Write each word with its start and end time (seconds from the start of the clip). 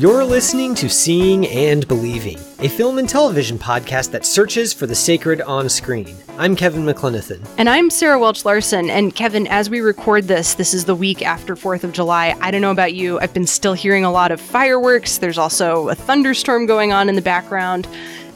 You're 0.00 0.24
listening 0.24 0.74
to 0.76 0.88
Seeing 0.88 1.46
and 1.48 1.86
Believing, 1.86 2.38
a 2.60 2.68
film 2.70 2.96
and 2.96 3.06
television 3.06 3.58
podcast 3.58 4.12
that 4.12 4.24
searches 4.24 4.72
for 4.72 4.86
the 4.86 4.94
sacred 4.94 5.42
on 5.42 5.68
screen. 5.68 6.16
I'm 6.38 6.56
Kevin 6.56 6.86
McLenithan. 6.86 7.46
And 7.58 7.68
I'm 7.68 7.90
Sarah 7.90 8.18
Welch 8.18 8.46
Larson. 8.46 8.88
And 8.88 9.14
Kevin, 9.14 9.46
as 9.48 9.68
we 9.68 9.80
record 9.80 10.26
this, 10.26 10.54
this 10.54 10.72
is 10.72 10.86
the 10.86 10.94
week 10.94 11.20
after 11.20 11.54
4th 11.54 11.84
of 11.84 11.92
July. 11.92 12.34
I 12.40 12.50
don't 12.50 12.62
know 12.62 12.70
about 12.70 12.94
you, 12.94 13.20
I've 13.20 13.34
been 13.34 13.46
still 13.46 13.74
hearing 13.74 14.06
a 14.06 14.10
lot 14.10 14.32
of 14.32 14.40
fireworks. 14.40 15.18
There's 15.18 15.36
also 15.36 15.90
a 15.90 15.94
thunderstorm 15.94 16.64
going 16.64 16.94
on 16.94 17.10
in 17.10 17.14
the 17.14 17.20
background. 17.20 17.86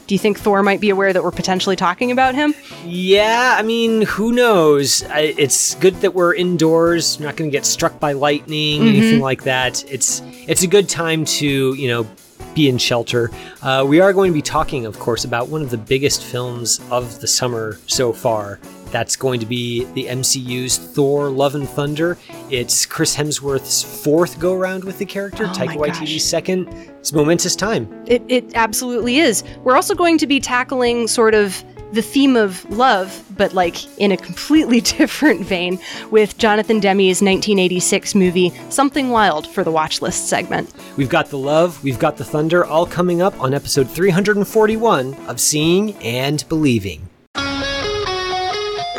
Do 0.07 0.13
you 0.13 0.19
think 0.19 0.39
Thor 0.39 0.61
might 0.61 0.79
be 0.79 0.91
aware 0.91 1.11
that 1.11 1.23
we're 1.23 1.31
potentially 1.31 1.75
talking 1.75 2.11
about 2.11 2.35
him? 2.35 2.53
Yeah, 2.85 3.55
I 3.57 3.63
mean, 3.63 4.03
who 4.03 4.31
knows? 4.31 5.03
I, 5.05 5.33
it's 5.37 5.73
good 5.75 5.95
that 6.01 6.13
we're 6.13 6.35
indoors, 6.35 7.19
not 7.19 7.35
going 7.35 7.49
to 7.49 7.51
get 7.51 7.65
struck 7.65 7.99
by 7.99 8.13
lightning, 8.13 8.81
mm-hmm. 8.81 8.89
anything 8.89 9.19
like 9.19 9.43
that. 9.43 9.83
It's 9.91 10.21
it's 10.47 10.61
a 10.61 10.67
good 10.67 10.87
time 10.87 11.25
to 11.25 11.73
you 11.73 11.87
know 11.87 12.07
be 12.53 12.69
in 12.69 12.77
shelter. 12.77 13.31
Uh, 13.63 13.83
we 13.87 13.99
are 13.99 14.13
going 14.13 14.29
to 14.29 14.33
be 14.33 14.41
talking, 14.41 14.85
of 14.85 14.97
course, 14.99 15.25
about 15.25 15.49
one 15.49 15.61
of 15.61 15.71
the 15.71 15.77
biggest 15.77 16.23
films 16.23 16.79
of 16.91 17.19
the 17.19 17.27
summer 17.27 17.79
so 17.87 18.13
far. 18.13 18.59
That's 18.95 19.17
going 19.17 19.41
to 19.41 19.45
be 19.45 19.83
the 19.93 20.05
MCU's 20.05 20.77
Thor: 20.77 21.29
Love 21.29 21.53
and 21.53 21.67
Thunder. 21.67 22.17
It's 22.49 22.85
Chris 22.85 23.13
Hemsworth's 23.13 23.83
fourth 23.83 24.39
go 24.39 24.55
round 24.55 24.85
with 24.85 24.99
the 24.99 25.05
character. 25.05 25.47
Oh 25.47 25.49
Taika 25.49 25.75
Waititi's 25.75 26.23
second. 26.23 26.69
It's 26.99 27.11
a 27.11 27.15
momentous 27.17 27.57
time. 27.57 27.91
It, 28.07 28.23
it 28.29 28.55
absolutely 28.55 29.17
is. 29.17 29.43
We're 29.65 29.75
also 29.75 29.95
going 29.95 30.17
to 30.19 30.27
be 30.27 30.39
tackling 30.39 31.09
sort 31.09 31.35
of 31.35 31.61
the 31.91 32.01
theme 32.01 32.37
of 32.37 32.63
love, 32.69 33.21
but 33.35 33.51
like 33.51 33.85
in 33.99 34.13
a 34.13 34.17
completely 34.17 34.79
different 34.97 35.41
vein, 35.41 35.77
with 36.09 36.37
Jonathan 36.37 36.79
Demme's 36.79 37.21
1986 37.21 38.15
movie 38.15 38.53
Something 38.69 39.09
Wild 39.09 39.45
for 39.45 39.65
the 39.65 39.71
watch 39.71 40.01
list 40.01 40.29
segment. 40.29 40.73
We've 40.95 41.09
got 41.09 41.31
the 41.31 41.37
love, 41.37 41.83
we've 41.83 41.99
got 41.99 42.15
the 42.15 42.23
thunder, 42.23 42.63
all 42.63 42.85
coming 42.85 43.21
up 43.21 43.37
on 43.41 43.53
episode 43.53 43.89
341 43.89 45.15
of 45.27 45.41
Seeing 45.41 45.95
and 45.95 46.47
Believing. 46.47 47.09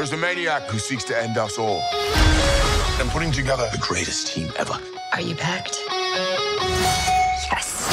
There's 0.06 0.20
a 0.20 0.22
maniac 0.22 0.62
who 0.68 0.78
seeks 0.78 1.02
to 1.06 1.20
end 1.20 1.36
us 1.36 1.58
all. 1.58 1.82
I'm 1.92 3.08
putting 3.08 3.32
together 3.32 3.68
the 3.72 3.78
greatest 3.78 4.28
team 4.28 4.52
ever. 4.56 4.78
Are 5.12 5.20
you 5.20 5.34
packed? 5.34 5.80
Yes. 7.50 7.88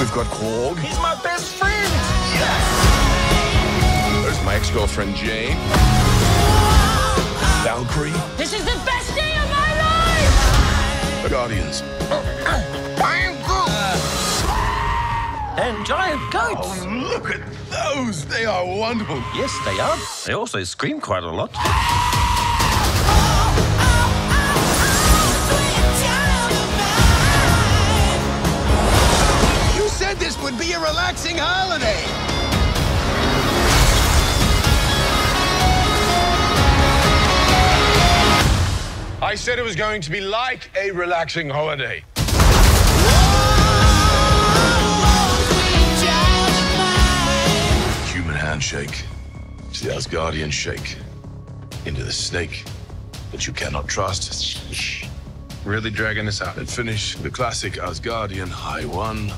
We've 0.00 0.12
got 0.12 0.26
Korg. 0.34 0.80
He's 0.80 0.98
my 0.98 1.14
best 1.22 1.54
friend. 1.54 1.92
Yes. 2.34 2.64
There's 4.24 4.44
my 4.44 4.56
ex-girlfriend 4.56 5.14
Jane. 5.14 5.56
Valkyrie. 7.62 8.10
This 8.36 8.52
is 8.52 8.64
the 8.64 8.80
best 8.84 9.14
day 9.14 9.36
of 9.36 9.48
my 9.48 9.74
life. 9.78 11.22
The 11.22 11.28
Guardians. 11.30 11.82
Uh-uh. 11.82 12.87
Iron 15.58 15.74
Groot. 15.74 15.78
And 15.78 15.86
giant 15.86 16.32
goats. 16.32 16.82
Oh, 16.82 17.08
look 17.12 17.30
at 17.30 17.40
those. 17.70 18.24
They 18.26 18.44
are 18.44 18.64
wonderful. 18.64 19.16
Yes, 19.34 19.56
they 19.64 19.78
are. 19.78 19.96
They 20.26 20.32
also 20.34 20.64
scream 20.64 21.00
quite 21.00 21.22
a 21.22 21.30
lot. 21.30 21.50
You 29.76 29.88
said 29.88 30.16
this 30.18 30.40
would 30.42 30.58
be 30.58 30.72
a 30.72 30.78
relaxing 30.78 31.38
holiday. 31.38 32.04
I 39.20 39.34
said 39.34 39.58
it 39.58 39.62
was 39.62 39.76
going 39.76 40.00
to 40.02 40.10
be 40.10 40.20
like 40.20 40.70
a 40.76 40.90
relaxing 40.92 41.50
holiday. 41.50 42.04
Handshake. 48.58 49.04
to 49.72 49.84
the 49.84 49.90
Asgardian 49.90 50.50
shake. 50.50 50.96
Into 51.86 52.02
the 52.02 52.10
snake 52.10 52.64
that 53.30 53.46
you 53.46 53.52
cannot 53.52 53.86
trust. 53.86 55.06
Really 55.64 55.90
dragging 55.90 56.26
this 56.26 56.42
out. 56.42 56.56
And 56.56 56.68
finish 56.68 57.14
the 57.14 57.30
classic 57.30 57.74
Asgardian 57.74 58.48
high 58.48 58.84
one. 58.84 59.30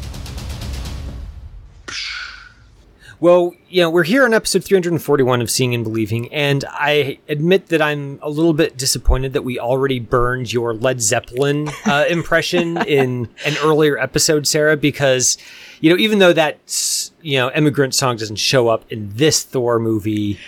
Well, 3.20 3.54
you 3.69 3.82
know, 3.82 3.91
we're 3.91 4.04
here 4.04 4.25
on 4.25 4.32
episode 4.32 4.64
341 4.64 5.42
of 5.42 5.50
Seeing 5.50 5.75
and 5.75 5.84
Believing, 5.84 6.32
and 6.32 6.64
I 6.70 7.19
admit 7.28 7.66
that 7.66 7.82
I'm 7.82 8.19
a 8.22 8.31
little 8.31 8.54
bit 8.54 8.78
disappointed 8.78 9.34
that 9.34 9.42
we 9.42 9.58
already 9.58 10.00
burned 10.00 10.54
your 10.54 10.72
Led 10.72 11.03
Zeppelin 11.03 11.69
uh, 11.84 12.06
impression 12.08 12.78
in 12.78 13.28
an 13.44 13.56
earlier 13.62 13.98
episode, 13.98 14.47
Sarah, 14.47 14.75
because, 14.75 15.36
you 15.82 15.91
know, 15.91 15.98
even 15.98 16.19
though 16.19 16.32
that, 16.32 17.10
you 17.20 17.36
know, 17.36 17.53
immigrant 17.53 17.94
song 17.94 18.16
doesn't 18.16 18.36
show 18.36 18.69
up 18.69 18.91
in 18.91 19.10
this 19.12 19.42
Thor 19.42 19.78
movie. 19.78 20.38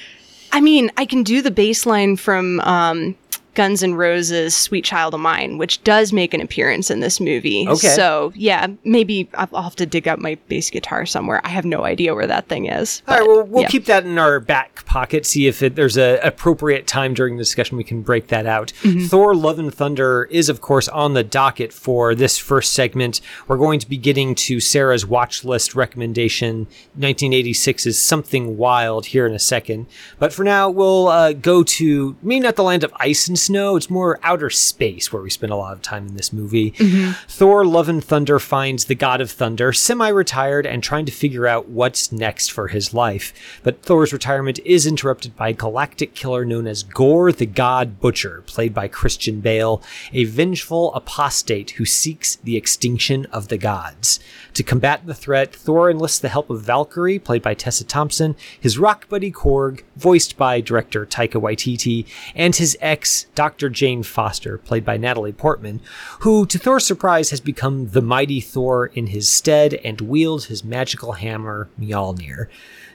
I 0.50 0.62
mean, 0.62 0.90
I 0.96 1.04
can 1.04 1.24
do 1.24 1.42
the 1.42 1.50
bass 1.50 1.84
line 1.84 2.16
from 2.16 2.58
um, 2.60 3.16
Guns 3.54 3.82
N' 3.82 3.94
Roses' 3.94 4.54
"Sweet 4.54 4.84
Child 4.84 5.14
o' 5.14 5.18
Mine," 5.18 5.58
which 5.58 5.82
does 5.84 6.12
make 6.12 6.32
an 6.32 6.40
appearance 6.40 6.90
in 6.90 7.00
this 7.00 7.20
movie. 7.20 7.66
Okay. 7.68 7.88
So 7.88 8.32
yeah, 8.34 8.66
maybe 8.84 9.28
I'll 9.34 9.62
have 9.62 9.76
to 9.76 9.86
dig 9.86 10.08
up 10.08 10.18
my 10.18 10.36
bass 10.48 10.70
guitar 10.70 11.04
somewhere. 11.04 11.40
I 11.44 11.48
have 11.48 11.64
no 11.64 11.84
idea 11.84 12.14
where 12.14 12.26
that 12.26 12.48
thing 12.48 12.66
is. 12.66 13.02
All 13.06 13.18
right, 13.18 13.26
well, 13.26 13.42
we'll 13.44 13.62
yeah. 13.62 13.68
keep 13.68 13.84
that 13.86 14.04
in 14.04 14.18
our 14.18 14.40
back 14.40 14.84
pocket. 14.86 15.26
See 15.26 15.46
if 15.46 15.62
it, 15.62 15.74
there's 15.74 15.96
a 15.96 16.18
appropriate 16.22 16.86
time 16.86 17.14
during 17.14 17.36
the 17.36 17.42
discussion 17.42 17.76
we 17.76 17.84
can 17.84 18.02
break 18.02 18.28
that 18.28 18.46
out. 18.46 18.72
Mm-hmm. 18.82 19.06
Thor: 19.06 19.34
Love 19.34 19.58
and 19.58 19.72
Thunder 19.72 20.24
is, 20.30 20.48
of 20.48 20.60
course, 20.60 20.88
on 20.88 21.14
the 21.14 21.24
docket 21.24 21.72
for 21.72 22.14
this 22.14 22.38
first 22.38 22.72
segment. 22.72 23.20
We're 23.48 23.58
going 23.58 23.80
to 23.80 23.88
be 23.88 23.96
getting 23.96 24.34
to 24.36 24.60
Sarah's 24.60 25.04
watch 25.04 25.44
list 25.44 25.74
recommendation, 25.74 26.66
1986 26.94 27.86
is 27.86 28.00
"Something 28.00 28.56
Wild" 28.56 29.06
here 29.06 29.26
in 29.26 29.34
a 29.34 29.38
second. 29.38 29.86
But 30.18 30.32
for 30.32 30.44
now, 30.44 30.70
we'll 30.70 31.08
uh, 31.08 31.32
go 31.32 31.62
to 31.62 32.16
maybe 32.22 32.40
not 32.40 32.56
the 32.56 32.62
land 32.62 32.84
of 32.84 32.94
ice 32.96 33.28
and 33.28 33.38
snow. 33.44 33.76
It's 33.76 33.90
more 33.90 34.18
outer 34.22 34.50
space 34.50 35.12
where 35.12 35.22
we 35.22 35.30
spend 35.30 35.52
a 35.52 35.56
lot 35.56 35.72
of 35.72 35.82
time 35.82 36.08
in 36.08 36.16
this 36.16 36.32
movie. 36.32 36.72
Mm-hmm. 36.72 37.12
Thor 37.28 37.64
Love 37.64 37.88
and 37.88 38.02
Thunder 38.02 38.38
finds 38.38 38.84
the 38.84 38.94
god 38.94 39.20
of 39.20 39.30
thunder 39.30 39.72
semi 39.72 40.08
retired 40.08 40.66
and 40.66 40.82
trying 40.82 41.06
to 41.06 41.12
figure 41.12 41.46
out 41.46 41.68
what's 41.68 42.12
next 42.12 42.48
for 42.48 42.68
his 42.68 42.94
life. 42.94 43.32
But 43.62 43.82
Thor's 43.82 44.12
retirement 44.12 44.58
is 44.64 44.86
interrupted 44.86 45.36
by 45.36 45.50
a 45.50 45.54
galactic 45.54 46.14
killer 46.14 46.44
known 46.44 46.66
as 46.66 46.82
Gorr 46.82 47.32
the 47.32 47.46
God 47.46 48.00
Butcher, 48.00 48.42
played 48.46 48.74
by 48.74 48.88
Christian 48.88 49.40
Bale, 49.40 49.82
a 50.12 50.24
vengeful 50.24 50.94
apostate 50.94 51.72
who 51.72 51.84
seeks 51.84 52.36
the 52.36 52.56
extinction 52.56 53.26
of 53.26 53.48
the 53.48 53.58
gods. 53.58 54.20
To 54.54 54.62
combat 54.62 55.06
the 55.06 55.14
threat, 55.14 55.54
Thor 55.54 55.90
enlists 55.90 56.18
the 56.18 56.28
help 56.28 56.50
of 56.50 56.60
Valkyrie, 56.60 57.18
played 57.18 57.40
by 57.40 57.54
Tessa 57.54 57.84
Thompson, 57.84 58.36
his 58.60 58.78
rock 58.78 59.08
buddy 59.08 59.32
Korg, 59.32 59.82
voiced 59.96 60.36
by 60.36 60.60
director 60.60 61.06
Taika 61.06 61.40
Waititi, 61.40 62.06
and 62.34 62.54
his 62.54 62.76
ex, 62.80 63.26
Dr. 63.34 63.70
Jane 63.70 64.02
Foster, 64.02 64.58
played 64.58 64.84
by 64.84 64.98
Natalie 64.98 65.32
Portman, 65.32 65.80
who, 66.20 66.44
to 66.46 66.58
Thor's 66.58 66.84
surprise, 66.84 67.30
has 67.30 67.40
become 67.40 67.88
the 67.90 68.02
mighty 68.02 68.40
Thor 68.40 68.86
in 68.86 69.06
his 69.06 69.26
stead 69.26 69.74
and 69.84 70.02
wields 70.02 70.46
his 70.46 70.62
magical 70.62 71.12
hammer, 71.12 71.70
Mjolnir. 71.80 72.48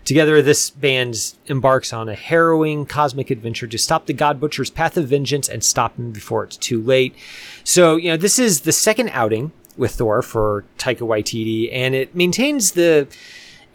Together, 0.06 0.42
this 0.42 0.70
band 0.70 1.34
embarks 1.48 1.92
on 1.92 2.08
a 2.08 2.16
harrowing 2.16 2.86
cosmic 2.86 3.30
adventure 3.30 3.68
to 3.68 3.78
stop 3.78 4.06
the 4.06 4.14
God 4.14 4.40
Butcher's 4.40 4.70
path 4.70 4.96
of 4.96 5.10
vengeance 5.10 5.50
and 5.50 5.62
stop 5.62 5.98
him 5.98 6.12
before 6.12 6.46
it's 6.46 6.56
too 6.56 6.82
late. 6.82 7.14
So, 7.66 7.98
you 7.98 8.12
know, 8.12 8.16
this 8.16 8.40
is 8.40 8.62
the 8.62 8.72
second 8.72 9.10
outing 9.10 9.52
with 9.78 9.92
Thor 9.92 10.22
for 10.22 10.66
Taika 10.78 11.00
Waititi, 11.00 11.70
and 11.72 11.96
it 11.96 12.16
maintains 12.16 12.72
the 12.72 13.08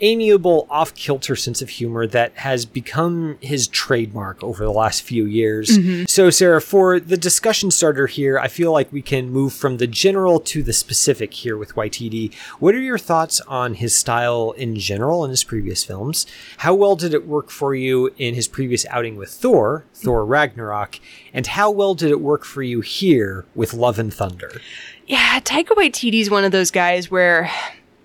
amiable, 0.03 0.67
off 0.69 0.95
kilter 0.95 1.37
sense 1.37 1.63
of 1.63 1.71
humor 1.71 2.07
that 2.09 2.33
has 2.35 2.67
become 2.67 3.39
his 3.41 3.69
trademark 3.69 4.43
over 4.43 4.65
the 4.65 4.73
last 4.73 5.03
few 5.03 5.25
years. 5.25 5.71
Mm-hmm. 5.71 6.05
So, 6.09 6.29
Sarah, 6.29 6.61
for 6.61 6.99
the 6.99 7.17
discussion 7.17 7.71
starter 7.71 8.09
here, 8.09 8.39
I 8.39 8.49
feel 8.49 8.73
like 8.73 8.93
we 8.93 9.01
can 9.01 9.31
move 9.31 9.53
from 9.53 9.77
the 9.77 9.87
general 9.87 10.41
to 10.41 10.63
the 10.63 10.73
specific 10.73 11.33
here 11.33 11.57
with 11.57 11.75
Waititi. 11.75 12.35
What 12.59 12.75
are 12.75 12.81
your 12.81 12.99
thoughts 12.99 13.41
on 13.43 13.75
his 13.75 13.95
style 13.95 14.51
in 14.53 14.77
general 14.77 15.25
in 15.25 15.31
his 15.31 15.45
previous 15.45 15.85
films? 15.85 16.27
How 16.59 16.75
well 16.75 16.97
did 16.97 17.15
it 17.15 17.27
work 17.27 17.51
for 17.51 17.75
you 17.75 18.13
in 18.19 18.35
his 18.35 18.49
previous 18.49 18.85
outing 18.87 19.17
with 19.17 19.31
Thor, 19.31 19.85
Thor 19.95 20.27
Ragnarok? 20.27 20.99
And 21.33 21.47
how 21.47 21.71
well 21.71 21.95
did 21.95 22.11
it 22.11 22.21
work 22.21 22.45
for 22.45 22.63
you 22.63 22.81
here 22.81 23.45
with 23.55 23.73
Love 23.73 24.01
and 24.01 24.13
Thunder? 24.13 24.61
Yeah, 25.07 25.41
Taika 25.41 25.71
Waititi's 25.77 26.31
one 26.31 26.45
of 26.45 26.53
those 26.53 26.71
guys 26.71 27.11
where 27.11 27.51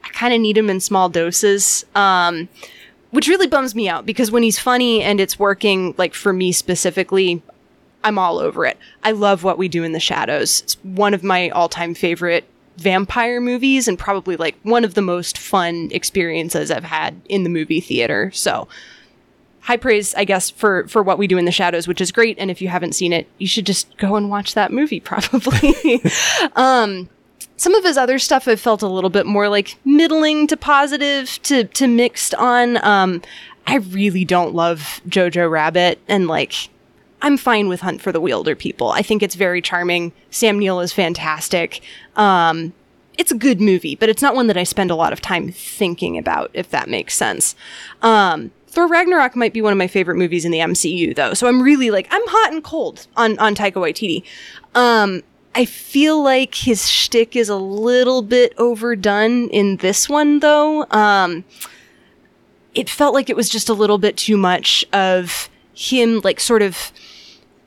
I 0.04 0.10
kind 0.10 0.34
of 0.34 0.42
need 0.42 0.58
him 0.58 0.70
in 0.70 0.80
small 0.80 1.10
doses. 1.10 1.86
Um, 1.96 2.50
which 3.12 3.28
really 3.28 3.48
bums 3.48 3.74
me 3.74 3.88
out 3.88 4.06
because 4.06 4.32
when 4.32 4.44
he's 4.44 4.60
funny 4.60 5.02
and 5.02 5.20
it's 5.20 5.40
working, 5.40 5.96
like 5.98 6.14
for 6.14 6.34
me 6.34 6.52
specifically, 6.52 7.42
I'm 8.04 8.18
all 8.20 8.38
over 8.38 8.66
it. 8.66 8.78
I 9.04 9.12
love 9.12 9.44
what 9.44 9.58
we 9.58 9.68
do 9.68 9.84
in 9.84 9.94
the 9.94 10.00
shadows. 10.00 10.62
It's 10.62 10.74
one 10.84 11.14
of 11.14 11.24
my 11.24 11.50
all 11.50 11.70
time 11.70 11.94
favorite 11.94 12.46
vampire 12.78 13.42
movies 13.42 13.88
and 13.88 13.98
probably 13.98 14.36
like 14.36 14.56
one 14.64 14.84
of 14.84 14.94
the 14.94 15.02
most 15.02 15.38
fun 15.38 15.90
experiences 15.92 16.70
I've 16.70 16.84
had 16.84 17.20
in 17.28 17.44
the 17.44 17.50
movie 17.50 17.82
theater. 17.82 18.30
So 18.34 18.68
high 19.68 19.78
praise, 19.78 20.16
I 20.16 20.24
guess, 20.24 20.50
for 20.50 20.88
for 20.88 21.04
what 21.04 21.18
we 21.18 21.28
do 21.28 21.38
in 21.38 21.44
the 21.44 21.52
shadows, 21.52 21.90
which 21.90 22.00
is 22.00 22.14
great. 22.14 22.40
And 22.40 22.50
if 22.50 22.62
you 22.62 22.70
haven't 22.70 22.94
seen 22.94 23.12
it, 23.12 23.28
you 23.38 23.48
should 23.48 23.66
just 23.66 23.96
go 23.98 24.16
and 24.16 24.30
watch 24.30 24.54
that 24.54 24.72
movie, 24.72 25.00
probably. 25.12 26.02
um, 26.56 27.10
some 27.58 27.76
of 27.76 27.84
his 27.84 27.98
other 27.98 28.18
stuff 28.18 28.48
I 28.48 28.56
felt 28.56 28.82
a 28.82 28.88
little 28.88 29.10
bit 29.10 29.26
more 29.26 29.50
like 29.50 29.78
middling 29.84 30.48
to 30.48 30.58
positive 30.58 31.40
to 31.44 31.66
to 31.66 31.88
mixed 31.88 32.34
on. 32.36 32.84
Um, 32.84 33.22
I 33.68 33.76
really 33.76 34.24
don't 34.24 34.56
love 34.56 35.02
Jojo 35.08 35.52
Rabbit, 35.52 36.00
and 36.08 36.28
like 36.28 36.70
I'm 37.22 37.36
fine 37.36 37.68
with 37.68 37.82
Hunt 37.82 38.02
for 38.02 38.14
the 38.14 38.22
Wilderpeople. 38.22 38.94
I 38.94 39.02
think 39.02 39.22
it's 39.22 39.36
very 39.36 39.62
charming. 39.62 40.14
Sam 40.32 40.60
Neill 40.60 40.80
is 40.80 40.94
fantastic. 40.94 41.82
Um, 42.16 42.74
it's 43.18 43.32
a 43.32 43.38
good 43.38 43.60
movie, 43.60 43.96
but 43.96 44.08
it's 44.08 44.22
not 44.22 44.36
one 44.36 44.48
that 44.48 44.58
I 44.58 44.64
spend 44.64 44.92
a 44.92 44.96
lot 44.96 45.12
of 45.12 45.20
time 45.20 45.52
thinking 45.52 46.18
about, 46.18 46.52
if 46.54 46.70
that 46.70 46.88
makes 46.88 47.16
sense. 47.16 47.56
Um, 48.04 48.52
Thor 48.68 48.88
Ragnarok 48.88 49.36
might 49.36 49.54
be 49.54 49.62
one 49.62 49.72
of 49.72 49.78
my 49.78 49.88
favorite 49.88 50.18
movies 50.18 50.46
in 50.46 50.52
the 50.52 50.60
MCU, 50.60 51.16
though. 51.16 51.34
So 51.34 51.48
I'm 51.48 51.62
really 51.62 51.90
like 51.90 52.08
I'm 52.12 52.22
hot 52.28 52.54
and 52.54 52.64
cold 52.64 53.08
on 53.16 53.38
on 53.40 53.56
Taika 53.56 53.74
Waititi. 53.74 54.24
Um, 54.76 55.24
I 55.56 55.66
feel 55.66 56.22
like 56.22 56.54
his 56.54 56.88
shtick 56.88 57.36
is 57.36 57.50
a 57.50 57.56
little 57.56 58.22
bit 58.22 58.54
overdone 58.58 59.50
in 59.50 59.78
this 59.78 60.08
one, 60.08 60.40
though. 60.40 60.86
Um, 60.92 61.46
it 62.76 62.90
felt 62.90 63.16
like 63.16 63.28
it 63.28 63.36
was 63.36 63.50
just 63.50 63.70
a 63.70 63.74
little 63.74 63.98
bit 63.98 64.18
too 64.18 64.38
much 64.38 64.86
of 64.94 65.50
him, 65.74 66.22
like 66.24 66.40
sort 66.40 66.62
of 66.62 66.92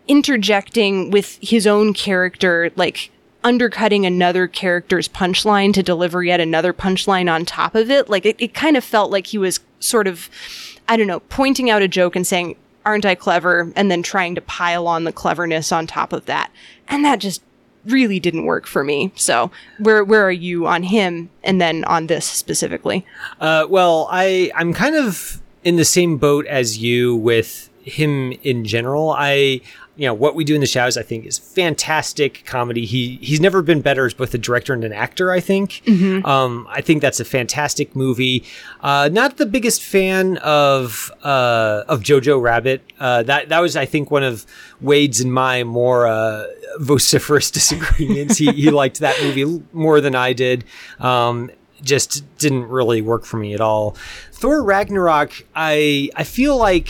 interjecting 0.07 1.11
with 1.11 1.39
his 1.43 1.67
own 1.67 1.93
character, 1.93 2.71
like 2.77 3.11
undercutting 3.43 4.07
another 4.07 4.47
character's 4.47 5.09
punchline 5.09 5.73
to 5.73 5.83
deliver 5.83 6.23
yet 6.23 6.39
another 6.39 6.73
punchline 6.73 7.33
on 7.33 7.45
top 7.45 7.75
of 7.75 7.91
it. 7.91 8.09
Like 8.09 8.25
it, 8.25 8.37
it 8.39 8.55
kind 8.55 8.77
of 8.77 8.85
felt 8.85 9.11
like 9.11 9.29
he 9.29 9.39
was 9.39 9.59
sort 9.81 10.07
of, 10.07 10.31
I 10.91 10.97
don't 10.97 11.07
know, 11.07 11.21
pointing 11.21 11.71
out 11.71 11.83
a 11.83 11.89
joke 11.89 12.17
and 12.17 12.27
saying, 12.27 12.57
aren't 12.85 13.07
I 13.07 13.15
clever? 13.15 13.73
And 13.77 13.93
then 13.93 14.03
trying 14.03 14.35
to 14.35 14.41
pile 14.41 14.89
on 14.89 15.05
the 15.05 15.13
cleverness 15.13 15.71
on 15.71 15.87
top 15.87 16.13
of 16.13 16.27
that. 16.27 16.51
And 16.89 17.05
that 17.05 17.21
just 17.21 17.43
really 17.87 18.19
didn't 18.19 18.45
work 18.45 18.67
for 18.67 18.83
me. 18.83 19.13
So 19.15 19.53
where, 19.79 20.03
where 20.03 20.27
are 20.27 20.33
you 20.33 20.67
on 20.67 20.83
him 20.83 21.31
and 21.45 21.61
then 21.61 21.85
on 21.85 22.09
this 22.09 22.27
specifically? 22.27 23.07
Uh, 23.41 23.67
well, 23.71 24.09
I 24.11 24.51
I'm 24.57 24.75
kind 24.75 24.97
of 24.97 25.41
in 25.63 25.77
the 25.77 25.85
same 25.85 26.19
boat 26.19 26.45
as 26.47 26.79
you 26.79 27.15
with 27.15 27.71
him 27.83 28.33
in 28.43 28.65
general. 28.65 29.11
I 29.17 29.61
you 29.97 30.07
know 30.07 30.15
what 30.15 30.35
we 30.35 30.45
do 30.45 30.55
in 30.55 30.61
the 30.61 30.67
shadows 30.67 30.97
i 30.97 31.03
think 31.03 31.27
is 31.27 31.39
fantastic 31.39 32.45
comedy. 32.47 32.87
He 32.87 33.17
he's 33.21 33.41
never 33.41 33.61
been 33.61 33.81
better 33.83 34.07
as 34.07 34.15
both 34.15 34.33
a 34.35 34.39
director 34.39 34.73
and 34.73 34.85
an 34.85 34.93
actor 34.93 35.31
i 35.31 35.41
think. 35.41 35.83
Um, 36.25 36.67
i 36.71 36.81
think 36.81 37.03
that's 37.03 37.21
a 37.21 37.25
fantastic 37.25 37.95
movie. 37.95 38.45
Uh, 38.81 39.09
not 39.13 39.37
the 39.37 39.47
biggest 39.47 39.83
fan 39.83 40.39
of 40.39 41.11
uh, 41.23 41.85
of 41.89 42.03
jojo 42.03 42.41
rabbit. 42.41 42.83
Uh, 42.99 43.23
that 43.25 43.49
that 43.51 43.61
was 43.61 43.77
i 43.77 43.85
think 43.85 44.11
one 44.11 44.23
of 44.23 44.47
wade's 44.81 45.21
and 45.21 45.33
my 45.35 45.65
more 45.65 46.07
uh, 46.07 46.45
vociferous 46.79 47.51
disagreements. 47.59 48.39
He, 48.39 48.51
he 48.53 48.71
liked 48.71 49.01
that 49.01 49.21
movie 49.23 49.63
more 49.73 50.01
than 50.01 50.15
i 50.15 50.33
did. 50.33 50.65
Um, 50.99 51.51
just 51.83 52.25
didn't 52.39 52.67
really 52.67 53.01
work 53.03 53.25
for 53.25 53.39
me 53.39 53.55
at 53.55 53.61
all. 53.61 53.97
Thor 54.33 54.63
ragnarok 54.63 55.33
i 55.55 56.09
i 56.17 56.25
feel 56.25 56.57
like 56.57 56.89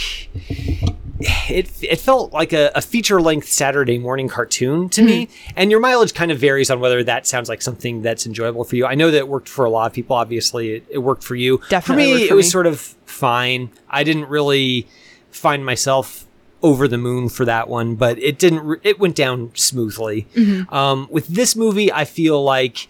it 1.21 1.71
it 1.83 2.01
felt 2.01 2.33
like 2.33 2.53
a, 2.53 2.71
a 2.75 2.81
feature 2.81 3.21
length 3.21 3.49
Saturday 3.49 3.99
morning 3.99 4.29
cartoon 4.29 4.89
to 4.91 5.03
me. 5.03 5.27
Mm-hmm. 5.27 5.53
And 5.57 5.71
your 5.71 5.81
mileage 5.81 6.15
kind 6.15 6.31
of 6.31 6.39
varies 6.39 6.71
on 6.71 6.81
whether 6.81 7.05
that 7.05 7.27
sounds 7.27 7.49
like 7.49 7.61
something 7.63 8.03
that's 8.03 8.27
enjoyable 8.27 8.65
for 8.65 8.77
you. 8.77 8.87
I 8.87 8.95
know 8.95 9.11
that 9.11 9.19
it 9.19 9.29
worked 9.29 9.49
for 9.49 9.65
a 9.65 9.71
lot 9.71 9.87
of 9.87 9.93
people. 9.93 10.17
Obviously, 10.17 10.77
it, 10.77 10.87
it 10.89 10.99
worked 10.99 11.23
for 11.23 11.35
you. 11.35 11.61
Definitely 11.69 12.05
for 12.05 12.09
me, 12.09 12.21
worked 12.23 12.31
it 12.31 12.35
was 12.35 12.47
me. 12.47 12.51
sort 12.51 12.67
of 12.67 12.81
fine. 13.05 13.71
I 13.89 14.03
didn't 14.03 14.29
really 14.29 14.87
find 15.31 15.65
myself 15.65 16.27
over 16.63 16.89
the 16.89 16.99
moon 16.99 17.29
for 17.29 17.45
that 17.45 17.69
one, 17.69 17.97
but 17.97 18.19
it 18.19 18.39
didn't. 18.39 18.61
Re- 18.61 18.81
it 18.83 18.99
went 18.99 19.17
down 19.17 19.51
smoothly. 19.55 20.27
Mm-hmm. 20.35 20.73
Um, 20.75 21.07
with 21.11 21.27
this 21.29 21.55
movie, 21.55 21.93
I 21.93 22.05
feel 22.07 22.43
like 22.43 22.89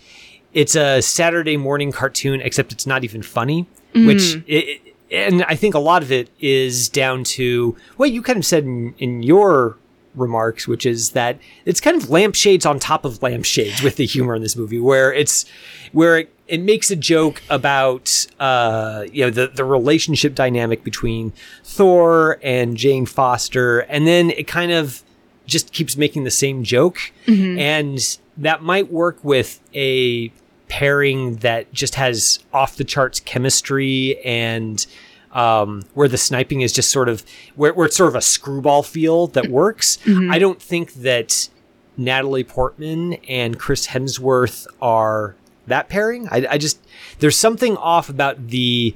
it's 0.52 0.74
a 0.76 1.00
Saturday 1.00 1.56
morning 1.56 1.90
cartoon, 1.92 2.40
except 2.40 2.72
it's 2.72 2.86
not 2.86 3.02
even 3.02 3.22
funny, 3.22 3.66
which. 3.94 4.18
Mm-hmm. 4.18 4.40
It, 4.46 4.68
it- 4.68 4.80
and 5.10 5.44
I 5.44 5.56
think 5.56 5.74
a 5.74 5.78
lot 5.78 6.02
of 6.02 6.12
it 6.12 6.30
is 6.40 6.88
down 6.88 7.24
to 7.24 7.76
what 7.96 8.12
you 8.12 8.22
kind 8.22 8.38
of 8.38 8.44
said 8.44 8.64
in, 8.64 8.94
in 8.98 9.22
your 9.22 9.76
remarks, 10.14 10.66
which 10.66 10.84
is 10.86 11.10
that 11.10 11.38
it's 11.64 11.80
kind 11.80 11.96
of 11.96 12.10
lampshades 12.10 12.66
on 12.66 12.78
top 12.78 13.04
of 13.04 13.22
lampshades 13.22 13.82
with 13.82 13.96
the 13.96 14.06
humor 14.06 14.34
in 14.34 14.42
this 14.42 14.56
movie, 14.56 14.80
where 14.80 15.12
it's 15.12 15.44
where 15.92 16.18
it, 16.18 16.34
it 16.48 16.60
makes 16.60 16.90
a 16.90 16.96
joke 16.96 17.42
about 17.48 18.26
uh, 18.38 19.04
you 19.12 19.24
know 19.24 19.30
the 19.30 19.48
the 19.48 19.64
relationship 19.64 20.34
dynamic 20.34 20.84
between 20.84 21.32
Thor 21.64 22.38
and 22.42 22.76
Jane 22.76 23.06
Foster, 23.06 23.80
and 23.80 24.06
then 24.06 24.30
it 24.30 24.46
kind 24.46 24.72
of 24.72 25.02
just 25.46 25.72
keeps 25.72 25.96
making 25.96 26.24
the 26.24 26.30
same 26.30 26.62
joke, 26.62 27.12
and 27.58 28.18
that 28.36 28.62
might 28.62 28.90
work 28.92 29.18
with 29.24 29.60
a 29.74 30.32
pairing 30.70 31.36
that 31.38 31.70
just 31.72 31.96
has 31.96 32.38
off 32.52 32.76
the 32.76 32.84
charts 32.84 33.20
chemistry 33.20 34.18
and 34.24 34.86
um, 35.32 35.82
where 35.94 36.08
the 36.08 36.16
sniping 36.16 36.60
is 36.62 36.72
just 36.72 36.90
sort 36.90 37.08
of 37.08 37.24
where, 37.56 37.74
where 37.74 37.86
it's 37.86 37.96
sort 37.96 38.08
of 38.08 38.14
a 38.16 38.20
screwball 38.22 38.82
feel 38.82 39.26
that 39.28 39.48
works. 39.48 39.98
I 40.30 40.38
don't 40.38 40.62
think 40.62 40.94
that 40.94 41.48
Natalie 41.96 42.44
Portman 42.44 43.14
and 43.28 43.58
Chris 43.58 43.88
Hemsworth 43.88 44.66
are 44.80 45.34
that 45.66 45.88
pairing. 45.88 46.28
I, 46.30 46.46
I 46.52 46.58
just 46.58 46.80
there's 47.18 47.36
something 47.36 47.76
off 47.76 48.08
about 48.08 48.48
the 48.48 48.94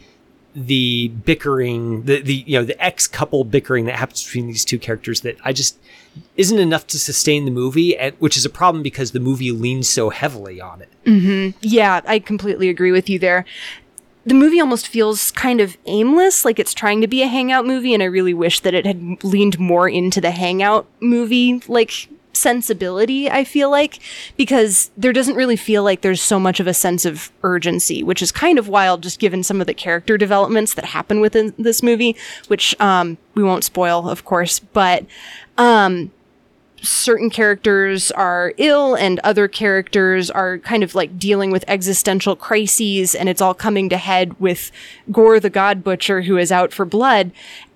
the 0.54 1.08
bickering, 1.08 2.04
the 2.04 2.20
the 2.20 2.44
you 2.46 2.58
know 2.58 2.64
the 2.64 2.82
ex 2.82 3.06
couple 3.06 3.44
bickering 3.44 3.86
that 3.86 3.96
happens 3.96 4.24
between 4.24 4.46
these 4.46 4.64
two 4.64 4.78
characters 4.78 5.22
that 5.22 5.36
I 5.44 5.52
just 5.52 5.78
isn't 6.36 6.58
enough 6.58 6.86
to 6.88 6.98
sustain 6.98 7.44
the 7.44 7.50
movie, 7.50 7.96
and, 7.96 8.14
which 8.18 8.36
is 8.36 8.44
a 8.44 8.50
problem 8.50 8.82
because 8.82 9.10
the 9.10 9.20
movie 9.20 9.50
leans 9.50 9.88
so 9.88 10.10
heavily 10.10 10.60
on 10.60 10.82
it. 10.82 10.88
Mm-hmm. 11.04 11.58
Yeah, 11.60 12.00
I 12.06 12.18
completely 12.20 12.68
agree 12.68 12.92
with 12.92 13.10
you 13.10 13.18
there. 13.18 13.44
The 14.26 14.34
movie 14.34 14.60
almost 14.60 14.88
feels 14.88 15.30
kind 15.32 15.60
of 15.60 15.76
aimless, 15.86 16.44
like 16.44 16.58
it's 16.58 16.72
trying 16.72 17.00
to 17.02 17.06
be 17.06 17.22
a 17.22 17.26
hangout 17.26 17.66
movie, 17.66 17.92
and 17.92 18.02
I 18.02 18.06
really 18.06 18.32
wish 18.32 18.60
that 18.60 18.74
it 18.74 18.86
had 18.86 19.22
leaned 19.22 19.58
more 19.58 19.88
into 19.88 20.20
the 20.20 20.30
hangout 20.30 20.86
movie 21.00 21.62
like 21.68 22.08
sensibility, 22.44 23.30
I 23.30 23.42
feel 23.42 23.70
like, 23.70 23.98
because 24.36 24.90
there 24.96 25.14
doesn't 25.14 25.34
really 25.34 25.56
feel 25.56 25.82
like 25.82 26.02
there's 26.02 26.20
so 26.20 26.38
much 26.38 26.60
of 26.60 26.66
a 26.66 26.74
sense 26.74 27.06
of 27.06 27.32
urgency, 27.42 28.02
which 28.02 28.20
is 28.20 28.30
kind 28.30 28.58
of 28.58 28.68
wild 28.68 29.02
just 29.02 29.18
given 29.18 29.42
some 29.42 29.62
of 29.62 29.66
the 29.66 29.72
character 29.72 30.18
developments 30.18 30.74
that 30.74 30.84
happen 30.84 31.20
within 31.20 31.54
this 31.58 31.82
movie, 31.82 32.14
which 32.48 32.78
um, 32.80 33.16
we 33.34 33.42
won't 33.42 33.64
spoil, 33.64 34.10
of 34.10 34.26
course, 34.26 34.58
but 34.58 35.06
um, 35.56 36.12
certain 36.82 37.30
characters 37.30 38.10
are 38.10 38.52
ill 38.58 38.94
and 38.94 39.18
other 39.20 39.48
characters 39.48 40.30
are 40.30 40.58
kind 40.58 40.82
of 40.82 40.94
like 40.94 41.18
dealing 41.18 41.50
with 41.50 41.64
existential 41.66 42.36
crises 42.36 43.14
and 43.14 43.30
it's 43.30 43.40
all 43.40 43.54
coming 43.54 43.88
to 43.88 43.96
head 43.96 44.38
with 44.38 44.70
Gorr 45.10 45.40
the 45.40 45.48
God 45.50 45.82
Butcher 45.82 46.22
who 46.22 46.36
is 46.36 46.52
out 46.52 46.74
for 46.74 46.84
blood. 46.84 47.32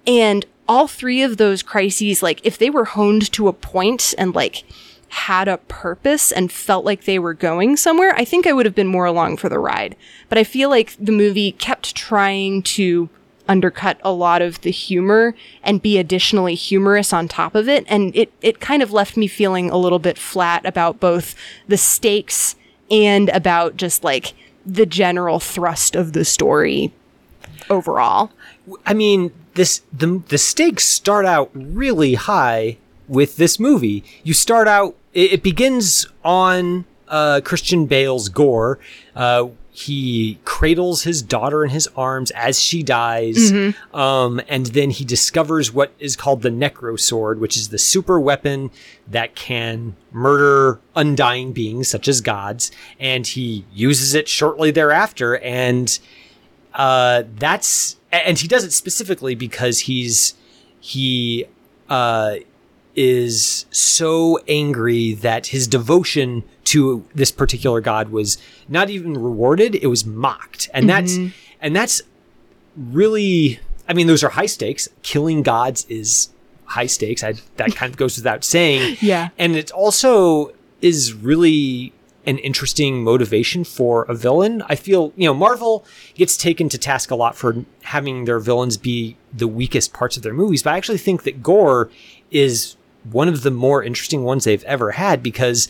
And 0.06 0.44
all 0.68 0.86
three 0.86 1.22
of 1.22 1.36
those 1.36 1.62
crises 1.62 2.22
like 2.22 2.40
if 2.44 2.58
they 2.58 2.70
were 2.70 2.84
honed 2.84 3.30
to 3.32 3.48
a 3.48 3.52
point 3.52 4.14
and 4.18 4.34
like 4.34 4.64
had 5.10 5.48
a 5.48 5.56
purpose 5.56 6.30
and 6.30 6.52
felt 6.52 6.84
like 6.84 7.04
they 7.04 7.18
were 7.18 7.34
going 7.34 7.76
somewhere 7.76 8.14
I 8.16 8.24
think 8.24 8.46
I 8.46 8.52
would 8.52 8.66
have 8.66 8.74
been 8.74 8.86
more 8.86 9.06
along 9.06 9.38
for 9.38 9.48
the 9.48 9.58
ride 9.58 9.96
but 10.28 10.38
I 10.38 10.44
feel 10.44 10.68
like 10.68 10.94
the 10.98 11.12
movie 11.12 11.52
kept 11.52 11.94
trying 11.94 12.62
to 12.64 13.08
undercut 13.48 13.98
a 14.02 14.12
lot 14.12 14.42
of 14.42 14.60
the 14.60 14.70
humor 14.70 15.34
and 15.62 15.82
be 15.82 15.98
additionally 15.98 16.54
humorous 16.54 17.12
on 17.12 17.26
top 17.26 17.54
of 17.54 17.68
it. 17.68 17.84
And 17.88 18.14
it, 18.14 18.30
it 18.42 18.60
kind 18.60 18.82
of 18.82 18.92
left 18.92 19.16
me 19.16 19.26
feeling 19.26 19.70
a 19.70 19.76
little 19.76 19.98
bit 19.98 20.18
flat 20.18 20.64
about 20.66 21.00
both 21.00 21.34
the 21.66 21.78
stakes 21.78 22.54
and 22.90 23.30
about 23.30 23.76
just 23.76 24.04
like 24.04 24.34
the 24.64 24.86
general 24.86 25.40
thrust 25.40 25.96
of 25.96 26.12
the 26.12 26.24
story 26.24 26.92
overall. 27.70 28.30
I 28.84 28.92
mean, 28.92 29.32
this 29.58 29.82
the 29.92 30.22
the 30.28 30.38
stakes 30.38 30.86
start 30.86 31.26
out 31.26 31.50
really 31.52 32.14
high 32.14 32.78
with 33.08 33.36
this 33.36 33.58
movie. 33.58 34.04
You 34.22 34.32
start 34.32 34.68
out 34.68 34.94
it, 35.12 35.32
it 35.34 35.42
begins 35.42 36.06
on 36.24 36.84
uh, 37.08 37.40
Christian 37.44 37.86
Bale's 37.86 38.28
Gorr. 38.28 38.78
Uh, 39.16 39.48
he 39.70 40.38
cradles 40.44 41.04
his 41.04 41.22
daughter 41.22 41.62
in 41.64 41.70
his 41.70 41.88
arms 41.96 42.32
as 42.32 42.60
she 42.60 42.82
dies, 42.82 43.52
um, 43.94 44.40
and 44.48 44.66
then 44.66 44.90
he 44.90 45.04
discovers 45.04 45.72
what 45.72 45.92
is 46.00 46.16
called 46.16 46.42
the 46.42 46.50
Necrosword, 46.50 47.38
which 47.38 47.56
is 47.56 47.68
the 47.68 47.78
super 47.78 48.18
weapon 48.18 48.72
that 49.06 49.36
can 49.36 49.94
murder 50.10 50.80
undying 50.96 51.52
beings 51.52 51.86
such 51.88 52.08
as 52.08 52.20
gods. 52.20 52.72
And 52.98 53.24
he 53.24 53.64
uses 53.72 54.14
it 54.14 54.28
shortly 54.28 54.72
thereafter, 54.72 55.38
and 55.38 55.96
uh, 56.74 57.24
that's 57.36 57.96
and 58.10 58.38
he 58.38 58.48
does 58.48 58.64
it 58.64 58.72
specifically 58.72 59.34
because 59.34 59.80
he's 59.80 60.34
he 60.80 61.46
uh, 61.88 62.36
is 62.94 63.66
so 63.70 64.38
angry 64.48 65.12
that 65.14 65.48
his 65.48 65.66
devotion 65.66 66.44
to 66.64 67.04
this 67.14 67.30
particular 67.30 67.80
god 67.80 68.10
was 68.10 68.38
not 68.68 68.90
even 68.90 69.14
rewarded; 69.14 69.74
it 69.74 69.86
was 69.86 70.04
mocked, 70.04 70.68
and 70.72 70.88
that's 70.88 71.16
and 71.60 71.74
that's 71.74 72.02
really 72.76 73.60
I 73.88 73.94
mean, 73.94 74.06
those 74.06 74.22
are 74.22 74.28
high 74.28 74.46
stakes. 74.46 74.88
Killing 75.02 75.42
gods 75.42 75.86
is 75.88 76.28
high 76.66 76.86
stakes. 76.86 77.24
I, 77.24 77.34
that 77.56 77.74
kind 77.74 77.90
of 77.90 77.96
goes 77.96 78.16
without 78.16 78.44
saying. 78.44 78.98
Yeah. 79.00 79.30
And 79.38 79.56
it 79.56 79.70
also 79.70 80.52
is 80.82 81.14
really 81.14 81.92
an 82.26 82.38
interesting 82.38 83.02
motivation 83.02 83.64
for 83.64 84.02
a 84.04 84.14
villain. 84.14 84.62
I 84.68 84.74
feel, 84.74 85.12
you 85.16 85.26
know, 85.26 85.34
Marvel 85.34 85.84
gets 86.14 86.36
taken 86.36 86.68
to 86.68 86.78
task 86.78 87.10
a 87.10 87.14
lot 87.14 87.36
for 87.36 87.64
having 87.82 88.24
their 88.24 88.38
villains 88.38 88.76
be 88.76 89.16
the 89.32 89.48
weakest 89.48 89.92
parts 89.92 90.16
of 90.16 90.22
their 90.22 90.34
movies, 90.34 90.62
but 90.62 90.74
I 90.74 90.76
actually 90.76 90.98
think 90.98 91.22
that 91.22 91.42
Gorr 91.42 91.90
is 92.30 92.76
one 93.10 93.28
of 93.28 93.42
the 93.42 93.50
more 93.50 93.82
interesting 93.82 94.24
ones 94.24 94.44
they've 94.44 94.64
ever 94.64 94.92
had 94.92 95.22
because 95.22 95.68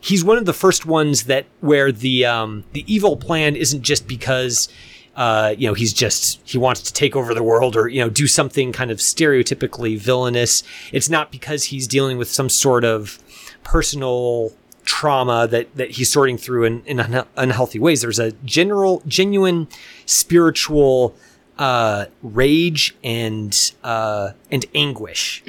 he's 0.00 0.24
one 0.24 0.38
of 0.38 0.44
the 0.44 0.52
first 0.52 0.86
ones 0.86 1.24
that 1.24 1.46
where 1.60 1.90
the 1.90 2.24
um, 2.24 2.64
the 2.72 2.84
evil 2.92 3.16
plan 3.16 3.56
isn't 3.56 3.82
just 3.82 4.06
because 4.06 4.68
uh, 5.16 5.54
you 5.58 5.66
know 5.66 5.74
he's 5.74 5.92
just 5.92 6.40
he 6.44 6.58
wants 6.58 6.82
to 6.82 6.92
take 6.92 7.16
over 7.16 7.34
the 7.34 7.42
world 7.42 7.76
or 7.76 7.88
you 7.88 8.00
know 8.00 8.08
do 8.08 8.26
something 8.26 8.72
kind 8.72 8.90
of 8.90 8.98
stereotypically 8.98 9.98
villainous. 9.98 10.62
It's 10.92 11.08
not 11.08 11.32
because 11.32 11.64
he's 11.64 11.88
dealing 11.88 12.18
with 12.18 12.30
some 12.30 12.48
sort 12.48 12.84
of 12.84 13.18
personal 13.64 14.52
trauma 14.88 15.46
that 15.46 15.66
that 15.76 15.90
he's 15.92 16.10
sorting 16.10 16.38
through 16.38 16.64
in, 16.64 16.82
in 16.86 16.98
un- 16.98 17.26
unhealthy 17.36 17.78
ways. 17.78 18.00
There's 18.00 18.18
a 18.18 18.32
general 18.46 19.02
genuine 19.06 19.68
spiritual 20.06 21.14
uh, 21.58 22.06
rage 22.22 22.96
and 23.04 23.72
uh, 23.84 24.30
and 24.50 24.64
anguish 24.74 25.42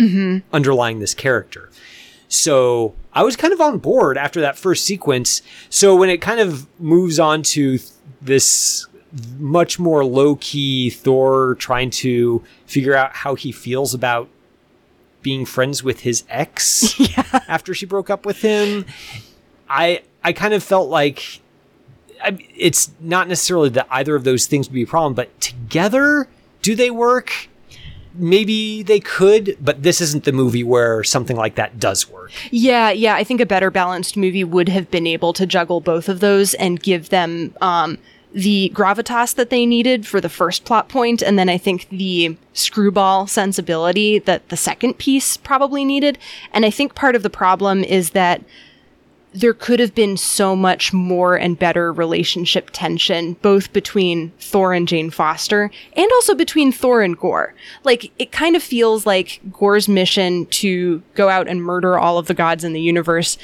underlying 0.51 0.99
this 0.99 1.13
character. 1.13 1.69
So 2.27 2.95
I 3.13 3.23
was 3.23 3.37
kind 3.37 3.53
of 3.53 3.61
on 3.61 3.77
board 3.77 4.17
after 4.17 4.41
that 4.41 4.57
first 4.57 4.83
sequence. 4.83 5.41
So 5.69 5.95
when 5.95 6.09
it 6.09 6.19
kind 6.21 6.41
of 6.41 6.67
moves 6.77 7.17
on 7.17 7.41
to 7.53 7.77
th- 7.77 7.89
this 8.21 8.87
much 9.39 9.79
more 9.79 10.03
low 10.03 10.35
key 10.35 10.89
Thor 10.89 11.55
trying 11.55 11.91
to 11.91 12.43
figure 12.65 12.93
out 12.93 13.15
how 13.15 13.35
he 13.35 13.51
feels 13.53 13.93
about 13.93 14.27
being 15.21 15.45
friends 15.45 15.83
with 15.83 16.01
his 16.01 16.23
ex 16.29 16.93
after 17.47 17.73
she 17.73 17.85
broke 17.85 18.09
up 18.09 18.25
with 18.25 18.41
him, 18.41 18.85
I 19.69 20.01
I 20.23 20.33
kind 20.33 20.53
of 20.53 20.63
felt 20.63 20.89
like 20.89 21.41
I, 22.21 22.37
it's 22.55 22.91
not 22.99 23.27
necessarily 23.27 23.69
that 23.69 23.87
either 23.89 24.15
of 24.15 24.23
those 24.23 24.47
things 24.47 24.67
would 24.67 24.73
be 24.73 24.83
a 24.83 24.87
problem, 24.87 25.13
but 25.13 25.39
together, 25.39 26.27
do 26.61 26.75
they 26.75 26.91
work? 26.91 27.47
Maybe 28.15 28.83
they 28.83 28.99
could, 28.99 29.55
but 29.61 29.83
this 29.83 30.01
isn't 30.01 30.25
the 30.25 30.31
movie 30.31 30.63
where 30.63 31.03
something 31.03 31.37
like 31.37 31.55
that 31.55 31.79
does 31.79 32.09
work. 32.09 32.31
Yeah, 32.51 32.89
yeah. 32.89 33.15
I 33.15 33.23
think 33.23 33.39
a 33.39 33.45
better 33.45 33.71
balanced 33.71 34.17
movie 34.17 34.43
would 34.43 34.67
have 34.67 34.91
been 34.91 35.07
able 35.07 35.31
to 35.33 35.45
juggle 35.45 35.79
both 35.79 36.09
of 36.09 36.19
those 36.19 36.53
and 36.55 36.81
give 36.81 37.09
them 37.09 37.55
um, 37.61 37.97
the 38.33 38.71
gravitas 38.75 39.35
that 39.35 39.49
they 39.49 39.65
needed 39.65 40.05
for 40.05 40.19
the 40.19 40.27
first 40.27 40.65
plot 40.65 40.89
point, 40.89 41.21
and 41.21 41.39
then 41.39 41.49
I 41.49 41.57
think 41.57 41.87
the 41.89 42.35
screwball 42.53 43.27
sensibility 43.27 44.19
that 44.19 44.49
the 44.49 44.57
second 44.57 44.97
piece 44.97 45.37
probably 45.37 45.85
needed. 45.85 46.17
And 46.51 46.65
I 46.65 46.71
think 46.71 46.95
part 46.95 47.15
of 47.15 47.23
the 47.23 47.29
problem 47.29 47.83
is 47.83 48.11
that 48.11 48.41
there 49.33 49.53
could 49.53 49.79
have 49.79 49.93
been 49.93 50.17
so 50.17 50.55
much 50.55 50.91
more 50.91 51.35
and 51.35 51.59
better 51.59 51.93
relationship 51.93 52.69
tension, 52.73 53.33
both 53.41 53.71
between 53.73 54.31
Thor 54.39 54.73
and 54.73 54.87
Jane 54.87 55.11
Foster, 55.11 55.69
and 55.93 56.11
also 56.13 56.33
between 56.33 56.71
Thor 56.71 57.01
and 57.01 57.17
Gorr. 57.17 57.53
Like, 57.83 58.11
it 58.17 58.31
kind 58.31 58.55
of 58.55 58.63
feels 58.63 59.05
like 59.05 59.39
Gorr's 59.51 59.87
mission 59.87 60.47
to 60.47 61.03
go 61.13 61.29
out 61.29 61.47
and 61.47 61.63
murder 61.63 61.99
all 61.99 62.17
of 62.17 62.27
the 62.27 62.33
gods 62.33 62.63
in 62.63 62.73
the 62.73 62.81
universe 62.81 63.37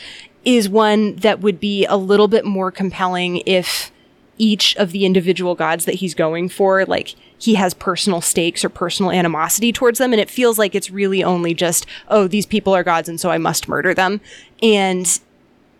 is 0.43 0.69
one 0.69 1.15
that 1.17 1.41
would 1.41 1.59
be 1.59 1.85
a 1.85 1.97
little 1.97 2.27
bit 2.27 2.45
more 2.45 2.71
compelling 2.71 3.37
if 3.45 3.91
each 4.37 4.75
of 4.75 4.91
the 4.91 5.05
individual 5.05 5.55
gods 5.55 5.85
that 5.85 5.95
he's 5.95 6.13
going 6.13 6.49
for, 6.49 6.85
like, 6.85 7.15
he 7.37 7.55
has 7.55 7.73
personal 7.73 8.21
stakes 8.21 8.65
or 8.65 8.69
personal 8.69 9.11
animosity 9.11 9.71
towards 9.71 9.99
them. 9.99 10.13
And 10.13 10.21
it 10.21 10.29
feels 10.29 10.57
like 10.57 10.73
it's 10.73 10.89
really 10.89 11.23
only 11.23 11.53
just, 11.53 11.85
oh, 12.07 12.27
these 12.27 12.45
people 12.45 12.73
are 12.73 12.83
gods 12.83 13.07
and 13.07 13.19
so 13.19 13.29
I 13.29 13.37
must 13.37 13.67
murder 13.67 13.93
them. 13.93 14.21
And 14.61 15.19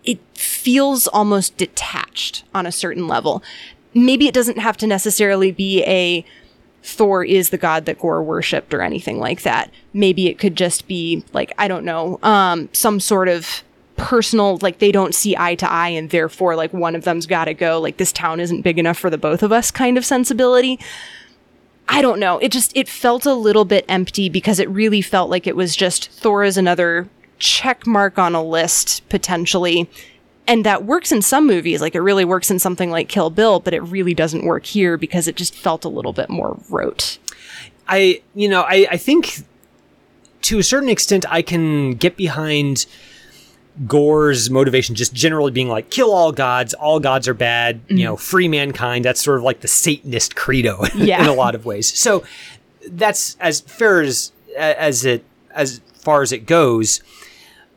it 0.05 0.19
feels 0.33 1.07
almost 1.07 1.57
detached 1.57 2.43
on 2.53 2.65
a 2.65 2.71
certain 2.71 3.07
level. 3.07 3.43
Maybe 3.93 4.27
it 4.27 4.33
doesn't 4.33 4.59
have 4.59 4.77
to 4.77 4.88
necessarily 4.88 5.51
be 5.51 5.83
a 5.83 6.25
Thor 6.83 7.24
is 7.24 7.50
the 7.50 7.57
god 7.57 7.85
that 7.85 7.97
Gorr 7.97 8.21
worshipped 8.21 8.74
or 8.74 8.81
anything 8.81 9.19
like 9.19 9.41
that. 9.41 9.71
Maybe 9.93 10.27
it 10.27 10.38
could 10.38 10.55
just 10.55 10.88
be 10.88 11.25
like, 11.33 11.51
I 11.57 11.67
don't 11.67 11.83
know, 11.83 12.19
um, 12.21 12.69
some 12.74 13.00
sort 13.00 13.27
of 13.27 13.63
personal, 13.97 14.59
like 14.62 14.77
they 14.77 14.91
don't 14.91 15.15
see 15.15 15.35
eye 15.35 15.55
to 15.55 15.71
eye 15.71 15.89
and 15.89 16.12
therefore 16.12 16.55
like 16.55 16.71
one 16.74 16.95
of 16.95 17.03
them's 17.03 17.25
gotta 17.25 17.55
go, 17.55 17.79
like 17.79 17.97
this 17.97 18.12
town 18.12 18.39
isn't 18.39 18.62
big 18.62 18.77
enough 18.77 19.00
for 19.00 19.09
the 19.09 19.17
both 19.17 19.41
of 19.41 19.51
us 19.51 19.71
kind 19.71 19.97
of 19.97 20.05
sensibility. 20.05 20.79
I 21.88 22.01
don't 22.01 22.19
know. 22.19 22.38
It 22.38 22.51
just, 22.51 22.75
it 22.75 22.88
felt 22.88 23.25
a 23.25 23.33
little 23.33 23.65
bit 23.65 23.85
empty 23.88 24.29
because 24.29 24.59
it 24.59 24.69
really 24.69 25.01
felt 25.01 25.29
like 25.29 25.47
it 25.47 25.55
was 25.55 25.75
just 25.75 26.12
Thor 26.12 26.43
is 26.43 26.57
another 26.57 27.07
check 27.39 27.86
mark 27.86 28.18
on 28.18 28.36
a 28.36 28.44
list 28.44 29.08
potentially. 29.10 29.89
And 30.48 30.63
that 30.65 30.86
works 30.86 31.12
in 31.12 31.22
some 31.22 31.48
movies, 31.48 31.82
like 31.82 31.96
it 31.96 32.01
really 32.01 32.25
works 32.25 32.51
in 32.51 32.60
something 32.60 32.92
like 32.92 33.10
Kill 33.10 33.32
Bill, 33.32 33.60
but 33.60 33.74
it 33.74 33.82
really 33.82 34.13
doesn't 34.13 34.46
work 34.46 34.65
here 34.65 34.96
because 34.96 35.27
it 35.27 35.36
just 35.36 35.56
felt 35.56 35.86
a 35.86 35.89
little 35.89 36.13
bit 36.13 36.30
more 36.30 36.60
rote. 36.70 37.18
I, 37.88 38.22
you 38.36 38.48
know, 38.48 38.62
I, 38.62 38.88
I 38.92 38.98
think 38.98 39.44
to 40.44 40.60
a 40.60 40.63
certain 40.63 40.89
extent 40.89 41.25
I 41.30 41.42
can 41.42 41.96
get 41.96 42.15
behind 42.15 42.86
Gorr's 43.88 44.50
motivation 44.50 44.96
just 44.96 45.13
generally 45.13 45.51
being 45.51 45.68
like 45.68 45.89
kill 45.89 46.13
all 46.13 46.32
gods, 46.32 46.74
all 46.75 47.00
gods 47.00 47.27
are 47.27 47.34
bad, 47.34 47.82
you 47.88 47.96
mm-hmm. 47.96 48.04
know, 48.04 48.15
free 48.15 48.48
mankind. 48.48 49.04
That's 49.04 49.22
sort 49.22 49.38
of 49.38 49.44
like 49.44 49.62
the 49.62 49.68
Satanist 49.68 50.36
credo 50.36 50.84
Yeah. 50.96 51.22
in 51.22 51.27
a 51.27 51.34
lot 51.34 51.56
of 51.56 51.65
ways. 51.65 51.98
So 51.98 52.24
that's 52.88 53.36
as 53.39 53.62
fair 53.62 54.01
as 54.01 54.32
as 54.56 55.06
it 55.06 55.25
as 55.51 55.82
far 55.96 56.22
as 56.22 56.32
it 56.32 56.46
goes. 56.46 57.01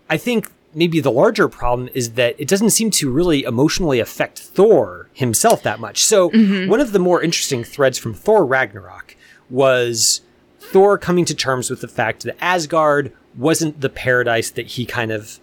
I 0.08 0.16
think 0.16 0.50
maybe 0.74 1.00
the 1.00 1.10
larger 1.10 1.48
problem 1.48 1.88
is 1.94 2.12
that 2.12 2.34
it 2.38 2.48
doesn't 2.48 2.70
seem 2.70 2.90
to 2.90 3.10
really 3.10 3.42
emotionally 3.44 4.00
affect 4.00 4.38
Thor 4.38 5.08
himself 5.14 5.62
that 5.62 5.80
much. 5.80 6.04
So 6.04 6.30
mm-hmm. 6.30 6.70
one 6.70 6.80
of 6.80 6.92
the 6.92 6.98
more 6.98 7.22
interesting 7.22 7.64
threads 7.64 7.98
from 7.98 8.14
Thor 8.14 8.44
Ragnarok 8.44 9.16
was 9.50 10.20
Thor 10.60 10.98
coming 10.98 11.24
to 11.24 11.34
terms 11.34 11.70
with 11.70 11.80
the 11.80 11.88
fact 11.88 12.24
that 12.24 12.36
Asgard 12.40 13.12
wasn't 13.36 13.80
the 13.80 13.88
paradise 13.88 14.50
that 14.50 14.66
he 14.66 14.84
kind 14.84 15.10
of 15.10 15.40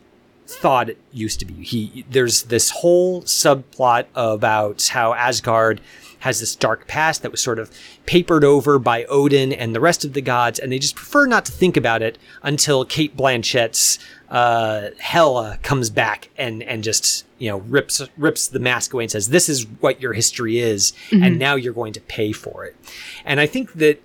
thought 0.48 0.89
it 0.89 0.98
used 1.12 1.39
to 1.39 1.45
be. 1.45 1.63
He 1.63 2.05
there's 2.10 2.43
this 2.43 2.69
whole 2.69 3.24
subplot 3.24 4.05
about 4.13 4.88
how 4.88 5.13
Asgard 5.13 5.81
has 6.19 6.39
this 6.39 6.55
dark 6.55 6.88
past 6.88 7.22
that 7.22 7.31
was 7.31 7.41
sort 7.41 7.60
of 7.60 7.72
papered 8.05 8.43
over 8.43 8.79
by 8.79 9.05
Odin 9.05 9.53
and 9.53 9.75
the 9.75 9.79
rest 9.79 10.03
of 10.03 10.13
the 10.13 10.22
gods, 10.22 10.60
and 10.60 10.72
they 10.72 10.79
just 10.79 10.95
prefer 10.95 11.25
not 11.25 11.45
to 11.45 11.51
think 11.51 11.77
about 11.77 12.01
it 12.01 12.17
until 12.41 12.86
Cate 12.86 13.15
Blanchett's 13.15 14.00
uh, 14.29 14.89
Hela 15.00 15.60
comes 15.62 15.89
back 15.89 16.29
and 16.38 16.63
and 16.63 16.84
just 16.84 17.25
you 17.38 17.50
know 17.50 17.58
rips 17.58 18.01
rips 18.17 18.48
the 18.48 18.60
mask 18.60 18.94
away 18.94 19.03
and 19.03 19.12
says, 19.12 19.29
"This 19.29 19.50
is 19.50 19.65
what 19.79 20.01
your 20.01 20.13
history 20.13 20.60
is, 20.60 20.94
and 21.12 21.38
now 21.39 21.55
you're 21.55 21.74
going 21.74 21.94
to 21.94 22.01
pay 22.01 22.32
for 22.32 22.65
it." 22.65 22.75
And 23.24 23.39
I 23.39 23.46
think 23.46 23.74
that 23.74 24.01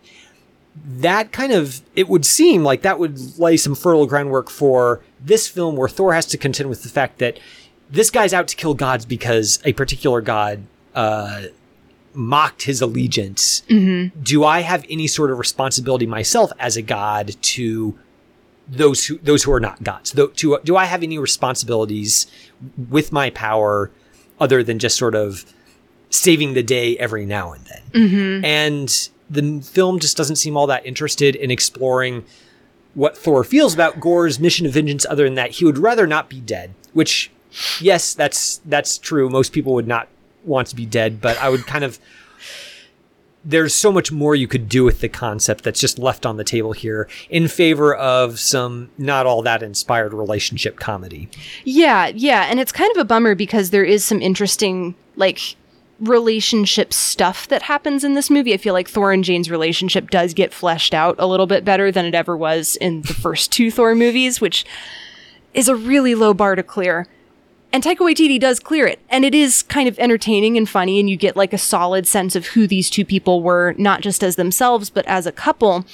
that 0.86 1.32
kind 1.32 1.52
of 1.52 1.82
it 1.96 2.08
would 2.08 2.24
seem 2.24 2.62
like 2.62 2.82
that 2.82 2.98
would 2.98 3.38
lay 3.38 3.56
some 3.56 3.74
fertile 3.74 4.06
groundwork 4.06 4.50
for 4.50 5.00
this 5.20 5.48
film 5.48 5.76
where 5.76 5.88
Thor 5.88 6.14
has 6.14 6.26
to 6.26 6.38
contend 6.38 6.68
with 6.68 6.82
the 6.82 6.88
fact 6.88 7.18
that 7.18 7.38
this 7.90 8.10
guy's 8.10 8.32
out 8.32 8.46
to 8.48 8.56
kill 8.56 8.74
gods 8.74 9.04
because 9.04 9.58
a 9.64 9.72
particular 9.72 10.20
god 10.20 10.62
uh, 10.94 11.42
mocked 12.14 12.62
his 12.62 12.80
allegiance. 12.80 13.62
Do 14.22 14.44
I 14.44 14.60
have 14.60 14.84
any 14.88 15.06
sort 15.08 15.30
of 15.30 15.38
responsibility 15.38 16.06
myself 16.06 16.52
as 16.58 16.76
a 16.76 16.82
god 16.82 17.34
to 17.42 17.98
those 18.70 19.06
who 19.06 19.18
those 19.18 19.42
who 19.42 19.52
are 19.52 19.60
not 19.60 19.82
gods? 19.82 20.12
Though, 20.12 20.28
to, 20.28 20.58
do 20.64 20.76
I 20.76 20.84
have 20.84 21.02
any 21.02 21.18
responsibilities 21.18 22.26
with 22.88 23.12
my 23.12 23.30
power 23.30 23.90
other 24.38 24.62
than 24.62 24.78
just 24.78 24.96
sort 24.96 25.14
of 25.14 25.44
saving 26.08 26.54
the 26.54 26.62
day 26.62 26.96
every 26.98 27.26
now 27.26 27.52
and 27.52 27.64
then? 27.66 27.82
Mm-hmm. 27.92 28.44
And 28.44 29.08
the 29.28 29.60
film 29.60 29.98
just 29.98 30.16
doesn't 30.16 30.36
seem 30.36 30.56
all 30.56 30.66
that 30.68 30.86
interested 30.86 31.36
in 31.36 31.50
exploring 31.50 32.24
what 32.94 33.16
Thor 33.16 33.44
feels 33.44 33.74
about 33.74 34.00
Gorr's 34.00 34.40
mission 34.40 34.66
of 34.66 34.72
vengeance 34.72 35.06
other 35.08 35.24
than 35.24 35.34
that 35.34 35.52
he 35.52 35.64
would 35.64 35.78
rather 35.78 36.06
not 36.06 36.28
be 36.28 36.40
dead, 36.40 36.74
which 36.92 37.30
yes, 37.80 38.14
that's 38.14 38.58
that's 38.64 38.98
true. 38.98 39.28
Most 39.28 39.52
people 39.52 39.74
would 39.74 39.88
not 39.88 40.08
want 40.44 40.68
to 40.68 40.76
be 40.76 40.86
dead, 40.86 41.20
but 41.20 41.36
I 41.38 41.48
would 41.48 41.66
kind 41.66 41.84
of 41.84 41.98
there's 43.44 43.74
so 43.74 43.90
much 43.90 44.12
more 44.12 44.34
you 44.34 44.46
could 44.46 44.68
do 44.68 44.84
with 44.84 45.00
the 45.00 45.08
concept 45.08 45.64
that's 45.64 45.80
just 45.80 45.98
left 45.98 46.26
on 46.26 46.36
the 46.36 46.44
table 46.44 46.72
here 46.72 47.08
in 47.30 47.48
favor 47.48 47.94
of 47.94 48.38
some 48.38 48.90
not 48.98 49.26
all 49.26 49.42
that 49.42 49.62
inspired 49.62 50.12
relationship 50.12 50.78
comedy. 50.78 51.28
Yeah, 51.64 52.08
yeah, 52.08 52.46
and 52.50 52.60
it's 52.60 52.72
kind 52.72 52.90
of 52.92 52.98
a 52.98 53.04
bummer 53.04 53.34
because 53.34 53.70
there 53.70 53.84
is 53.84 54.04
some 54.04 54.20
interesting 54.20 54.94
like 55.16 55.56
relationship 56.00 56.92
stuff 56.92 57.46
that 57.48 57.62
happens 57.62 58.04
in 58.04 58.14
this 58.14 58.30
movie. 58.30 58.54
I 58.54 58.56
feel 58.56 58.74
like 58.74 58.88
Thor 58.88 59.12
and 59.12 59.22
Jane's 59.22 59.50
relationship 59.50 60.10
does 60.10 60.34
get 60.34 60.52
fleshed 60.52 60.94
out 60.94 61.16
a 61.18 61.26
little 61.26 61.46
bit 61.46 61.64
better 61.64 61.92
than 61.92 62.06
it 62.06 62.14
ever 62.14 62.36
was 62.36 62.76
in 62.76 63.02
the 63.02 63.14
first 63.14 63.52
two 63.52 63.70
Thor 63.70 63.94
movies, 63.94 64.40
which 64.40 64.64
is 65.52 65.68
a 65.68 65.76
really 65.76 66.14
low 66.14 66.32
bar 66.32 66.54
to 66.54 66.62
clear. 66.62 67.06
And 67.72 67.84
Taika 67.84 67.98
Waititi 67.98 68.40
does 68.40 68.58
clear 68.58 68.86
it. 68.86 68.98
And 69.08 69.24
it 69.24 69.34
is 69.34 69.62
kind 69.62 69.88
of 69.88 69.98
entertaining 69.98 70.56
and 70.56 70.68
funny, 70.68 70.98
and 70.98 71.08
you 71.08 71.16
get 71.16 71.36
like 71.36 71.52
a 71.52 71.58
solid 71.58 72.06
sense 72.06 72.34
of 72.34 72.48
who 72.48 72.66
these 72.66 72.90
two 72.90 73.04
people 73.04 73.42
were, 73.42 73.74
not 73.78 74.00
just 74.00 74.24
as 74.24 74.36
themselves, 74.36 74.90
but 74.90 75.06
as 75.06 75.26
a 75.26 75.32
couple. 75.32 75.84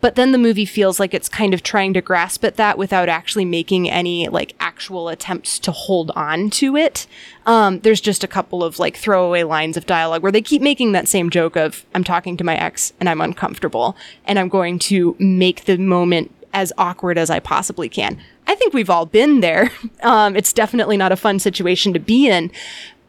But 0.00 0.14
then 0.14 0.32
the 0.32 0.38
movie 0.38 0.64
feels 0.64 0.98
like 0.98 1.12
it's 1.12 1.28
kind 1.28 1.52
of 1.52 1.62
trying 1.62 1.92
to 1.92 2.00
grasp 2.00 2.42
at 2.42 2.56
that 2.56 2.78
without 2.78 3.08
actually 3.08 3.44
making 3.44 3.88
any 3.90 4.28
like 4.28 4.54
actual 4.58 5.08
attempts 5.10 5.58
to 5.58 5.72
hold 5.72 6.10
on 6.16 6.48
to 6.50 6.74
it. 6.74 7.06
Um, 7.44 7.80
there's 7.80 8.00
just 8.00 8.24
a 8.24 8.28
couple 8.28 8.64
of 8.64 8.78
like 8.78 8.96
throwaway 8.96 9.42
lines 9.42 9.76
of 9.76 9.84
dialogue 9.84 10.22
where 10.22 10.32
they 10.32 10.40
keep 10.40 10.62
making 10.62 10.92
that 10.92 11.06
same 11.06 11.28
joke 11.28 11.54
of, 11.54 11.84
I'm 11.94 12.02
talking 12.02 12.38
to 12.38 12.44
my 12.44 12.56
ex 12.56 12.94
and 12.98 13.10
I'm 13.10 13.20
uncomfortable, 13.20 13.94
and 14.24 14.38
I'm 14.38 14.48
going 14.48 14.78
to 14.80 15.16
make 15.18 15.66
the 15.66 15.76
moment 15.76 16.34
as 16.54 16.72
awkward 16.78 17.18
as 17.18 17.28
I 17.28 17.40
possibly 17.40 17.88
can. 17.90 18.18
I 18.46 18.54
think 18.54 18.74
we've 18.74 18.90
all 18.90 19.06
been 19.06 19.40
there. 19.40 19.70
Um, 20.02 20.36
it's 20.36 20.52
definitely 20.52 20.98
not 20.98 21.12
a 21.12 21.16
fun 21.16 21.38
situation 21.38 21.94
to 21.94 21.98
be 21.98 22.28
in. 22.28 22.50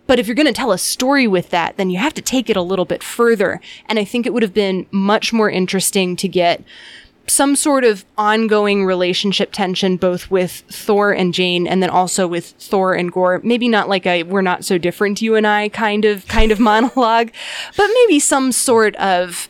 But 0.07 0.17
if 0.17 0.27
you're 0.27 0.35
going 0.35 0.45
to 0.47 0.53
tell 0.53 0.71
a 0.71 0.77
story 0.77 1.27
with 1.27 1.49
that, 1.49 1.75
then 1.75 1.89
you 1.89 1.97
have 1.97 2.13
to 2.13 2.21
take 2.21 2.49
it 2.49 2.55
a 2.55 2.61
little 2.61 2.85
bit 2.85 3.03
further. 3.03 3.59
And 3.87 3.99
I 3.99 4.05
think 4.05 4.25
it 4.25 4.33
would 4.33 4.43
have 4.43 4.53
been 4.53 4.85
much 4.91 5.33
more 5.33 5.49
interesting 5.49 6.15
to 6.17 6.29
get 6.29 6.63
some 7.27 7.55
sort 7.55 7.83
of 7.83 8.05
ongoing 8.17 8.85
relationship 8.85 9.51
tension 9.51 9.97
both 9.97 10.29
with 10.29 10.63
Thor 10.69 11.11
and 11.11 11.33
Jane 11.33 11.67
and 11.67 11.81
then 11.81 11.89
also 11.89 12.27
with 12.27 12.51
Thor 12.59 12.93
and 12.93 13.11
Gorr. 13.11 13.41
Maybe 13.43 13.67
not 13.67 13.89
like 13.89 14.05
a 14.05 14.23
we're 14.23 14.41
not 14.41 14.63
so 14.63 14.77
different 14.77 15.21
you 15.21 15.35
and 15.35 15.47
I 15.47 15.69
kind 15.69 16.05
of 16.05 16.27
kind 16.27 16.51
of 16.51 16.59
monologue, 16.61 17.31
but 17.75 17.87
maybe 17.93 18.19
some 18.19 18.51
sort 18.51 18.95
of 18.97 19.49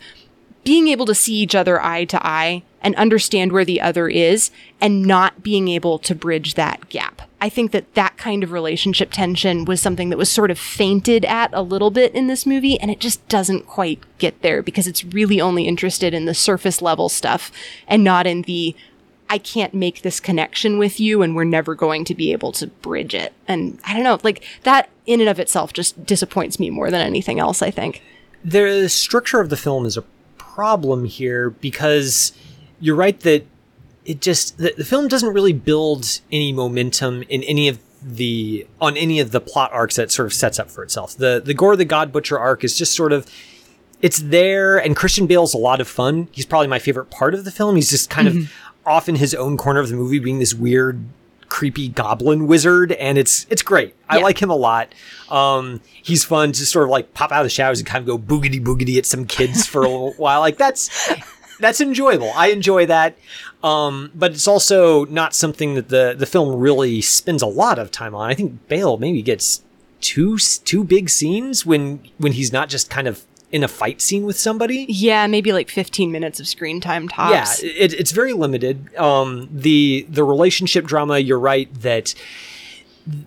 being 0.63 0.87
able 0.87 1.05
to 1.05 1.15
see 1.15 1.35
each 1.35 1.53
other 1.53 1.81
eye 1.81 2.05
to 2.05 2.25
eye 2.25 2.63
and 2.85 2.95
understand 2.95 3.51
where 3.51 3.65
the 3.65 3.81
other 3.81 4.07
is 4.07 4.51
and 4.79 5.01
not 5.01 5.41
being 5.41 5.67
able 5.67 5.97
to 5.97 6.13
bridge 6.13 6.53
that 6.53 6.87
gap. 6.87 7.23
I 7.41 7.49
think 7.49 7.71
that 7.71 7.95
that 7.95 8.15
kind 8.15 8.43
of 8.43 8.51
relationship 8.51 9.09
tension 9.11 9.65
was 9.65 9.81
something 9.81 10.09
that 10.09 10.19
was 10.19 10.29
sort 10.29 10.51
of 10.51 10.59
fainted 10.59 11.25
at 11.25 11.49
a 11.51 11.63
little 11.63 11.89
bit 11.89 12.13
in 12.13 12.27
this 12.27 12.45
movie 12.45 12.79
and 12.79 12.91
it 12.91 12.99
just 12.99 13.27
doesn't 13.27 13.65
quite 13.65 13.99
get 14.19 14.39
there 14.43 14.61
because 14.61 14.85
it's 14.85 15.03
really 15.03 15.41
only 15.41 15.67
interested 15.67 16.13
in 16.13 16.25
the 16.25 16.35
surface 16.35 16.79
level 16.79 17.09
stuff 17.09 17.51
and 17.87 18.03
not 18.03 18.27
in 18.27 18.43
the 18.43 18.75
I 19.27 19.39
can't 19.39 19.73
make 19.73 20.03
this 20.03 20.19
connection 20.19 20.77
with 20.77 20.99
you 20.99 21.23
and 21.23 21.35
we're 21.35 21.43
never 21.43 21.73
going 21.73 22.05
to 22.05 22.13
be 22.13 22.31
able 22.31 22.51
to 22.51 22.67
bridge 22.67 23.15
it. 23.15 23.33
And 23.47 23.79
I 23.83 23.95
don't 23.95 24.03
know, 24.03 24.19
like 24.21 24.43
that 24.61 24.91
in 25.07 25.19
and 25.21 25.29
of 25.29 25.39
itself 25.39 25.73
just 25.73 26.05
disappoints 26.05 26.59
me 26.59 26.69
more 26.69 26.91
than 26.91 27.01
anything 27.01 27.39
else, 27.39 27.63
I 27.63 27.71
think. 27.71 28.03
The 28.43 28.87
structure 28.87 29.39
of 29.39 29.49
the 29.49 29.57
film 29.57 29.87
is 29.87 29.97
a 29.97 30.03
problem 30.37 31.05
here 31.05 31.49
because 31.49 32.31
you're 32.79 32.95
right 32.95 33.19
that 33.21 33.45
it 34.05 34.21
just 34.21 34.57
the, 34.57 34.73
the 34.77 34.85
film 34.85 35.07
doesn't 35.07 35.33
really 35.33 35.53
build 35.53 36.21
any 36.31 36.53
momentum 36.53 37.23
in 37.23 37.43
any 37.43 37.67
of 37.67 37.79
the 38.01 38.67
on 38.79 38.95
any 38.95 39.19
of 39.19 39.31
the 39.31 39.41
plot 39.41 39.71
arcs 39.73 39.95
that 39.95 40.11
sort 40.11 40.27
of 40.27 40.33
sets 40.33 40.59
up 40.59 40.69
for 40.69 40.83
itself. 40.83 41.17
The 41.17 41.41
the 41.43 41.53
Gorr 41.53 41.75
the 41.75 41.85
God 41.85 42.11
Butcher 42.11 42.37
arc 42.37 42.63
is 42.63 42.77
just 42.77 42.95
sort 42.95 43.11
of 43.11 43.25
it's 44.01 44.19
there 44.19 44.77
and 44.77 44.95
Christian 44.95 45.25
Bale's 45.25 45.53
a 45.53 45.57
lot 45.57 45.81
of 45.81 45.87
fun. 45.87 46.27
He's 46.31 46.45
probably 46.45 46.67
my 46.67 46.79
favorite 46.79 47.09
part 47.09 47.33
of 47.33 47.45
the 47.45 47.51
film. 47.51 47.75
He's 47.75 47.89
just 47.89 48.09
kind 48.09 48.27
of 48.27 48.53
off 48.85 49.09
in 49.09 49.15
his 49.15 49.33
own 49.33 49.57
corner 49.57 49.79
of 49.79 49.89
the 49.89 49.95
movie 49.95 50.19
being 50.19 50.37
this 50.37 50.53
weird 50.53 51.03
creepy 51.47 51.87
goblin 51.87 52.47
wizard 52.47 52.91
and 52.91 53.17
it's 53.17 53.47
it's 53.49 53.61
great. 53.61 53.95
I 54.09 54.19
like 54.19 54.39
him 54.39 54.49
a 54.51 54.55
lot. 54.55 54.93
Um 55.29 55.81
he's 56.03 56.23
fun 56.23 56.51
to 56.51 56.65
sort 56.65 56.83
of 56.83 56.89
like 56.91 57.13
pop 57.15 57.31
out 57.31 57.39
of 57.41 57.45
the 57.45 57.49
shadows 57.49 57.79
and 57.79 57.87
kind 57.87 58.01
of 58.01 58.05
go 58.05 58.17
boogity 58.19 58.63
boogity 58.63 58.97
at 58.97 59.05
some 59.05 59.25
kids 59.25 59.65
for 59.65 59.79
a 59.83 59.87
little 59.87 60.13
while. 60.13 60.41
Like 60.41 60.57
that's 60.57 61.09
that's 61.59 61.81
enjoyable. 61.81 62.31
I 62.35 62.47
enjoy 62.47 62.85
that. 62.87 63.17
Um, 63.63 64.11
but 64.13 64.31
it's 64.31 64.47
also 64.47 65.05
not 65.05 65.33
something 65.33 65.75
that 65.75 65.89
the 65.89 66.15
the 66.17 66.25
film 66.25 66.59
really 66.59 67.01
spends 67.01 67.41
a 67.41 67.47
lot 67.47 67.79
of 67.79 67.91
time 67.91 68.13
on. 68.15 68.29
I 68.29 68.33
think 68.35 68.67
Bale 68.67 68.97
maybe 68.97 69.21
gets 69.21 69.63
two 70.01 70.37
two 70.37 70.83
big 70.83 71.09
scenes 71.09 71.65
when 71.65 72.01
when 72.17 72.33
he's 72.33 72.51
not 72.53 72.69
just 72.69 72.89
kind 72.89 73.07
of 73.07 73.23
in 73.51 73.63
a 73.63 73.67
fight 73.67 74.01
scene 74.01 74.25
with 74.25 74.37
somebody. 74.37 74.85
Yeah, 74.89 75.27
maybe 75.27 75.53
like 75.53 75.69
15 75.69 76.11
minutes 76.11 76.39
of 76.41 76.47
screen 76.47 76.81
time 76.81 77.03
Yeah, 77.03 77.45
tops. 77.45 77.63
it, 77.63 77.93
it's 77.93 78.11
very 78.11 78.33
limited. 78.33 78.93
Um, 78.97 79.47
the 79.51 80.05
the 80.09 80.23
relationship 80.23 80.85
drama. 80.85 81.19
You're 81.19 81.39
right 81.39 81.73
that 81.81 82.13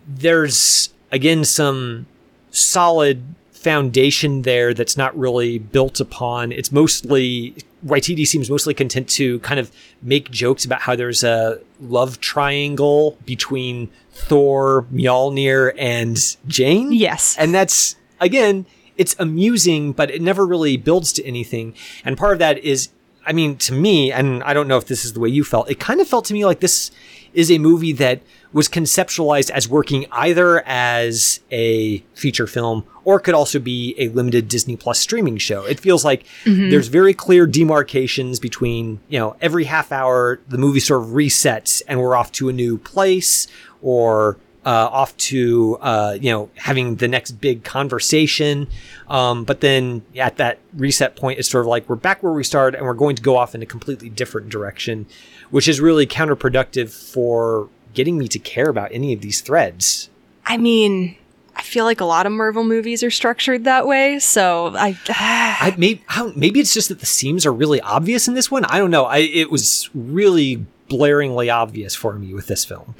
there's 0.07 0.91
again 1.11 1.45
some 1.45 2.07
solid 2.51 3.23
foundation 3.68 4.40
there 4.42 4.72
that's 4.72 4.96
not 4.96 5.14
really 5.14 5.59
built 5.59 6.00
upon. 6.00 6.52
It's 6.52 6.72
mostly 6.72 7.54
Waititi 7.85 8.26
seems 8.26 8.48
mostly 8.48 8.72
content 8.72 9.11
to 9.11 9.40
kind 9.40 9.61
of 9.61 9.70
make 10.00 10.31
jokes 10.31 10.64
about 10.64 10.81
how 10.81 10.96
there's 10.96 11.22
a 11.22 11.61
love 11.78 12.18
triangle 12.18 13.18
between 13.26 13.90
Thor, 14.11 14.87
Mjolnir, 14.90 15.74
and 15.76 16.16
Jane. 16.46 16.92
Yes. 16.94 17.37
And 17.38 17.54
that's 17.54 17.96
again, 18.20 18.64
it's 18.96 19.14
amusing, 19.18 19.92
but 19.92 20.11
it 20.11 20.22
never 20.22 20.46
really 20.46 20.78
builds 20.78 21.12
to 21.12 21.26
anything. 21.26 21.74
And 22.07 22.16
part 22.16 22.33
of 22.33 22.38
that 22.38 22.57
is, 22.64 22.88
I 23.26 23.35
mean, 23.35 23.59
to 23.59 23.74
me, 23.74 24.11
and 24.11 24.42
I 24.44 24.54
don't 24.54 24.66
know 24.66 24.78
if 24.78 24.87
this 24.87 25.04
is 25.04 25.12
the 25.12 25.20
way 25.20 25.28
you 25.28 25.44
felt, 25.44 25.70
it 25.70 25.78
kind 25.78 26.00
of 26.00 26.09
felt 26.09 26.24
to 26.24 26.33
me 26.33 26.46
like 26.46 26.61
this 26.61 26.90
is 27.33 27.51
a 27.51 27.59
movie 27.59 27.93
that 27.93 28.21
was 28.53 28.69
conceptualized 28.69 29.51
as 29.51 29.69
working 29.69 30.07
either 30.11 30.62
as 30.67 31.41
a 31.51 31.99
feature 32.14 32.47
film 32.47 32.85
or 33.05 33.21
could 33.21 33.35
also 33.35 33.59
be 33.59 33.95
a 33.99 34.09
limited 34.09 34.49
Disney 34.49 34.77
Plus 34.77 34.99
streaming 34.99 35.37
show. 35.37 35.64
It 35.64 35.79
feels 35.81 36.05
like 36.05 36.25
there's 36.71 36.88
very 36.88 37.14
clear 37.14 37.47
demarcations 37.47 38.38
between, 38.38 39.01
you 39.09 39.19
know, 39.19 39.37
every 39.41 39.64
half 39.64 39.93
hour 39.93 40.41
the 40.49 40.59
movie 40.59 40.81
sort 40.81 41.03
of 41.03 41.09
resets 41.09 41.83
and 41.87 42.01
we're 42.01 42.17
off 42.17 42.33
to 42.33 42.49
a 42.49 42.53
new 42.53 42.79
place 42.79 43.49
or 43.83 44.38
uh, 44.69 44.88
off 44.93 45.17
to 45.17 45.79
uh, 45.81 46.19
you 46.21 46.31
know 46.31 46.51
having 46.57 46.97
the 46.97 47.09
next 47.09 47.33
big 47.33 47.64
conversation. 47.64 48.69
Um, 49.09 49.45
but 49.45 49.62
then 49.62 50.03
at 50.17 50.37
that 50.37 50.59
reset 50.75 51.17
point, 51.17 51.38
it's 51.38 51.49
sort 51.49 51.64
of 51.64 51.69
like 51.69 51.88
we're 51.88 51.97
back 51.97 52.23
where 52.23 52.33
we 52.35 52.45
started, 52.45 52.77
and 52.77 52.87
we're 52.87 52.93
going 52.93 53.17
to 53.17 53.23
go 53.23 53.37
off 53.38 53.55
in 53.55 53.62
a 53.62 53.67
completely 53.67 54.11
different 54.11 54.51
direction, 54.51 55.07
which 55.51 55.69
is 55.69 55.81
really 55.81 56.07
counterproductive 56.07 56.91
for 56.91 57.69
getting 57.95 58.19
me 58.19 58.29
to 58.29 58.39
care 58.39 58.69
about 58.69 58.91
any 58.93 59.13
of 59.13 59.21
these 59.21 59.41
threads. 59.41 60.11
I 60.47 60.57
mean, 60.57 61.17
I 61.57 61.63
feel 61.63 61.85
like 61.85 62.01
a 62.01 62.05
lot 62.05 62.27
of 62.27 62.33
Marvel 62.33 62.65
movies 62.65 63.03
are 63.03 63.11
structured 63.11 63.65
that 63.65 63.87
way, 63.87 64.19
so 64.21 64.75
I 64.77 64.97
I 65.09 65.75
maybe 65.77 66.03
maybe 66.37 66.61
it's 66.61 66.73
just 66.73 66.89
that 66.89 67.01
the 67.01 67.07
seams 67.07 67.45
are 67.45 67.53
really 67.53 67.81
obvious 67.81 68.29
in 68.29 68.35
this 68.35 68.51
one. 68.51 68.65
I 68.67 68.79
don't 68.79 68.91
know. 68.91 69.05
I 69.05 69.19
it 69.19 69.51
was 69.51 69.91
really 69.95 70.65
blaringly 70.88 71.53
obvious 71.53 71.94
for 71.94 72.14
me 72.14 72.33
with 72.33 72.46
this 72.46 72.64
film. 72.64 72.94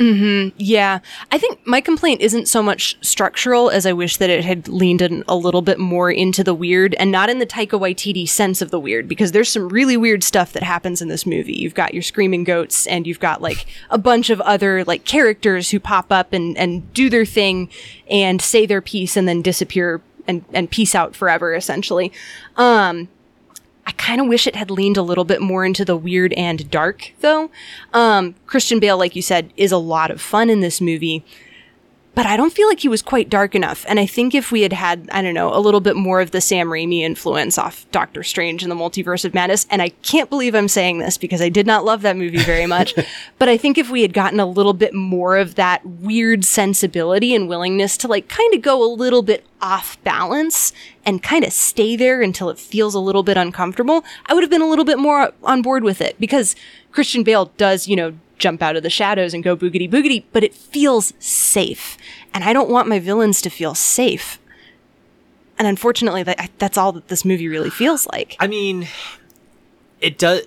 Yeah, 0.59 1.01
I 1.33 1.39
think 1.39 1.67
my 1.67 1.81
complaint 1.81 2.21
isn't 2.21 2.47
so 2.47 2.63
much 2.63 2.97
structural 3.01 3.71
as 3.71 3.87
I 3.87 3.93
wish 3.93 4.19
that 4.19 4.31
it 4.31 4.45
had 4.45 4.69
leaned 4.69 5.03
in 5.03 5.25
a 5.27 5.35
little 5.37 5.63
bit 5.63 5.79
more 5.79 6.11
into 6.11 6.45
the 6.45 6.55
weird 6.55 6.95
and 6.97 7.11
not 7.11 7.31
in 7.31 7.39
the 7.39 7.47
Taika 7.47 7.81
Waititi 7.81 8.29
sense 8.29 8.61
of 8.61 8.71
the 8.71 8.79
weird 8.79 9.09
because 9.09 9.33
there's 9.33 9.49
some 9.49 9.69
really 9.69 9.97
weird 9.97 10.23
stuff 10.23 10.53
that 10.53 10.63
happens 10.63 11.01
in 11.01 11.09
this 11.09 11.25
movie. 11.27 11.55
You've 11.57 11.75
got 11.75 11.95
your 11.95 12.03
screaming 12.03 12.45
goats 12.45 12.87
and 12.87 13.07
you've 13.07 13.21
got 13.21 13.41
like 13.41 13.67
a 13.91 13.99
bunch 13.99 14.31
of 14.31 14.41
other 14.43 14.85
like 14.85 15.05
characters 15.05 15.71
who 15.71 15.81
pop 15.81 16.13
up 16.13 16.33
and 16.33 16.57
and 16.59 16.93
do 16.93 17.09
their 17.09 17.25
thing 17.25 17.71
and 18.11 18.41
say 18.43 18.67
their 18.67 18.83
piece 18.83 19.17
and 19.17 19.27
then 19.27 19.43
disappear 19.43 20.01
and 20.27 20.45
and 20.53 20.71
peace 20.71 20.95
out 20.95 21.17
forever 21.17 21.55
essentially. 21.55 22.13
Um 22.57 23.09
I 23.89 23.93
kind 23.93 24.21
of 24.21 24.27
wish 24.27 24.47
it 24.47 24.55
had 24.55 24.71
leaned 24.71 24.99
a 24.99 25.03
little 25.03 25.25
bit 25.25 25.41
more 25.41 25.65
into 25.65 25.83
the 25.83 25.97
weird 25.97 26.35
and 26.35 26.71
dark, 26.71 27.13
though. 27.21 27.51
Um, 27.95 28.35
Christian 28.45 28.81
Bale, 28.81 28.99
like 28.99 29.17
you 29.17 29.23
said, 29.23 29.51
is 29.57 29.73
a 29.73 29.79
lot 29.79 30.11
of 30.11 30.21
fun 30.21 30.51
in 30.51 30.61
this 30.61 30.79
movie, 30.79 31.25
but 32.19 32.27
I 32.27 32.37
don't 32.37 32.53
feel 32.53 32.67
like 32.67 32.81
he 32.81 32.89
was 32.89 33.01
quite 33.01 33.31
dark 33.31 33.55
enough. 33.55 33.87
And 33.89 34.01
I 34.01 34.05
think 34.05 34.35
if 34.35 34.51
we 34.51 34.63
had 34.63 34.73
had, 34.73 35.09
I 35.13 35.23
don't 35.23 35.35
know, 35.35 35.55
a 35.55 35.61
little 35.61 35.79
bit 35.79 35.95
more 35.95 36.21
of 36.21 36.33
the 36.33 36.41
Sam 36.41 36.67
Raimi 36.67 37.03
influence 37.03 37.57
off 37.57 37.89
Doctor 37.93 38.25
Strange 38.25 38.65
and 38.65 38.73
the 38.73 38.75
Multiverse 38.75 39.25
of 39.25 39.35
Madness, 39.35 39.69
and 39.71 39.81
I 39.81 39.91
can't 39.91 40.29
believe 40.29 40.53
I'm 40.53 40.67
saying 40.67 40.99
this 40.99 41.17
because 41.17 41.41
I 41.41 41.49
did 41.49 41.65
not 41.65 41.85
love 41.85 42.03
that 42.03 42.17
movie 42.17 42.39
very 42.39 42.67
much, 42.67 42.93
but 43.39 43.49
I 43.49 43.57
think 43.57 43.79
if 43.79 43.89
we 43.89 44.03
had 44.03 44.13
gotten 44.13 44.41
a 44.41 44.47
little 44.47 44.73
bit 44.73 44.95
more 44.95 45.37
of 45.37 45.55
that 45.55 45.87
weird 45.87 46.45
sensibility 46.45 47.37
and 47.37 47.49
willingness 47.49 47.97
to 47.99 48.09
like 48.09 48.27
kind 48.27 48.53
of 48.53 48.63
go 48.63 48.85
a 48.85 48.91
little 48.93 49.23
bit 49.23 49.47
off 49.63 50.03
balance 50.03 50.73
and 51.07 51.23
kind 51.23 51.45
of 51.45 51.53
stay 51.53 51.95
there 51.95 52.21
until 52.21 52.51
it 52.51 52.59
feels 52.59 52.97
a 52.97 53.01
little 53.01 53.23
bit 53.23 53.37
uncomfortable, 53.37 54.05
I 54.27 54.35
would 54.35 54.43
have 54.43 54.51
been 54.51 54.61
a 54.61 54.69
little 54.69 54.85
bit 54.85 54.99
more 54.99 55.31
on 55.45 55.63
board 55.63 55.85
with 55.85 56.01
it 56.01 56.19
because 56.19 56.57
Christian 56.91 57.23
Bale 57.23 57.53
does, 57.57 57.87
you 57.87 57.95
know, 57.95 58.15
jump 58.39 58.63
out 58.63 58.77
of 58.77 58.83
the 58.83 58.91
shadows 58.91 59.35
and 59.35 59.45
go 59.45 59.57
boogity 59.57 59.91
boogity, 59.91 60.25
but 60.33 60.45
it 60.45 60.55
feels 60.55 61.13
safe. 61.19 61.97
And 62.33 62.45
I 62.45 62.53
don't 62.53 62.71
want 62.71 62.89
my 62.89 62.99
villains 62.99 63.43
to 63.43 63.51
feel 63.51 63.75
safe. 63.75 64.39
And 65.59 65.67
unfortunately, 65.67 66.23
that, 66.23 66.51
that's 66.59 66.79
all 66.79 66.93
that 66.93 67.09
this 67.09 67.25
movie 67.25 67.49
really 67.49 67.71
feels 67.71 68.07
like. 68.07 68.37
I 68.39 68.47
mean, 68.47 68.87
it 70.01 70.19
does, 70.19 70.47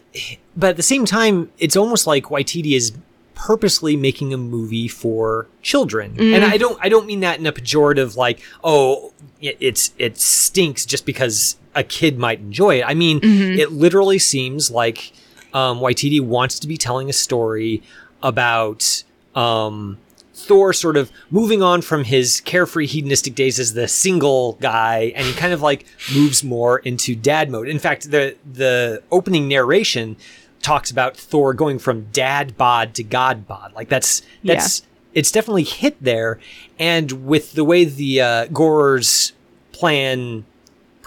but 0.56 0.72
at 0.72 0.78
the 0.78 0.84
same 0.84 1.06
time, 1.06 1.52
it's 1.58 1.76
almost 1.76 2.08
like 2.08 2.26
Waititi 2.26 2.76
is 2.76 2.94
purposely 3.36 3.98
making 3.98 4.34
a 4.34 4.38
movie 4.38 4.88
for 4.88 5.48
children, 5.62 6.12
and 6.12 6.44
mm. 6.44 6.44
I 6.44 6.58
don't, 6.58 6.78
I 6.82 6.90
don't 6.90 7.06
mean 7.06 7.22
that 7.22 7.40
in 7.40 7.46
a 7.46 7.52
pejorative, 7.52 8.16
like, 8.16 8.42
oh, 8.64 9.12
it's 9.42 9.94
it 9.98 10.18
stinks 10.18 10.86
just 10.86 11.06
because 11.06 11.58
a 11.76 11.84
kid 11.84 12.18
might 12.18 12.40
enjoy 12.40 12.80
it. 12.80 12.86
I 12.86 12.94
mean, 12.94 13.20
mm-hmm. 13.20 13.60
it 13.60 13.72
literally 13.72 14.20
seems 14.20 14.70
like 14.72 15.12
um, 15.54 15.80
Waititi 15.80 16.22
wants 16.22 16.60
to 16.60 16.68
be 16.68 16.78
telling 16.78 17.10
a 17.10 17.14
story 17.14 17.82
about 18.24 19.04
um, 19.36 19.98
Thor 20.34 20.74
sort 20.74 20.98
of 20.98 21.12
moving 21.30 21.62
on 21.62 21.82
from 21.82 22.04
his 22.04 22.42
carefree 22.42 22.88
hedonistic 22.88 23.36
days 23.36 23.60
as 23.60 23.74
the 23.74 23.88
single 23.88 24.54
guy, 24.54 25.14
and 25.16 25.26
he 25.26 25.34
kind 25.34 25.54
of 25.54 25.62
like 25.62 25.86
moves 26.14 26.44
more 26.44 26.80
into 26.80 27.16
dad 27.16 27.50
mode. 27.50 27.68
In 27.68 27.80
fact, 27.80 28.12
the 28.12 28.36
the 28.52 29.04
opening 29.12 29.48
narration 29.48 30.16
talks 30.62 30.92
about 30.92 31.18
Thor 31.18 31.54
going 31.54 31.80
from 31.80 32.08
dad 32.12 32.58
bod 32.58 32.94
to 32.96 33.04
god 33.04 33.48
bod. 33.48 33.74
Like 33.74 33.90
that's 33.90 34.22
that's 34.44 34.84
it's 35.14 35.32
definitely 35.32 35.64
hit 35.64 36.02
there, 36.02 36.40
and 36.80 37.26
with 37.28 37.54
the 37.54 37.64
way 37.64 37.86
the 37.86 38.22
uh, 38.22 38.46
Gorer's 38.48 39.34
plan 39.72 40.46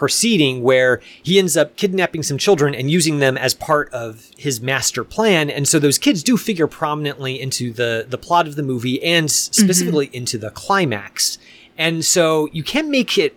proceeding 0.04 0.62
where 0.62 1.00
he 1.22 1.38
ends 1.38 1.56
up 1.56 1.76
kidnapping 1.76 2.22
some 2.22 2.36
children 2.36 2.74
and 2.74 2.90
using 2.90 3.20
them 3.20 3.38
as 3.38 3.54
part 3.54 3.88
of 3.92 4.30
his 4.36 4.60
master 4.60 5.02
plan. 5.02 5.48
And 5.48 5.66
so 5.66 5.78
those 5.78 5.96
kids 5.98 6.22
do 6.22 6.36
figure 6.36 6.66
prominently 6.66 7.40
into 7.40 7.72
the 7.72 8.04
the 8.06 8.18
plot 8.18 8.46
of 8.46 8.54
the 8.56 8.62
movie 8.62 9.02
and 9.02 9.24
s- 9.24 9.48
specifically 9.52 10.10
into 10.12 10.36
the 10.36 10.50
climax. 10.50 11.38
And 11.78 12.04
so 12.04 12.48
you 12.52 12.62
can't 12.62 12.88
make 12.88 13.16
it 13.16 13.34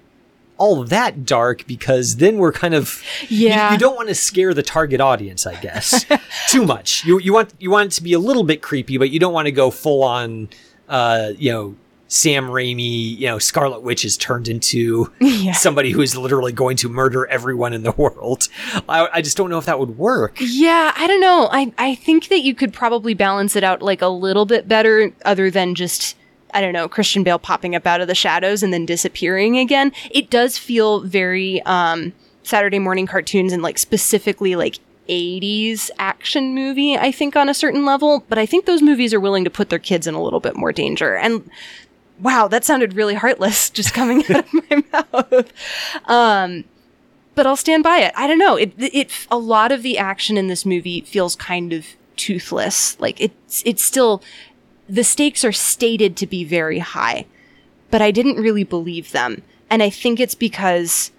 all 0.57 0.83
that 0.83 1.13
dark 1.25 1.65
because 1.67 2.17
then 2.17 2.37
we're 2.37 2.51
kind 2.51 2.73
of 2.73 3.01
you- 3.29 3.47
Yeah. 3.47 3.71
you, 3.71 3.77
don't 3.77 3.95
want 3.95 4.09
to 4.09 4.15
scare 4.15 4.53
the 4.55 4.63
target 4.63 4.99
audience 4.99 5.45
i 5.45 5.55
guess 5.67 6.03
too 6.49 6.65
much. 6.65 7.05
You 7.05 7.19
you 7.19 7.31
want 7.31 7.53
you 7.59 7.69
want 7.71 7.85
it 7.93 7.95
to 7.97 8.03
be 8.03 8.13
a 8.13 8.19
little 8.19 8.43
bit 8.43 8.59
creepy 8.61 8.97
but 8.97 9.09
you 9.11 9.19
don't 9.23 9.33
want 9.37 9.45
to 9.45 9.51
go 9.63 9.69
full 9.71 10.03
on 10.03 10.49
uh 10.89 11.29
you 11.37 11.51
know 11.53 11.75
Sam 12.09 12.47
Raimi, 12.47 13.17
you 13.17 13.27
know, 13.27 13.37
Scarlet 13.39 13.81
Witch 13.81 14.05
is 14.05 14.15
turned 14.17 14.47
into 14.47 15.11
Yeah. 15.19 15.51
somebody 15.51 15.91
who 15.91 16.01
is 16.01 16.15
literally 16.15 16.53
going 16.53 16.77
to 16.77 16.89
murder 16.89 17.25
everyone 17.27 17.73
in 17.73 17.83
the 17.83 17.91
world. 17.91 18.47
I, 18.87 19.07
I 19.13 19.21
just 19.21 19.35
don't 19.37 19.49
know 19.49 19.57
if 19.57 19.65
that 19.65 19.77
would 19.79 19.97
work. 19.97 20.37
Yeah, 20.39 20.93
I 20.95 21.05
don't 21.07 21.19
know. 21.21 21.49
I, 21.51 21.73
I 21.77 21.95
think 21.95 22.29
that 22.29 22.41
you 22.41 22.55
could 22.55 22.73
probably 22.73 23.13
balance 23.13 23.55
it 23.55 23.63
out 23.63 23.81
like 23.81 24.01
a 24.01 24.07
little 24.07 24.45
bit 24.45 24.67
better, 24.67 25.11
other 25.25 25.51
than 25.51 25.75
just, 25.75 26.15
I 26.53 26.61
don't 26.61 26.73
know, 26.73 26.87
Christian 26.87 27.23
Bale 27.23 27.39
popping 27.39 27.75
up 27.75 27.85
out 27.85 27.99
of 27.99 28.07
the 28.07 28.15
shadows 28.15 28.63
and 28.63 28.71
then 28.71 28.85
disappearing 28.85 29.57
again. 29.57 29.91
It 30.09 30.29
does 30.29 30.57
feel 30.57 31.01
very 31.01 31.61
um, 31.63 32.13
Saturday 32.43 32.79
morning 32.79 33.05
cartoons 33.05 33.51
and 33.51 33.61
like 33.61 33.77
specifically 33.77 34.55
like 34.55 34.77
80s 35.09 35.89
action 35.99 36.53
movie, 36.55 36.97
I 36.97 37.11
think, 37.11 37.35
on 37.35 37.49
a 37.49 37.53
certain 37.53 37.85
level. 37.85 38.23
But 38.29 38.37
I 38.37 38.45
think 38.45 38.65
those 38.65 38.81
movies 38.81 39.13
are 39.13 39.19
willing 39.19 39.43
to 39.43 39.49
put 39.49 39.69
their 39.69 39.79
kids 39.79 40.07
in 40.07 40.13
a 40.15 40.21
little 40.21 40.39
bit 40.39 40.55
more 40.55 40.71
danger. 40.73 41.15
And 41.15 41.49
wow, 42.19 42.47
that 42.47 42.65
sounded 42.65 42.93
really 42.93 43.15
heartless 43.15 43.69
just 43.71 43.93
coming 43.93 44.23
out 44.29 44.45
of 44.45 44.53
my 44.53 44.83
mouth. 45.13 45.53
Um, 46.05 46.63
but 47.35 47.45
I'll 47.45 47.55
stand 47.55 47.83
by 47.83 47.99
it. 47.99 48.13
I 48.15 48.27
don't 48.27 48.39
know. 48.39 48.55
It, 48.55 48.73
it, 48.77 49.11
a 49.29 49.37
lot 49.37 49.71
of 49.71 49.83
the 49.83 49.97
action 49.97 50.37
in 50.37 50.47
this 50.47 50.65
movie 50.65 51.01
feels 51.01 51.35
kind 51.35 51.71
of 51.71 51.85
toothless. 52.15 52.99
Like 52.99 53.21
it's, 53.21 53.61
it's 53.65 53.83
still, 53.83 54.23
the 54.89 55.03
stakes 55.03 55.45
are 55.45 55.51
stated 55.51 56.17
to 56.17 56.27
be 56.27 56.43
very 56.43 56.79
high, 56.79 57.25
but 57.91 58.01
I 58.01 58.11
didn't 58.11 58.41
really 58.41 58.63
believe 58.63 59.11
them. 59.11 59.43
And 59.69 59.83
I 59.83 59.89
think 59.89 60.19
it's 60.19 60.35
because 60.35 61.11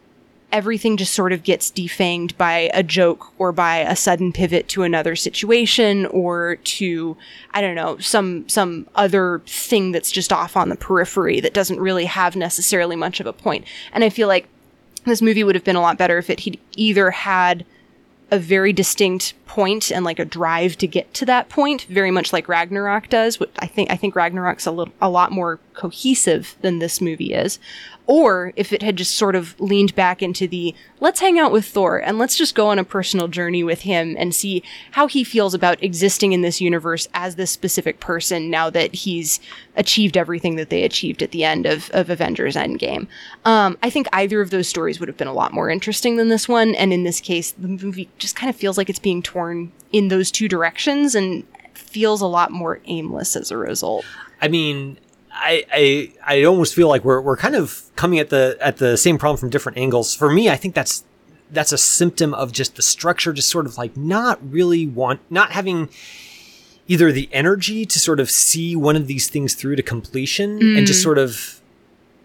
everything 0.50 0.96
just 0.96 1.12
sort 1.12 1.32
of 1.32 1.42
gets 1.42 1.70
defanged 1.70 2.36
by 2.36 2.70
a 2.72 2.82
joke 2.82 3.32
or 3.38 3.52
by 3.52 3.78
a 3.78 3.94
sudden 3.94 4.32
pivot 4.32 4.66
to 4.68 4.82
another 4.82 5.14
situation 5.14 6.06
or 6.06 6.56
to 6.56 7.16
I 7.52 7.60
don't 7.60 7.74
know 7.74 7.98
some 7.98 8.48
some 8.48 8.86
other 8.94 9.42
thing 9.46 9.92
that's 9.92 10.10
just 10.10 10.32
off 10.32 10.56
on 10.56 10.70
the 10.70 10.76
periphery 10.76 11.40
that 11.40 11.52
doesn't 11.52 11.80
really 11.80 12.06
have 12.06 12.34
necessarily 12.34 12.96
much 12.96 13.20
of 13.20 13.26
a 13.26 13.32
point. 13.32 13.66
And 13.92 14.04
I 14.04 14.08
feel 14.08 14.28
like 14.28 14.48
this 15.04 15.22
movie 15.22 15.44
would 15.44 15.54
have 15.54 15.64
been 15.64 15.76
a 15.76 15.82
lot 15.82 15.98
better 15.98 16.18
if 16.18 16.30
it 16.30 16.40
he'd 16.40 16.60
either 16.76 17.10
had 17.10 17.64
a 18.30 18.38
very 18.38 18.72
distinct 18.72 19.34
point 19.48 19.90
and 19.90 20.04
like 20.04 20.20
a 20.20 20.24
drive 20.24 20.78
to 20.78 20.86
get 20.86 21.12
to 21.14 21.26
that 21.26 21.48
point, 21.48 21.82
very 21.84 22.12
much 22.12 22.32
like 22.32 22.48
Ragnarok 22.48 23.08
does. 23.08 23.38
I 23.58 23.66
think 23.66 23.90
I 23.90 23.96
think 23.96 24.14
Ragnarok's 24.14 24.66
a 24.66 24.70
little 24.70 24.94
a 25.00 25.10
lot 25.10 25.32
more 25.32 25.58
cohesive 25.74 26.56
than 26.60 26.78
this 26.78 27.00
movie 27.00 27.32
is. 27.32 27.58
Or 28.06 28.54
if 28.56 28.72
it 28.72 28.82
had 28.82 28.96
just 28.96 29.16
sort 29.16 29.36
of 29.36 29.58
leaned 29.60 29.94
back 29.94 30.22
into 30.22 30.48
the 30.48 30.74
let's 30.98 31.20
hang 31.20 31.38
out 31.38 31.52
with 31.52 31.66
Thor 31.66 31.98
and 31.98 32.18
let's 32.18 32.36
just 32.36 32.54
go 32.54 32.68
on 32.68 32.78
a 32.78 32.84
personal 32.84 33.28
journey 33.28 33.62
with 33.62 33.82
him 33.82 34.16
and 34.18 34.34
see 34.34 34.62
how 34.92 35.06
he 35.06 35.22
feels 35.22 35.52
about 35.52 35.82
existing 35.82 36.32
in 36.32 36.40
this 36.40 36.60
universe 36.60 37.06
as 37.12 37.36
this 37.36 37.50
specific 37.50 38.00
person 38.00 38.50
now 38.50 38.70
that 38.70 38.94
he's 38.94 39.40
achieved 39.76 40.16
everything 40.16 40.56
that 40.56 40.70
they 40.70 40.82
achieved 40.84 41.22
at 41.22 41.30
the 41.30 41.44
end 41.44 41.66
of, 41.66 41.90
of 41.90 42.10
Avengers 42.10 42.56
Endgame. 42.56 43.06
Um, 43.44 43.78
I 43.82 43.90
think 43.90 44.08
either 44.12 44.40
of 44.40 44.50
those 44.50 44.68
stories 44.68 44.98
would 44.98 45.08
have 45.08 45.18
been 45.18 45.28
a 45.28 45.32
lot 45.32 45.52
more 45.52 45.70
interesting 45.70 46.16
than 46.16 46.28
this 46.28 46.48
one. 46.48 46.74
And 46.74 46.92
in 46.92 47.04
this 47.04 47.20
case, 47.20 47.52
the 47.52 47.68
movie 47.68 48.08
just 48.18 48.34
kind 48.34 48.50
of 48.50 48.56
feels 48.56 48.76
like 48.76 48.90
it's 48.90 48.98
being 48.98 49.22
torn 49.22 49.37
in 49.92 50.08
those 50.08 50.30
two 50.30 50.48
directions 50.48 51.14
and 51.14 51.44
feels 51.74 52.20
a 52.20 52.26
lot 52.26 52.50
more 52.50 52.80
aimless 52.84 53.36
as 53.36 53.50
a 53.50 53.56
result. 53.56 54.04
I 54.40 54.48
mean, 54.48 54.98
I, 55.32 55.64
I 55.72 56.12
I 56.26 56.44
almost 56.44 56.74
feel 56.74 56.88
like 56.88 57.04
we're 57.04 57.20
we're 57.20 57.36
kind 57.36 57.54
of 57.54 57.82
coming 57.96 58.18
at 58.18 58.30
the 58.30 58.56
at 58.60 58.78
the 58.78 58.96
same 58.96 59.18
problem 59.18 59.38
from 59.38 59.50
different 59.50 59.78
angles. 59.78 60.14
For 60.14 60.30
me, 60.30 60.50
I 60.50 60.56
think 60.56 60.74
that's 60.74 61.04
that's 61.50 61.72
a 61.72 61.78
symptom 61.78 62.34
of 62.34 62.52
just 62.52 62.76
the 62.76 62.82
structure 62.82 63.32
just 63.32 63.48
sort 63.48 63.66
of 63.66 63.78
like 63.78 63.96
not 63.96 64.38
really 64.52 64.86
want 64.86 65.20
not 65.30 65.52
having 65.52 65.88
either 66.86 67.12
the 67.12 67.28
energy 67.32 67.84
to 67.84 67.98
sort 67.98 68.18
of 68.18 68.30
see 68.30 68.74
one 68.74 68.96
of 68.96 69.06
these 69.06 69.28
things 69.28 69.54
through 69.54 69.76
to 69.76 69.82
completion 69.82 70.76
and 70.76 70.86
just 70.86 71.00
mm. 71.00 71.04
sort 71.04 71.18
of 71.18 71.60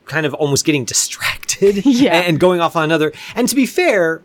kind 0.05 0.25
of 0.25 0.33
almost 0.33 0.65
getting 0.65 0.85
distracted 0.85 1.85
Yeah. 1.85 2.21
and 2.21 2.39
going 2.39 2.61
off 2.61 2.75
on 2.75 2.85
another. 2.85 3.11
And 3.35 3.47
to 3.49 3.55
be 3.55 3.65
fair, 3.65 4.21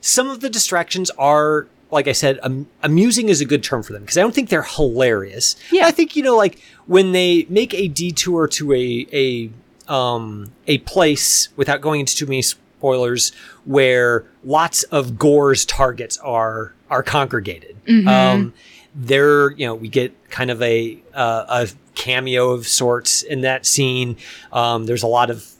some 0.00 0.28
of 0.28 0.40
the 0.40 0.48
distractions 0.50 1.10
are 1.10 1.68
like 1.92 2.08
I 2.08 2.12
said, 2.12 2.40
am- 2.42 2.66
amusing 2.82 3.28
is 3.28 3.40
a 3.40 3.44
good 3.44 3.62
term 3.62 3.82
for 3.84 3.92
them 3.92 4.02
because 4.02 4.18
I 4.18 4.22
don't 4.22 4.34
think 4.34 4.48
they're 4.48 4.62
hilarious. 4.62 5.54
Yeah. 5.70 5.86
I 5.86 5.90
think 5.92 6.16
you 6.16 6.22
know, 6.24 6.36
like 6.36 6.58
when 6.86 7.12
they 7.12 7.46
make 7.48 7.72
a 7.74 7.86
detour 7.86 8.48
to 8.48 8.72
a 8.72 9.06
a 9.12 9.50
um 9.92 10.50
a 10.66 10.78
place 10.78 11.50
without 11.56 11.80
going 11.80 12.00
into 12.00 12.16
too 12.16 12.26
many 12.26 12.42
spoilers, 12.42 13.30
where 13.64 14.24
lots 14.42 14.82
of 14.84 15.18
Gorr's 15.18 15.64
targets 15.64 16.18
are 16.18 16.72
are 16.90 17.02
congregated. 17.02 17.76
Um, 18.08 18.54
there, 18.94 19.52
you 19.52 19.66
know, 19.66 19.74
we 19.74 19.88
get 19.88 20.12
kind 20.30 20.50
of 20.50 20.60
a 20.62 20.98
uh, 21.14 21.44
a 21.48 21.68
cameo 21.94 22.50
of 22.50 22.66
sorts 22.66 23.22
in 23.22 23.42
that 23.42 23.66
scene. 23.66 24.16
Um, 24.52 24.86
there's 24.86 25.02
a 25.02 25.06
lot 25.06 25.30
of 25.30 25.50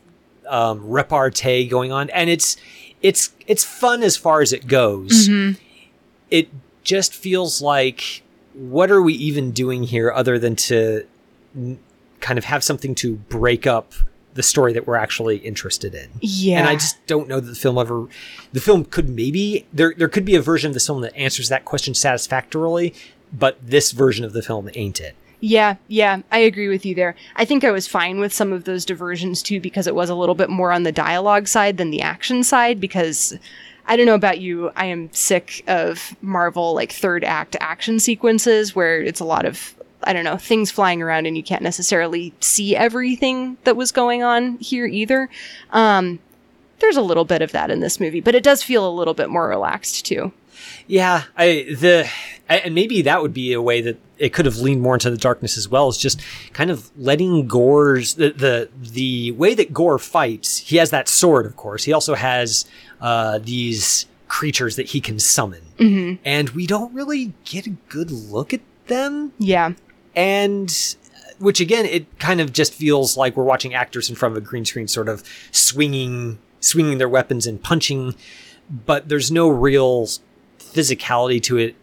um, 0.49 0.89
repartee 0.89 1.67
going 1.69 1.93
on, 1.93 2.11
and 2.11 2.29
it's 2.31 2.57
it's 3.03 3.31
it's 3.47 3.65
fun 3.65 4.03
as 4.03 4.17
far 4.17 4.41
as 4.41 4.53
it 4.53 4.67
goes. 4.67 5.29
It 6.33 6.49
just 6.83 7.15
feels 7.15 7.63
like 7.63 8.23
what 8.55 8.91
are 8.91 9.03
we 9.03 9.15
even 9.15 9.53
doing 9.53 9.85
here 9.85 10.11
other 10.11 10.39
than 10.39 10.57
to 10.57 11.07
n- 11.55 11.79
kind 12.21 12.39
of 12.39 12.45
have 12.47 12.65
something 12.65 12.95
to 12.97 13.15
break 13.15 13.67
up 13.67 13.93
the 14.35 14.43
story 14.43 14.73
that 14.73 14.87
we're 14.87 14.97
actually 14.97 15.37
interested 15.39 15.95
in. 15.95 16.09
Yeah. 16.21 16.61
And 16.61 16.69
I 16.69 16.75
just 16.75 17.05
don't 17.07 17.29
know 17.29 17.39
that 17.39 17.49
the 17.49 17.55
film 17.55 17.77
ever 17.79 18.07
the 18.53 18.61
film 18.61 18.85
could 18.85 19.09
maybe 19.09 19.67
there 19.73 19.95
there 19.97 20.09
could 20.09 20.25
be 20.25 20.35
a 20.35 20.43
version 20.43 20.69
of 20.69 20.75
this 20.75 20.87
film 20.87 21.03
that 21.03 21.15
answers 21.15 21.49
that 21.51 21.65
question 21.65 21.95
satisfactorily, 21.95 22.95
but 23.33 23.59
this 23.63 23.93
version 23.93 24.25
of 24.25 24.33
the 24.33 24.43
film 24.43 24.71
ain't 24.75 25.01
it. 25.01 25.15
Yeah, 25.45 25.75
yeah, 25.89 26.23
I 26.31 26.39
agree 26.39 26.69
with 26.69 26.87
you 26.87 26.95
there. 26.95 27.17
I 27.35 27.45
think 27.45 27.65
I 27.65 27.73
was 27.73 27.89
fine 27.89 28.21
with 28.21 28.33
some 28.33 28.53
of 28.53 28.63
those 28.63 28.85
diversions 28.85 29.43
too 29.43 29.61
because 29.61 29.89
it 29.89 29.95
was 29.95 30.09
a 30.09 30.15
little 30.15 30.37
bit 30.37 30.49
more 30.49 30.71
on 30.71 30.85
the 30.85 30.93
dialogue 30.93 31.49
side 31.49 31.79
than 31.79 31.91
the 31.91 32.01
action 32.01 32.45
side 32.45 32.81
because 32.81 33.37
I 33.87 33.97
don't 33.97 34.07
know 34.07 34.15
about 34.15 34.41
you, 34.41 34.71
I 34.77 34.87
am 34.87 35.13
sick 35.13 35.65
of 35.67 36.17
Marvel 36.23 36.75
like 36.75 36.93
third 36.93 37.25
act 37.25 37.57
action 37.61 37.99
sequences 37.99 38.75
where 38.75 39.03
it's 39.03 39.21
a 39.21 39.25
lot 39.25 39.45
of 39.45 39.75
I 40.05 40.13
don't 40.13 40.25
know, 40.25 40.37
things 40.37 40.73
flying 40.73 41.01
around 41.01 41.27
and 41.27 41.37
you 41.37 41.45
can't 41.45 41.63
necessarily 41.63 42.35
see 42.41 42.75
everything 42.75 43.57
that 43.63 43.77
was 43.77 43.93
going 43.93 44.23
on 44.23 44.59
here 44.59 44.87
either. 44.87 45.29
Um 45.71 46.19
there's 46.81 46.97
a 46.97 47.03
little 47.03 47.25
bit 47.25 47.43
of 47.43 47.53
that 47.53 47.71
in 47.71 47.79
this 47.79 48.01
movie, 48.01 48.21
but 48.21 48.35
it 48.35 48.43
does 48.43 48.63
feel 48.63 48.89
a 48.89 48.91
little 48.91 49.15
bit 49.15 49.31
more 49.31 49.47
relaxed 49.49 50.05
too. 50.05 50.33
Yeah, 50.93 51.23
I 51.39 51.65
the 51.71 52.07
and 52.51 52.75
maybe 52.75 53.01
that 53.01 53.23
would 53.23 53.33
be 53.33 53.55
a 53.55 53.63
way 53.63 53.81
that 53.81 53.97
it 54.19 54.35
could 54.35 54.45
have 54.45 54.59
leaned 54.59 54.83
more 54.83 54.93
into 54.93 55.11
the 55.11 55.17
darkness 55.17 55.57
as 55.57 55.67
well. 55.67 55.89
Is 55.89 55.97
just 55.97 56.21
kind 56.53 56.71
of 56.71 56.91
letting 56.99 57.49
Gorr's 57.49 58.17
the 58.17 58.29
the 58.29 58.69
the 58.79 59.33
way 59.33 59.55
that 59.55 59.73
Gorr 59.73 59.99
fights. 59.99 60.59
He 60.59 60.77
has 60.77 60.91
that 60.91 61.09
sword, 61.09 61.47
of 61.47 61.57
course. 61.57 61.85
He 61.85 61.95
also 61.95 62.15
has 62.15 62.67
uh, 63.01 63.39
these 63.39 64.05
creatures 64.29 64.77
that 64.77 64.89
he 64.89 65.01
can 65.01 65.19
summon, 65.19 65.63
and 66.27 66.51
we 66.51 66.67
don't 66.67 66.93
really 66.93 67.33
get 67.47 67.67
a 67.67 67.71
good 67.89 68.11
look 68.11 68.53
at 68.53 68.61
them. 68.89 69.33
Yeah. 69.39 69.73
And 70.15 70.95
which 71.39 71.59
again, 71.59 71.87
it 71.87 72.19
kind 72.19 72.43
of 72.43 72.53
just 72.53 72.75
feels 72.75 73.17
like 73.17 73.35
we're 73.35 73.45
watching 73.45 73.73
actors 73.73 74.11
in 74.11 74.15
front 74.15 74.37
of 74.37 74.43
a 74.43 74.47
green 74.47 74.67
screen, 74.67 74.89
sort 74.89 75.09
of 75.09 75.25
swinging 75.53 76.39
swinging 76.61 76.99
their 76.99 77.09
weapons 77.09 77.47
and 77.47 77.63
punching, 77.63 78.15
but 78.69 79.09
there's 79.09 79.33
no 79.33 79.49
real 79.49 80.07
physicality 80.73 81.43
to 81.45 81.59
it 81.59 81.77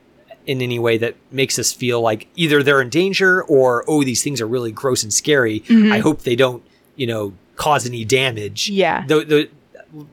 in 0.46 0.62
any 0.62 0.80
way 0.80 0.98
that 0.98 1.16
makes 1.32 1.60
us 1.60 1.72
feel 1.72 2.02
like 2.02 2.28
either 2.36 2.64
they're 2.64 2.82
in 2.82 2.90
danger 2.90 3.44
or 3.44 3.84
oh 3.88 4.04
these 4.04 4.24
things 4.24 4.42
are 4.42 4.48
really 4.48 4.72
gross 4.72 5.04
and 5.04 5.14
scary. 5.14 5.62
Mm-hmm. 5.62 5.92
I 5.92 6.00
hope 6.00 6.22
they 6.22 6.36
don't 6.36 6.64
you 6.96 7.08
know 7.08 7.34
cause 7.56 7.86
any 7.86 8.06
damage. 8.06 8.70
Yeah. 8.70 9.06
The, 9.06 9.26
the, 9.26 9.50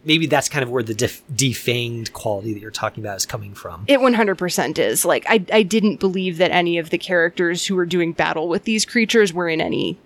maybe 0.04 0.26
that's 0.26 0.48
kind 0.48 0.62
of 0.62 0.70
where 0.70 0.82
the 0.82 0.94
def- 0.94 1.22
defanged 1.28 2.12
quality 2.12 2.52
that 2.52 2.60
you're 2.60 2.70
talking 2.70 3.04
about 3.04 3.16
is 3.16 3.24
coming 3.24 3.54
from. 3.54 3.84
It 3.86 4.00
100% 4.00 4.78
is. 4.78 5.04
Like, 5.04 5.24
I, 5.28 5.44
I 5.52 5.62
didn't 5.62 6.00
believe 6.00 6.38
that 6.38 6.50
any 6.50 6.76
of 6.78 6.90
the 6.90 6.98
characters 6.98 7.66
who 7.66 7.76
were 7.76 7.86
doing 7.86 8.12
battle 8.12 8.48
with 8.48 8.64
these 8.64 8.84
creatures 8.84 9.32
were 9.32 9.48
in 9.48 9.60
any 9.60 9.96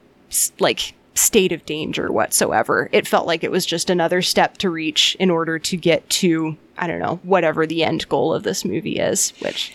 like 0.59 0.95
state 1.15 1.53
of 1.53 1.65
danger 1.67 2.11
whatsoever. 2.11 2.89
It 2.93 3.07
felt 3.07 3.27
like 3.27 3.45
it 3.45 3.51
was 3.51 3.67
just 3.67 3.91
another 3.91 4.23
step 4.23 4.59
to 4.59 4.71
reach 4.71 5.17
in 5.19 5.31
order 5.31 5.59
to 5.59 5.77
get 5.77 6.09
to 6.11 6.57
I 6.79 6.87
don't 6.87 6.99
know 6.99 7.21
whatever 7.23 7.67
the 7.67 7.85
end 7.85 8.09
goal 8.09 8.33
of 8.33 8.43
this 8.43 8.65
movie 8.65 8.99
is, 8.99 9.33
which 9.41 9.73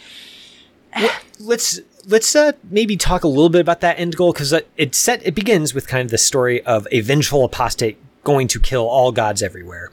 let's 1.40 1.80
let's 2.08 2.36
uh, 2.36 2.54
maybe 2.70 2.98
talk 2.98 3.24
a 3.24 3.28
little 3.28 3.50
bit 3.50 3.62
about 3.62 3.82
that 3.82 4.00
end 4.00 4.16
goal 4.16 4.34
because 4.34 4.54
it 4.78 4.96
set 4.96 5.26
it 5.26 5.36
begins 5.36 5.74
with 5.74 5.88
kind 5.88 6.06
of 6.06 6.12
the 6.12 6.18
story 6.18 6.64
of 6.66 6.88
a 6.92 7.02
vengeful 7.02 7.44
apostate 7.44 7.98
going 8.24 8.48
to 8.48 8.60
kill 8.60 8.88
all 8.88 9.12
gods 9.12 9.44
everywhere. 9.44 9.92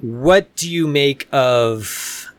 What 0.00 0.54
do 0.56 0.70
you 0.70 0.86
make 0.86 1.28
of? 1.32 2.30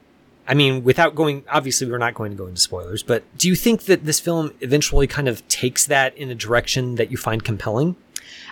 I 0.49 0.55
mean, 0.55 0.83
without 0.83 1.13
going, 1.13 1.43
obviously, 1.47 1.89
we're 1.89 1.99
not 1.99 2.15
going 2.15 2.31
to 2.31 2.37
go 2.37 2.47
into 2.47 2.59
spoilers, 2.59 3.03
but 3.03 3.23
do 3.37 3.47
you 3.47 3.55
think 3.55 3.83
that 3.83 4.05
this 4.05 4.19
film 4.19 4.51
eventually 4.61 5.05
kind 5.05 5.27
of 5.27 5.47
takes 5.47 5.85
that 5.85 6.17
in 6.17 6.31
a 6.31 6.35
direction 6.35 6.95
that 6.95 7.11
you 7.11 7.17
find 7.17 7.43
compelling? 7.43 7.95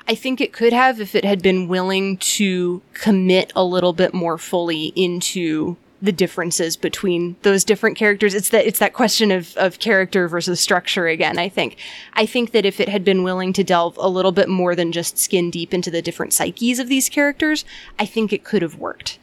I 0.07 0.13
think 0.13 0.39
it 0.39 0.53
could 0.53 0.73
have 0.73 1.01
if 1.01 1.15
it 1.15 1.25
had 1.25 1.41
been 1.41 1.67
willing 1.67 2.17
to 2.17 2.83
commit 2.93 3.51
a 3.55 3.63
little 3.63 3.93
bit 3.93 4.13
more 4.13 4.37
fully 4.37 4.93
into 4.95 5.75
the 5.99 6.11
differences 6.11 6.77
between 6.77 7.35
those 7.41 7.63
different 7.63 7.97
characters. 7.97 8.35
It's 8.35 8.49
that 8.49 8.67
it's 8.67 8.77
that 8.77 8.93
question 8.93 9.31
of, 9.31 9.57
of 9.57 9.79
character 9.79 10.27
versus 10.27 10.59
structure 10.59 11.07
again, 11.07 11.39
I 11.39 11.49
think. 11.49 11.77
I 12.13 12.27
think 12.27 12.51
that 12.51 12.63
if 12.63 12.79
it 12.79 12.89
had 12.89 13.03
been 13.03 13.23
willing 13.23 13.53
to 13.53 13.63
delve 13.63 13.97
a 13.97 14.07
little 14.07 14.31
bit 14.31 14.49
more 14.49 14.75
than 14.75 14.91
just 14.91 15.17
skin 15.17 15.49
deep 15.49 15.73
into 15.73 15.89
the 15.89 16.03
different 16.03 16.33
psyches 16.33 16.77
of 16.77 16.89
these 16.89 17.09
characters, 17.09 17.65
I 17.97 18.05
think 18.05 18.31
it 18.31 18.43
could 18.43 18.61
have 18.61 18.75
worked. 18.75 19.17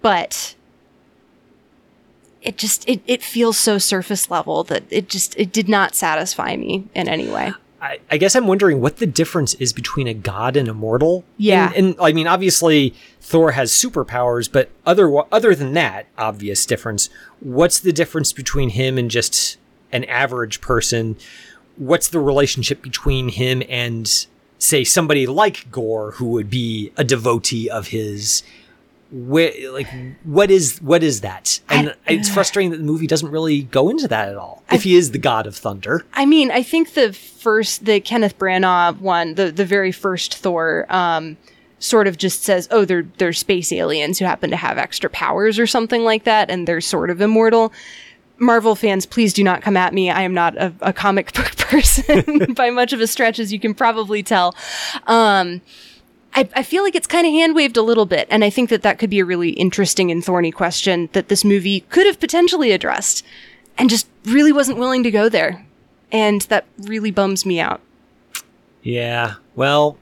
But 0.00 0.54
it 2.42 2.56
just 2.56 2.88
it, 2.88 3.02
it 3.06 3.22
feels 3.22 3.56
so 3.56 3.78
surface 3.78 4.30
level 4.30 4.64
that 4.64 4.84
it 4.90 5.08
just 5.08 5.38
it 5.38 5.52
did 5.52 5.68
not 5.68 5.94
satisfy 5.94 6.56
me 6.56 6.88
in 6.94 7.08
any 7.08 7.28
way. 7.28 7.52
I, 7.80 7.98
I 8.10 8.18
guess 8.18 8.36
I'm 8.36 8.46
wondering 8.46 8.80
what 8.80 8.98
the 8.98 9.06
difference 9.06 9.54
is 9.54 9.72
between 9.72 10.06
a 10.06 10.14
god 10.14 10.56
and 10.56 10.68
a 10.68 10.74
mortal. 10.74 11.24
Yeah. 11.38 11.72
and, 11.74 11.88
and 11.88 11.96
I 12.00 12.12
mean, 12.12 12.26
obviously 12.26 12.94
Thor 13.20 13.52
has 13.52 13.72
superpowers, 13.72 14.50
but 14.50 14.70
other 14.84 15.10
other 15.32 15.54
than 15.54 15.72
that 15.74 16.06
obvious 16.18 16.66
difference, 16.66 17.08
what's 17.40 17.80
the 17.80 17.92
difference 17.92 18.32
between 18.32 18.70
him 18.70 18.98
and 18.98 19.10
just 19.10 19.58
an 19.92 20.04
average 20.04 20.60
person? 20.60 21.16
What's 21.76 22.08
the 22.08 22.20
relationship 22.20 22.82
between 22.82 23.30
him 23.30 23.62
and 23.68 24.26
say 24.58 24.84
somebody 24.84 25.26
like 25.26 25.70
Gorr, 25.70 26.12
who 26.12 26.26
would 26.26 26.50
be 26.50 26.92
a 26.96 27.04
devotee 27.04 27.70
of 27.70 27.88
his? 27.88 28.42
Where, 29.12 29.52
like, 29.72 29.88
what 30.22 30.50
is 30.50 30.80
what 30.80 31.02
is 31.02 31.22
that? 31.22 31.60
And 31.68 31.94
it's 32.06 32.28
frustrating 32.34 32.70
that 32.70 32.76
the 32.76 32.84
movie 32.84 33.06
doesn't 33.06 33.30
really 33.30 33.62
go 33.62 33.88
into 33.88 34.06
that 34.08 34.28
at 34.28 34.36
all. 34.36 34.62
If 34.70 34.84
he 34.84 34.94
is 34.94 35.10
the 35.10 35.18
god 35.18 35.46
of 35.46 35.56
thunder, 35.56 36.04
I 36.14 36.26
mean, 36.26 36.50
I 36.50 36.62
think 36.62 36.94
the 36.94 37.12
first, 37.12 37.84
the 37.86 38.00
Kenneth 38.00 38.38
Branagh 38.38 39.00
one, 39.00 39.34
the 39.34 39.50
the 39.50 39.64
very 39.64 39.92
first 39.92 40.36
Thor, 40.36 40.86
um, 40.88 41.36
sort 41.80 42.06
of 42.06 42.18
just 42.18 42.44
says, 42.44 42.68
"Oh, 42.70 42.84
they're 42.84 43.06
they're 43.18 43.32
space 43.32 43.72
aliens 43.72 44.18
who 44.18 44.26
happen 44.26 44.50
to 44.50 44.56
have 44.56 44.78
extra 44.78 45.10
powers 45.10 45.58
or 45.58 45.66
something 45.66 46.04
like 46.04 46.24
that, 46.24 46.50
and 46.50 46.68
they're 46.68 46.80
sort 46.80 47.10
of 47.10 47.20
immortal." 47.20 47.72
Marvel 48.38 48.74
fans, 48.74 49.04
please 49.04 49.34
do 49.34 49.44
not 49.44 49.60
come 49.60 49.76
at 49.76 49.92
me. 49.92 50.08
I 50.08 50.22
am 50.22 50.32
not 50.32 50.56
a, 50.56 50.72
a 50.80 50.92
comic 50.94 51.34
book 51.34 51.54
person 51.58 52.54
by 52.56 52.70
much 52.70 52.94
of 52.94 53.00
a 53.00 53.06
stretch, 53.06 53.38
as 53.38 53.52
you 53.52 53.60
can 53.60 53.74
probably 53.74 54.22
tell. 54.22 54.54
Um, 55.06 55.60
I, 56.34 56.48
I 56.54 56.62
feel 56.62 56.82
like 56.82 56.94
it's 56.94 57.06
kind 57.06 57.26
of 57.26 57.32
hand 57.32 57.54
waved 57.54 57.76
a 57.76 57.82
little 57.82 58.06
bit, 58.06 58.28
and 58.30 58.44
I 58.44 58.50
think 58.50 58.70
that 58.70 58.82
that 58.82 58.98
could 58.98 59.10
be 59.10 59.18
a 59.18 59.24
really 59.24 59.50
interesting 59.50 60.10
and 60.10 60.24
thorny 60.24 60.52
question 60.52 61.08
that 61.12 61.28
this 61.28 61.44
movie 61.44 61.80
could 61.90 62.06
have 62.06 62.20
potentially 62.20 62.70
addressed, 62.72 63.24
and 63.76 63.90
just 63.90 64.08
really 64.24 64.52
wasn't 64.52 64.78
willing 64.78 65.02
to 65.02 65.10
go 65.10 65.28
there, 65.28 65.66
and 66.12 66.42
that 66.42 66.66
really 66.78 67.10
bums 67.10 67.44
me 67.44 67.58
out. 67.58 67.80
Yeah. 68.82 69.34
Well, 69.56 69.98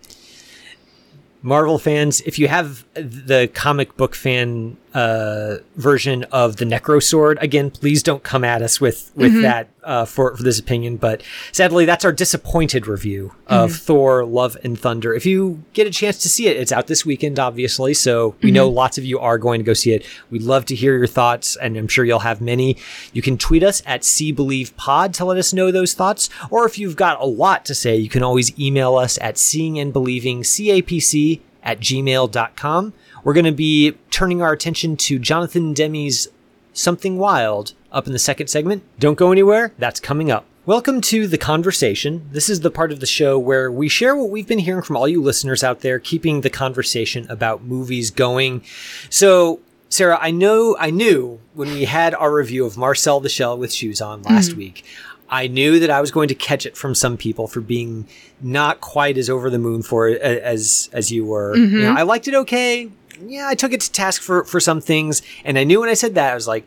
Marvel 1.42 1.78
fans, 1.78 2.20
if 2.22 2.38
you 2.38 2.48
have 2.48 2.84
the 3.02 3.50
comic 3.52 3.96
book 3.96 4.14
fan 4.14 4.76
uh, 4.94 5.58
version 5.76 6.24
of 6.24 6.56
the 6.56 6.64
Necrosword, 6.64 7.40
again, 7.40 7.70
please 7.70 8.02
don't 8.02 8.22
come 8.22 8.42
at 8.44 8.62
us 8.62 8.80
with 8.80 9.12
with 9.14 9.42
that 9.42 9.68
uh, 9.84 10.04
for 10.04 10.36
for 10.36 10.42
this 10.42 10.58
opinion. 10.58 10.96
But 10.96 11.22
sadly, 11.52 11.84
that's 11.84 12.04
our 12.04 12.12
disappointed 12.12 12.86
review 12.86 13.32
of 13.46 13.74
Thor: 13.74 14.24
Love 14.24 14.56
and 14.64 14.78
Thunder. 14.78 15.14
If 15.14 15.26
you 15.26 15.62
get 15.72 15.86
a 15.86 15.90
chance 15.90 16.18
to 16.18 16.28
see 16.28 16.48
it, 16.48 16.56
it's 16.56 16.72
out 16.72 16.86
this 16.86 17.04
weekend, 17.04 17.38
obviously. 17.38 17.94
So 17.94 18.34
we 18.42 18.50
know 18.50 18.68
lots 18.68 18.98
of 18.98 19.04
you 19.04 19.18
are 19.18 19.38
going 19.38 19.60
to 19.60 19.64
go 19.64 19.74
see 19.74 19.92
it. 19.92 20.06
We'd 20.30 20.42
love 20.42 20.64
to 20.66 20.74
hear 20.74 20.96
your 20.96 21.06
thoughts, 21.06 21.56
and 21.56 21.76
I'm 21.76 21.88
sure 21.88 22.04
you'll 22.04 22.20
have 22.20 22.40
many. 22.40 22.76
You 23.12 23.22
can 23.22 23.38
tweet 23.38 23.62
us 23.62 23.82
at 23.86 24.04
See 24.04 24.32
Believe 24.32 24.76
Pod 24.76 25.14
to 25.14 25.24
let 25.24 25.38
us 25.38 25.52
know 25.52 25.70
those 25.70 25.94
thoughts, 25.94 26.28
or 26.50 26.66
if 26.66 26.78
you've 26.78 26.96
got 26.96 27.20
a 27.20 27.26
lot 27.26 27.64
to 27.66 27.74
say, 27.74 27.96
you 27.96 28.08
can 28.08 28.22
always 28.22 28.58
email 28.58 28.96
us 28.96 29.18
at 29.20 29.38
Seeing 29.38 29.78
and 29.78 29.92
Believing 29.92 30.42
CAPC 30.42 31.40
at 31.62 31.80
gmail.com. 31.80 32.92
We're 33.24 33.34
going 33.34 33.44
to 33.44 33.52
be 33.52 33.92
turning 34.10 34.42
our 34.42 34.52
attention 34.52 34.96
to 34.96 35.18
Jonathan 35.18 35.74
Demme's 35.74 36.28
Something 36.72 37.18
Wild 37.18 37.74
up 37.90 38.06
in 38.06 38.12
the 38.12 38.18
second 38.18 38.48
segment. 38.48 38.82
Don't 38.98 39.18
go 39.18 39.32
anywhere, 39.32 39.72
that's 39.78 40.00
coming 40.00 40.30
up. 40.30 40.44
Welcome 40.68 41.00
to 41.00 41.26
The 41.26 41.38
Conversation. 41.38 42.28
This 42.30 42.50
is 42.50 42.60
the 42.60 42.70
part 42.70 42.92
of 42.92 43.00
the 43.00 43.06
show 43.06 43.38
where 43.38 43.72
we 43.72 43.88
share 43.88 44.14
what 44.14 44.28
we've 44.28 44.46
been 44.46 44.58
hearing 44.58 44.82
from 44.82 44.98
all 44.98 45.08
you 45.08 45.22
listeners 45.22 45.64
out 45.64 45.80
there, 45.80 45.98
keeping 45.98 46.42
the 46.42 46.50
conversation 46.50 47.26
about 47.30 47.62
movies 47.62 48.10
going. 48.10 48.62
So, 49.08 49.60
Sarah, 49.88 50.18
I 50.20 50.30
know, 50.30 50.76
I 50.78 50.90
knew 50.90 51.40
when 51.54 51.70
we 51.70 51.86
had 51.86 52.14
our 52.14 52.34
review 52.34 52.66
of 52.66 52.76
Marcel 52.76 53.18
the 53.18 53.30
Shell 53.30 53.56
with 53.56 53.72
Shoes 53.72 54.02
on 54.02 54.20
last 54.24 54.50
mm. 54.50 54.56
week, 54.56 54.84
I 55.30 55.46
knew 55.46 55.78
that 55.80 55.90
I 55.90 56.00
was 56.00 56.10
going 56.10 56.28
to 56.28 56.34
catch 56.34 56.64
it 56.64 56.76
from 56.76 56.94
some 56.94 57.16
people 57.16 57.46
for 57.46 57.60
being 57.60 58.06
not 58.40 58.80
quite 58.80 59.18
as 59.18 59.28
over 59.28 59.50
the 59.50 59.58
moon 59.58 59.82
for 59.82 60.08
it 60.08 60.20
as 60.20 60.88
as 60.92 61.12
you 61.12 61.24
were. 61.24 61.56
You 61.56 61.66
know, 61.66 61.88
mm-hmm. 61.88 61.98
I 61.98 62.02
liked 62.02 62.28
it 62.28 62.34
okay. 62.34 62.90
Yeah, 63.26 63.48
I 63.48 63.54
took 63.54 63.72
it 63.72 63.80
to 63.80 63.92
task 63.92 64.22
for 64.22 64.44
for 64.44 64.60
some 64.60 64.80
things, 64.80 65.22
and 65.44 65.58
I 65.58 65.64
knew 65.64 65.80
when 65.80 65.88
I 65.88 65.94
said 65.94 66.14
that 66.14 66.32
I 66.32 66.34
was 66.34 66.46
like, 66.46 66.64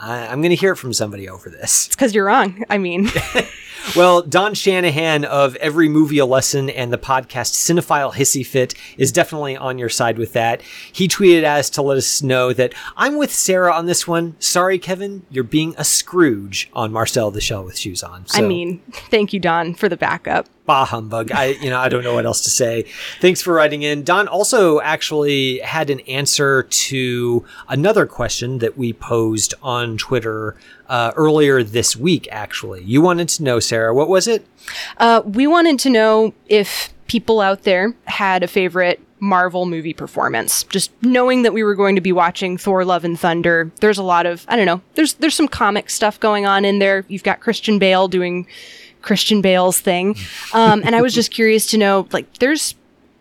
I, 0.00 0.26
I'm 0.26 0.40
going 0.40 0.50
to 0.50 0.56
hear 0.56 0.72
it 0.72 0.76
from 0.76 0.92
somebody 0.92 1.28
over 1.28 1.50
this. 1.50 1.86
It's 1.86 1.96
because 1.96 2.14
you're 2.14 2.26
wrong. 2.26 2.64
I 2.68 2.78
mean, 2.78 3.08
Well, 3.94 4.22
Don 4.22 4.54
Shanahan 4.54 5.24
of 5.24 5.54
Every 5.56 5.88
Movie 5.88 6.18
a 6.18 6.26
Lesson 6.26 6.68
and 6.68 6.92
the 6.92 6.98
podcast 6.98 7.54
Cinephile 7.54 8.12
Hissy 8.12 8.44
Fit 8.44 8.74
is 8.98 9.12
definitely 9.12 9.56
on 9.56 9.78
your 9.78 9.88
side 9.88 10.18
with 10.18 10.32
that. 10.32 10.60
He 10.92 11.06
tweeted 11.06 11.44
us 11.44 11.70
to 11.70 11.82
let 11.82 11.96
us 11.96 12.20
know 12.20 12.52
that 12.52 12.74
I'm 12.96 13.16
with 13.16 13.32
Sarah 13.32 13.72
on 13.72 13.86
this 13.86 14.06
one. 14.06 14.34
Sorry, 14.40 14.78
Kevin, 14.78 15.24
you're 15.30 15.44
being 15.44 15.74
a 15.78 15.84
Scrooge 15.84 16.68
on 16.72 16.92
Marcel 16.92 17.30
the 17.30 17.40
Shell 17.40 17.64
with 17.64 17.78
shoes 17.78 18.02
on. 18.02 18.24
I 18.34 18.42
mean, 18.42 18.80
thank 19.10 19.32
you, 19.32 19.40
Don, 19.40 19.74
for 19.74 19.88
the 19.88 19.96
backup. 19.96 20.46
Bah 20.66 20.84
humbug. 20.84 21.32
I, 21.32 21.46
you 21.46 21.70
know, 21.70 21.78
I 21.78 21.88
don't 21.88 22.04
know 22.04 22.14
what 22.14 22.26
else 22.26 22.42
to 22.42 22.50
say. 22.50 22.84
Thanks 23.20 23.40
for 23.40 23.54
writing 23.54 23.82
in. 23.82 24.02
Don 24.02 24.28
also 24.28 24.80
actually 24.80 25.60
had 25.60 25.88
an 25.90 26.00
answer 26.00 26.64
to 26.64 27.44
another 27.68 28.06
question 28.06 28.58
that 28.58 28.76
we 28.76 28.92
posed 28.92 29.54
on 29.62 29.96
Twitter 29.96 30.56
uh, 30.88 31.12
earlier 31.16 31.62
this 31.62 31.96
week. 31.96 32.28
Actually, 32.30 32.82
you 32.84 33.00
wanted 33.00 33.28
to 33.30 33.42
know, 33.42 33.60
Sarah, 33.60 33.94
what 33.94 34.08
was 34.08 34.26
it? 34.26 34.46
Uh, 34.98 35.22
we 35.24 35.46
wanted 35.46 35.78
to 35.80 35.90
know 35.90 36.34
if 36.46 36.92
people 37.06 37.40
out 37.40 37.62
there 37.62 37.94
had 38.06 38.42
a 38.42 38.48
favorite 38.48 39.00
Marvel 39.18 39.66
movie 39.66 39.94
performance. 39.94 40.64
Just 40.64 40.90
knowing 41.02 41.42
that 41.42 41.52
we 41.52 41.62
were 41.62 41.74
going 41.74 41.94
to 41.94 42.00
be 42.00 42.12
watching 42.12 42.58
Thor: 42.58 42.84
Love 42.84 43.04
and 43.04 43.18
Thunder, 43.18 43.70
there's 43.80 43.98
a 43.98 44.02
lot 44.02 44.26
of 44.26 44.44
I 44.48 44.56
don't 44.56 44.66
know. 44.66 44.82
There's 44.94 45.14
there's 45.14 45.34
some 45.34 45.48
comic 45.48 45.90
stuff 45.90 46.20
going 46.20 46.46
on 46.46 46.64
in 46.64 46.78
there. 46.78 47.04
You've 47.08 47.22
got 47.22 47.40
Christian 47.40 47.78
Bale 47.78 48.08
doing 48.08 48.46
Christian 49.06 49.40
Bale's 49.40 49.80
thing, 49.80 50.16
um, 50.52 50.82
and 50.84 50.94
I 50.94 51.00
was 51.00 51.14
just 51.14 51.30
curious 51.30 51.66
to 51.70 51.78
know 51.78 52.06
like 52.12 52.38
there's 52.38 52.74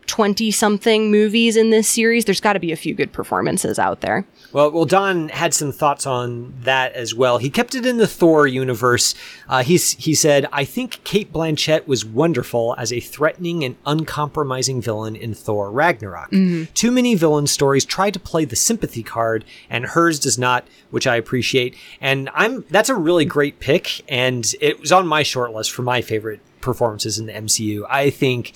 20 0.07 0.51
something 0.51 1.11
movies 1.11 1.55
in 1.55 1.69
this 1.69 1.87
series. 1.87 2.25
There's 2.25 2.41
got 2.41 2.53
to 2.53 2.59
be 2.59 2.71
a 2.71 2.75
few 2.75 2.93
good 2.93 3.11
performances 3.11 3.79
out 3.79 4.01
there. 4.01 4.25
Well, 4.53 4.71
well, 4.71 4.85
Don 4.85 5.29
had 5.29 5.53
some 5.53 5.71
thoughts 5.71 6.05
on 6.05 6.53
that 6.61 6.93
as 6.93 7.13
well. 7.13 7.37
He 7.37 7.49
kept 7.49 7.75
it 7.75 7.85
in 7.85 7.97
the 7.97 8.07
Thor 8.07 8.47
universe. 8.47 9.15
Uh, 9.49 9.63
he's 9.63 9.91
he 9.93 10.15
said, 10.15 10.47
"I 10.51 10.63
think 10.63 11.03
Cate 11.03 11.33
Blanchett 11.33 11.87
was 11.87 12.05
wonderful 12.05 12.75
as 12.77 12.93
a 12.93 12.99
threatening 12.99 13.63
and 13.63 13.75
uncompromising 13.85 14.81
villain 14.81 15.15
in 15.15 15.33
Thor 15.33 15.71
Ragnarok. 15.71 16.29
Too 16.73 16.91
many 16.91 17.15
villain 17.15 17.47
stories 17.47 17.85
try 17.85 18.09
to 18.11 18.19
play 18.19 18.45
the 18.45 18.55
sympathy 18.55 19.03
card, 19.03 19.43
and 19.69 19.85
hers 19.85 20.19
does 20.19 20.37
not, 20.37 20.65
which 20.91 21.07
I 21.07 21.15
appreciate. 21.15 21.75
And 21.99 22.29
I'm 22.33 22.63
that's 22.69 22.89
a 22.89 22.95
really 22.95 23.25
great 23.25 23.59
pick, 23.59 24.03
and 24.09 24.49
it 24.61 24.79
was 24.79 24.91
on 24.91 25.07
my 25.07 25.23
short 25.23 25.53
list 25.53 25.71
for 25.71 25.81
my 25.81 26.01
favorite 26.01 26.39
performances 26.61 27.19
in 27.19 27.25
the 27.27 27.33
MCU. 27.33 27.85
I 27.89 28.09
think 28.09 28.53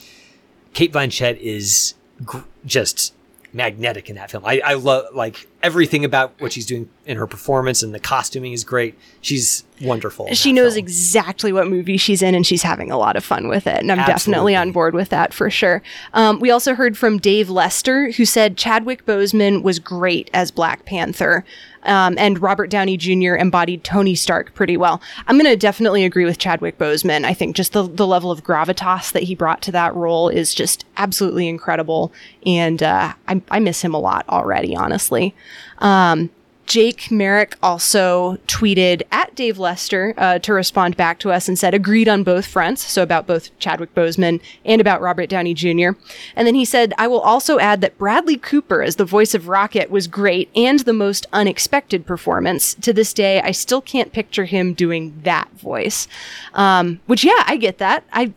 Cate 0.73 0.91
Blanchett 0.93 1.37
is 1.39 1.95
gr- 2.23 2.39
just 2.65 3.13
magnetic 3.51 4.09
in 4.09 4.15
that 4.15 4.29
film. 4.29 4.45
I, 4.45 4.61
I 4.63 4.73
love 4.75 5.05
like 5.15 5.47
everything 5.63 6.05
about 6.05 6.33
what 6.39 6.53
she's 6.53 6.65
doing 6.65 6.89
in 7.05 7.17
her 7.17 7.27
performance 7.27 7.81
and 7.81 7.93
the 7.93 7.99
costuming 7.99 8.53
is 8.53 8.63
great. 8.63 8.97
She's 9.21 9.63
wonderful. 9.81 10.27
She 10.33 10.53
knows 10.53 10.73
film. 10.73 10.85
exactly 10.85 11.51
what 11.51 11.67
movie 11.67 11.97
she's 11.97 12.21
in, 12.21 12.35
and 12.35 12.45
she's 12.45 12.61
having 12.61 12.91
a 12.91 12.97
lot 12.97 13.15
of 13.15 13.23
fun 13.23 13.47
with 13.47 13.65
it. 13.65 13.77
And 13.77 13.91
I'm 13.91 13.99
Absolutely. 13.99 14.13
definitely 14.13 14.55
on 14.55 14.71
board 14.71 14.93
with 14.93 15.09
that 15.09 15.33
for 15.33 15.49
sure. 15.49 15.81
Um, 16.13 16.39
we 16.39 16.51
also 16.51 16.75
heard 16.75 16.97
from 16.97 17.17
Dave 17.17 17.49
Lester, 17.49 18.11
who 18.11 18.25
said 18.25 18.57
Chadwick 18.57 19.05
Boseman 19.05 19.63
was 19.63 19.79
great 19.79 20.29
as 20.33 20.51
Black 20.51 20.85
Panther. 20.85 21.43
Um, 21.83 22.17
and 22.17 22.41
Robert 22.41 22.69
Downey 22.69 22.97
Jr. 22.97 23.35
embodied 23.35 23.83
Tony 23.83 24.15
Stark 24.15 24.53
pretty 24.53 24.77
well. 24.77 25.01
I'm 25.27 25.37
going 25.37 25.49
to 25.49 25.55
definitely 25.55 26.03
agree 26.03 26.25
with 26.25 26.37
Chadwick 26.37 26.77
Boseman. 26.77 27.25
I 27.25 27.33
think 27.33 27.55
just 27.55 27.73
the, 27.73 27.83
the 27.83 28.07
level 28.07 28.31
of 28.31 28.43
gravitas 28.43 29.11
that 29.13 29.23
he 29.23 29.35
brought 29.35 29.61
to 29.63 29.71
that 29.71 29.95
role 29.95 30.29
is 30.29 30.53
just 30.53 30.85
absolutely 30.97 31.47
incredible. 31.47 32.11
And 32.45 32.83
uh, 32.83 33.13
I, 33.27 33.41
I 33.49 33.59
miss 33.59 33.81
him 33.81 33.93
a 33.93 33.99
lot 33.99 34.27
already, 34.29 34.75
honestly. 34.75 35.35
Um, 35.79 36.29
Jake 36.69 37.09
Merrick 37.09 37.57
also 37.63 38.37
tweeted 38.45 39.01
at 39.11 39.33
Dave 39.33 39.57
Lester 39.57 40.13
uh, 40.19 40.37
to 40.37 40.53
respond 40.53 40.95
back 40.95 41.17
to 41.17 41.31
us 41.31 41.47
and 41.47 41.57
said, 41.57 41.73
agreed 41.73 42.07
on 42.07 42.21
both 42.21 42.45
fronts. 42.45 42.85
So 42.85 43.01
about 43.01 43.25
both 43.25 43.57
Chadwick 43.57 43.95
Boseman 43.95 44.39
and 44.63 44.79
about 44.79 45.01
Robert 45.01 45.29
Downey 45.29 45.55
Jr. 45.55 45.97
And 46.35 46.45
then 46.45 46.53
he 46.53 46.65
said, 46.65 46.93
I 46.99 47.07
will 47.07 47.21
also 47.21 47.57
add 47.57 47.81
that 47.81 47.97
Bradley 47.97 48.37
Cooper 48.37 48.83
as 48.83 48.97
the 48.97 49.03
voice 49.03 49.33
of 49.33 49.47
Rocket 49.47 49.89
was 49.89 50.05
great 50.05 50.51
and 50.55 50.81
the 50.81 50.93
most 50.93 51.25
unexpected 51.33 52.05
performance. 52.05 52.75
To 52.75 52.93
this 52.93 53.13
day, 53.15 53.41
I 53.41 53.49
still 53.49 53.81
can't 53.81 54.13
picture 54.13 54.45
him 54.45 54.75
doing 54.75 55.19
that 55.23 55.49
voice. 55.53 56.07
Um, 56.53 56.99
which, 57.07 57.23
yeah, 57.23 57.43
I 57.47 57.57
get 57.57 57.79
that. 57.79 58.03
I, 58.13 58.31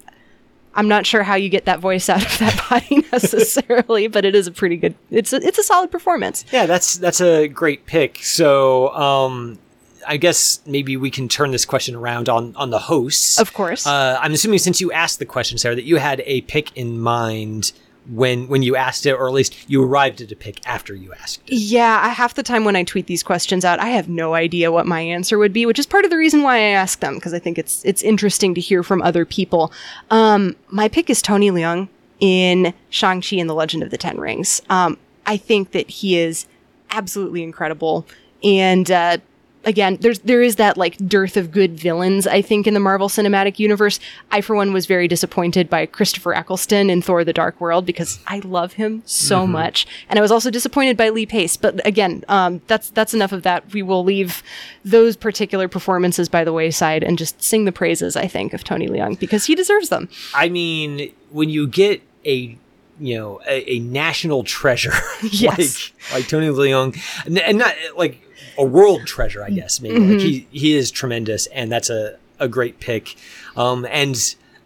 I'm 0.74 0.88
not 0.88 1.06
sure 1.06 1.22
how 1.22 1.34
you 1.34 1.48
get 1.48 1.66
that 1.66 1.80
voice 1.80 2.08
out 2.08 2.24
of 2.24 2.38
that 2.38 2.64
body 2.70 3.04
necessarily, 3.12 4.06
but 4.06 4.24
it 4.24 4.34
is 4.34 4.46
a 4.46 4.52
pretty 4.52 4.76
good. 4.76 4.94
It's 5.10 5.32
a, 5.32 5.36
it's 5.36 5.58
a 5.58 5.62
solid 5.62 5.90
performance. 5.90 6.44
Yeah, 6.52 6.66
that's 6.66 6.96
that's 6.96 7.20
a 7.20 7.48
great 7.48 7.86
pick. 7.86 8.18
So, 8.22 8.94
um, 8.94 9.58
I 10.06 10.16
guess 10.16 10.60
maybe 10.66 10.96
we 10.96 11.10
can 11.10 11.28
turn 11.28 11.50
this 11.50 11.64
question 11.64 11.94
around 11.94 12.28
on 12.28 12.56
on 12.56 12.70
the 12.70 12.78
hosts. 12.78 13.38
Of 13.38 13.52
course. 13.52 13.86
Uh, 13.86 14.18
I'm 14.20 14.32
assuming 14.32 14.58
since 14.58 14.80
you 14.80 14.92
asked 14.92 15.18
the 15.18 15.26
question, 15.26 15.58
Sarah, 15.58 15.74
that 15.74 15.84
you 15.84 15.96
had 15.96 16.22
a 16.24 16.40
pick 16.42 16.76
in 16.76 17.00
mind 17.00 17.72
when 18.08 18.48
when 18.48 18.62
you 18.62 18.76
asked 18.76 19.06
it, 19.06 19.12
or 19.12 19.28
at 19.28 19.34
least 19.34 19.68
you 19.68 19.82
arrived 19.82 20.20
at 20.20 20.32
a 20.32 20.36
pick 20.36 20.60
after 20.66 20.94
you 20.94 21.12
asked 21.12 21.40
it. 21.46 21.54
Yeah, 21.54 22.00
I, 22.02 22.08
half 22.10 22.34
the 22.34 22.42
time 22.42 22.64
when 22.64 22.76
I 22.76 22.82
tweet 22.82 23.06
these 23.06 23.22
questions 23.22 23.64
out, 23.64 23.80
I 23.80 23.88
have 23.88 24.08
no 24.08 24.34
idea 24.34 24.72
what 24.72 24.86
my 24.86 25.00
answer 25.00 25.38
would 25.38 25.52
be, 25.52 25.66
which 25.66 25.78
is 25.78 25.86
part 25.86 26.04
of 26.04 26.10
the 26.10 26.16
reason 26.16 26.42
why 26.42 26.56
I 26.56 26.70
ask 26.70 27.00
them 27.00 27.14
because 27.14 27.34
I 27.34 27.38
think 27.38 27.58
it's 27.58 27.84
it's 27.84 28.02
interesting 28.02 28.54
to 28.54 28.60
hear 28.60 28.82
from 28.82 29.02
other 29.02 29.24
people. 29.24 29.72
Um, 30.10 30.56
my 30.68 30.88
pick 30.88 31.10
is 31.10 31.22
Tony 31.22 31.50
Leung 31.50 31.88
in 32.20 32.74
Shang 32.90 33.20
Chi 33.20 33.36
and 33.36 33.48
the 33.48 33.54
Legend 33.54 33.82
of 33.82 33.90
the 33.90 33.98
Ten 33.98 34.18
Rings. 34.18 34.62
Um, 34.68 34.98
I 35.26 35.36
think 35.36 35.72
that 35.72 35.88
he 35.88 36.18
is 36.18 36.46
absolutely 36.90 37.42
incredible, 37.42 38.06
and 38.42 38.90
uh, 38.90 39.18
again, 39.64 39.98
there's 40.00 40.18
there 40.20 40.42
is 40.42 40.56
that 40.56 40.76
like 40.76 40.96
dearth 41.08 41.36
of 41.36 41.50
good 41.50 41.78
villains. 41.78 42.26
I 42.26 42.42
think 42.42 42.66
in 42.66 42.74
the 42.74 42.80
Marvel 42.80 43.08
Cinematic 43.08 43.58
Universe, 43.58 44.00
I 44.30 44.40
for 44.40 44.56
one 44.56 44.72
was 44.72 44.86
very 44.86 45.08
disappointed 45.08 45.68
by 45.70 45.86
Christopher 45.86 46.34
Eccleston 46.34 46.90
in 46.90 47.02
Thor: 47.02 47.24
The 47.24 47.32
Dark 47.32 47.60
World 47.60 47.86
because 47.86 48.18
I 48.26 48.40
love 48.40 48.74
him 48.74 49.02
so 49.06 49.46
much, 49.46 49.86
and 50.08 50.18
I 50.18 50.22
was 50.22 50.30
also 50.32 50.50
disappointed 50.50 50.96
by 50.96 51.08
Lee 51.10 51.26
Pace. 51.26 51.56
But 51.56 51.84
again, 51.86 52.24
um, 52.28 52.60
that's 52.66 52.90
that's 52.90 53.14
enough 53.14 53.32
of 53.32 53.42
that. 53.42 53.72
We 53.72 53.82
will 53.82 54.04
leave 54.04 54.42
those 54.84 55.16
particular 55.16 55.68
performances 55.68 56.28
by 56.28 56.44
the 56.44 56.52
wayside 56.52 57.02
and 57.02 57.18
just 57.18 57.42
sing 57.42 57.64
the 57.64 57.72
praises. 57.72 58.16
I 58.16 58.26
think 58.26 58.52
of 58.52 58.64
Tony 58.64 58.88
Leung 58.88 59.18
because 59.18 59.44
he 59.46 59.54
deserves 59.54 59.88
them. 59.88 60.08
I 60.34 60.48
mean, 60.48 61.12
when 61.30 61.48
you 61.48 61.66
get 61.66 62.02
a 62.24 62.56
you 63.00 63.18
know 63.18 63.40
a, 63.48 63.68
a 63.72 63.78
national 63.80 64.44
treasure 64.44 64.92
Yes. 65.22 65.92
like 66.12 66.20
like 66.20 66.28
Tony 66.28 66.48
Leung, 66.48 66.96
and 67.26 67.58
not 67.58 67.74
like 67.96 68.20
a 68.58 68.64
world 68.64 69.06
treasure, 69.06 69.42
I 69.42 69.50
guess 69.50 69.80
maybe. 69.80 69.98
Like 69.98 70.20
he 70.20 70.46
he 70.50 70.74
is 70.76 70.90
tremendous, 70.90 71.46
and 71.48 71.70
that's 71.70 71.90
a 71.90 72.16
a 72.38 72.48
great 72.48 72.80
pick. 72.80 73.16
Um, 73.56 73.86
and 73.90 74.16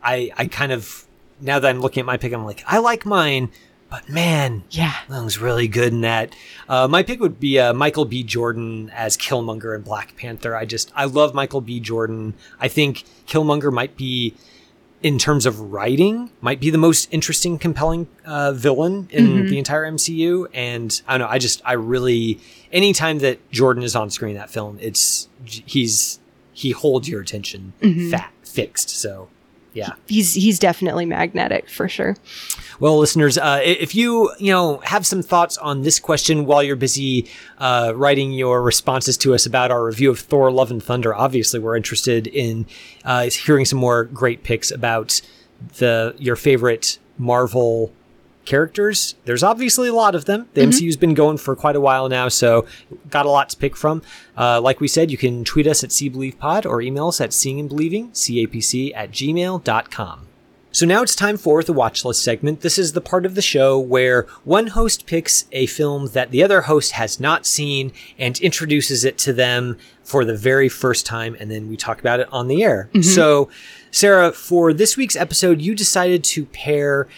I 0.03 0.31
I 0.37 0.47
kind 0.47 0.73
of 0.73 1.05
now 1.41 1.59
that 1.59 1.69
I'm 1.69 1.81
looking 1.81 2.01
at 2.01 2.07
my 2.07 2.17
pick, 2.17 2.33
I'm 2.33 2.45
like 2.45 2.65
I 2.67 2.79
like 2.79 3.05
mine, 3.05 3.51
but 3.91 4.09
man, 4.09 4.65
Yeah. 4.71 4.95
Leung's 5.09 5.39
really 5.39 5.69
good 5.69 5.93
in 5.93 6.01
that. 6.01 6.35
Uh, 6.69 6.89
my 6.89 7.03
pick 7.03 7.21
would 7.21 7.39
be 7.39 7.59
uh, 7.59 7.73
Michael 7.75 8.05
B. 8.07 8.23
Jordan 8.23 8.91
as 8.95 9.17
Killmonger 9.17 9.75
in 9.77 9.83
Black 9.83 10.17
Panther. 10.17 10.57
I 10.57 10.65
just 10.65 10.91
I 10.97 11.05
love 11.05 11.35
Michael 11.35 11.61
B. 11.61 11.79
Jordan. 11.81 12.35
I 12.59 12.69
think 12.69 13.05
Killmonger 13.27 13.73
might 13.73 13.97
be 13.97 14.35
in 15.03 15.19
terms 15.19 15.47
of 15.47 15.61
writing, 15.73 16.31
might 16.41 16.61
be 16.61 16.71
the 16.71 16.79
most 16.79 17.09
interesting, 17.13 17.59
compelling 17.59 18.09
uh, 18.25 18.53
villain 18.53 19.09
in 19.11 19.47
the 19.47 19.59
entire 19.59 19.85
MCU. 19.91 20.47
And 20.55 21.01
I 21.07 21.19
don't 21.19 21.27
know, 21.27 21.33
I 21.33 21.39
just, 21.39 21.61
I 21.65 21.75
really, 21.75 22.41
anytime 22.73 23.19
that 23.21 23.51
Jordan 23.51 23.83
is 23.83 23.95
on 23.95 24.11
screen 24.11 24.33
in 24.33 24.39
that 24.39 24.51
film, 24.51 24.79
it's, 24.81 25.29
he's, 25.45 26.19
he 26.53 26.71
holds 26.71 27.09
your 27.09 27.21
attention 27.21 27.75
fat, 28.11 28.33
fixed. 28.43 28.89
So, 28.91 29.29
yeah. 29.77 29.93
He's 30.07 30.33
he's 30.33 30.59
definitely 30.59 31.05
magnetic 31.05 31.69
for 31.69 31.87
sure. 31.87 32.17
Well, 32.81 32.99
listeners, 32.99 33.37
uh, 33.37 33.61
if 33.63 33.95
you 33.95 34.31
you 34.39 34.51
know 34.51 34.79
have 34.79 35.07
some 35.07 35.23
thoughts 35.23 35.59
on 35.59 35.83
this 35.83 36.01
question 36.01 36.47
while 36.47 36.63
you're 36.63 36.77
busy 36.77 37.29
uh, 37.59 37.93
writing 37.95 38.33
your 38.33 38.63
responses 38.63 39.19
to 39.19 39.35
us 39.35 39.45
about 39.45 39.71
our 39.71 39.85
review 39.85 40.11
of 40.11 40.19
Thor: 40.19 40.51
Love 40.51 40.71
and 40.71 40.83
Thunder, 40.83 41.15
obviously 41.15 41.61
we're 41.61 41.77
interested 41.77 42.27
in 42.27 42.65
uh, 43.05 43.29
hearing 43.29 43.67
some 43.67 43.79
more 43.79 44.05
great 44.05 44.43
picks 44.45 44.71
about 44.71 45.21
the 45.77 46.15
your 46.19 46.37
favorite 46.37 46.99
Marvel 47.19 47.93
characters. 48.47 49.15
There's 49.25 49.43
obviously 49.43 49.89
a 49.89 49.95
lot 49.95 50.15
of 50.15 50.25
them. 50.25 50.49
The 50.55 50.63
MCU's 50.63 50.97
been 50.97 51.15
going 51.15 51.37
for 51.39 51.55
quite 51.55 51.77
a 51.77 51.81
while 51.81 52.09
now, 52.09 52.29
so 52.29 52.67
got 53.11 53.27
a 53.27 53.31
lot 53.31 53.51
to 53.51 53.57
pick 53.57 53.77
from. 53.77 54.03
Uh, 54.37 54.61
like 54.61 54.81
we 54.81 54.89
said, 54.89 55.11
you 55.11 55.19
can 55.19 55.45
tweet 55.45 55.67
us 55.67 55.85
at 55.85 55.91
SeeBelievePOD 55.91 56.65
or 56.65 56.81
email 56.81 57.09
us 57.09 57.21
at 57.21 57.31
seeingandbelieving, 57.31 58.13
capc 58.13 58.93
at 58.95 59.11
gmail.com. 59.11 60.23
So 60.73 60.85
now 60.85 61.01
it's 61.01 61.17
time 61.17 61.39
for 61.39 61.63
the 61.63 61.73
watch 61.73 62.05
list 62.05 62.23
segment. 62.23 62.61
This 62.61 62.77
is 62.77 62.93
the 62.93 63.01
part 63.01 63.25
of 63.25 63.35
the 63.35 63.41
show 63.41 63.79
where 63.79 64.27
one 64.45 64.67
host 64.67 65.07
picks 65.07 65.47
a 65.51 65.65
film 65.65 66.09
that 66.09 66.31
the 66.33 66.43
other 66.43 66.63
host 66.63 66.93
has 66.93 67.19
not 67.19 67.47
seen 67.47 67.93
and 68.19 68.39
introduces 68.41 69.03
it 69.03 69.17
to 69.19 69.33
them 69.33 69.79
for 70.05 70.23
the 70.23 70.37
very 70.37 70.69
first 70.69 71.07
time, 71.07 71.35
and 71.41 71.51
then 71.51 71.71
we 71.71 71.79
talk 71.79 71.99
about 71.99 72.21
it 72.21 72.29
on 72.31 72.49
the 72.49 72.63
air. 72.63 72.91
So, 73.01 73.49
Sarah, 73.91 74.33
for 74.33 74.75
this 74.75 74.99
week's 74.99 75.17
episode, 75.17 75.63
you 75.63 75.75
decided 75.75 76.23
to 76.25 76.45
pair 76.45 77.09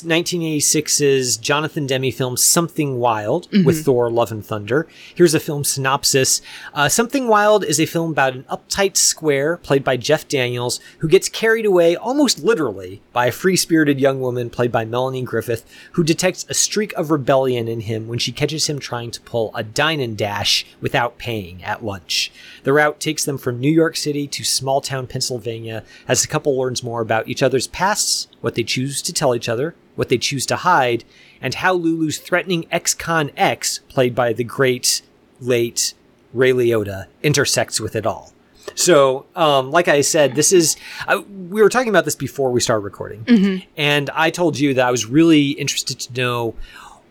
1986's 0.00 1.36
Jonathan 1.36 1.86
Demme 1.86 2.10
film 2.10 2.36
Something 2.36 2.98
Wild 2.98 3.48
with 3.64 3.84
Thor 3.84 4.10
Love 4.10 4.32
and 4.32 4.44
Thunder. 4.44 4.86
Here's 5.14 5.34
a 5.34 5.40
film 5.40 5.64
synopsis. 5.64 6.40
Uh, 6.72 6.88
Something 6.88 7.28
Wild 7.28 7.62
is 7.64 7.78
a 7.78 7.84
film 7.86 8.10
about 8.10 8.34
an 8.34 8.44
uptight 8.44 8.96
square 8.96 9.58
played 9.58 9.84
by 9.84 9.98
Jeff 9.98 10.26
Daniels 10.26 10.80
who 10.98 11.08
gets 11.08 11.28
carried 11.28 11.66
away 11.66 11.94
almost 11.94 12.42
literally 12.42 13.02
by 13.12 13.26
a 13.26 13.32
free 13.32 13.56
spirited 13.56 14.00
young 14.00 14.20
woman 14.20 14.48
played 14.48 14.72
by 14.72 14.84
Melanie 14.84 15.22
Griffith 15.22 15.64
who 15.92 16.02
detects 16.02 16.46
a 16.48 16.54
streak 16.54 16.92
of 16.94 17.10
rebellion 17.10 17.68
in 17.68 17.80
him 17.80 18.08
when 18.08 18.18
she 18.18 18.32
catches 18.32 18.68
him 18.68 18.78
trying 18.78 19.10
to 19.10 19.20
pull 19.20 19.50
a 19.54 19.62
dine 19.62 20.00
and 20.00 20.16
dash 20.16 20.64
without 20.80 21.18
paying 21.18 21.62
at 21.62 21.84
lunch. 21.84 22.32
The 22.64 22.72
route 22.72 22.98
takes 22.98 23.24
them 23.24 23.36
from 23.36 23.60
New 23.60 23.70
York 23.70 23.96
City 23.96 24.26
to 24.28 24.44
small 24.44 24.80
town 24.80 25.06
Pennsylvania 25.06 25.84
as 26.08 26.22
the 26.22 26.28
couple 26.28 26.58
learns 26.58 26.82
more 26.82 27.00
about 27.00 27.28
each 27.28 27.42
other's 27.42 27.66
pasts, 27.66 28.28
what 28.40 28.54
they 28.54 28.64
choose 28.64 29.02
to 29.02 29.12
tell 29.12 29.34
each 29.34 29.48
other, 29.48 29.74
what 30.02 30.08
they 30.08 30.18
choose 30.18 30.44
to 30.46 30.56
hide, 30.56 31.04
and 31.40 31.54
how 31.54 31.72
Lulu's 31.72 32.18
threatening 32.18 32.66
ex-con 32.72 33.30
X, 33.36 33.78
played 33.88 34.16
by 34.16 34.32
the 34.32 34.42
great 34.42 35.02
late 35.40 35.94
Ray 36.32 36.52
Liotta, 36.52 37.06
intersects 37.22 37.78
with 37.80 37.94
it 37.94 38.04
all. 38.04 38.32
So, 38.74 39.26
um, 39.36 39.70
like 39.70 39.86
I 39.86 40.00
said, 40.00 40.34
this 40.34 40.52
is, 40.52 40.74
uh, 41.06 41.22
we 41.48 41.62
were 41.62 41.68
talking 41.68 41.88
about 41.88 42.04
this 42.04 42.16
before 42.16 42.50
we 42.50 42.60
started 42.60 42.82
recording, 42.82 43.62
and 43.76 44.10
I 44.10 44.30
told 44.30 44.58
you 44.58 44.74
that 44.74 44.84
I 44.84 44.90
was 44.90 45.06
really 45.06 45.50
interested 45.50 46.00
to 46.00 46.20
know 46.20 46.54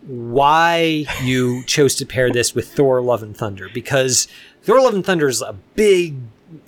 why 0.02 1.06
you 1.22 1.62
chose 1.64 1.94
to 1.94 2.04
pair 2.04 2.30
this 2.30 2.54
with 2.54 2.68
Thor 2.74 3.00
Love 3.00 3.22
and 3.22 3.34
Thunder, 3.34 3.70
because 3.72 4.28
Thor 4.64 4.82
Love 4.82 4.94
and 4.94 5.06
Thunder 5.06 5.28
is 5.28 5.40
a 5.40 5.54
big, 5.74 6.16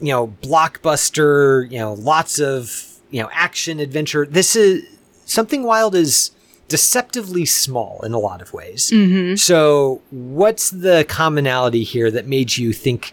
you 0.01 0.13
know, 0.13 0.29
blockbuster, 0.43 1.71
you 1.71 1.79
know, 1.79 1.93
lots 1.95 2.39
of, 2.39 2.91
you 3.11 3.21
know, 3.21 3.29
action 3.33 3.81
adventure. 3.81 4.25
This 4.25 4.55
is, 4.55 4.85
Something 5.25 5.65
Wild 5.65 5.95
is 5.95 6.31
deceptively 6.69 7.45
small 7.45 8.01
in 8.05 8.13
a 8.13 8.19
lot 8.19 8.41
of 8.41 8.53
ways. 8.53 8.91
Mm-hmm. 8.91 9.37
So, 9.37 10.03
what's 10.11 10.71
the 10.71 11.05
commonality 11.09 11.85
here 11.85 12.11
that 12.11 12.27
made 12.27 12.57
you 12.57 12.73
think, 12.73 13.13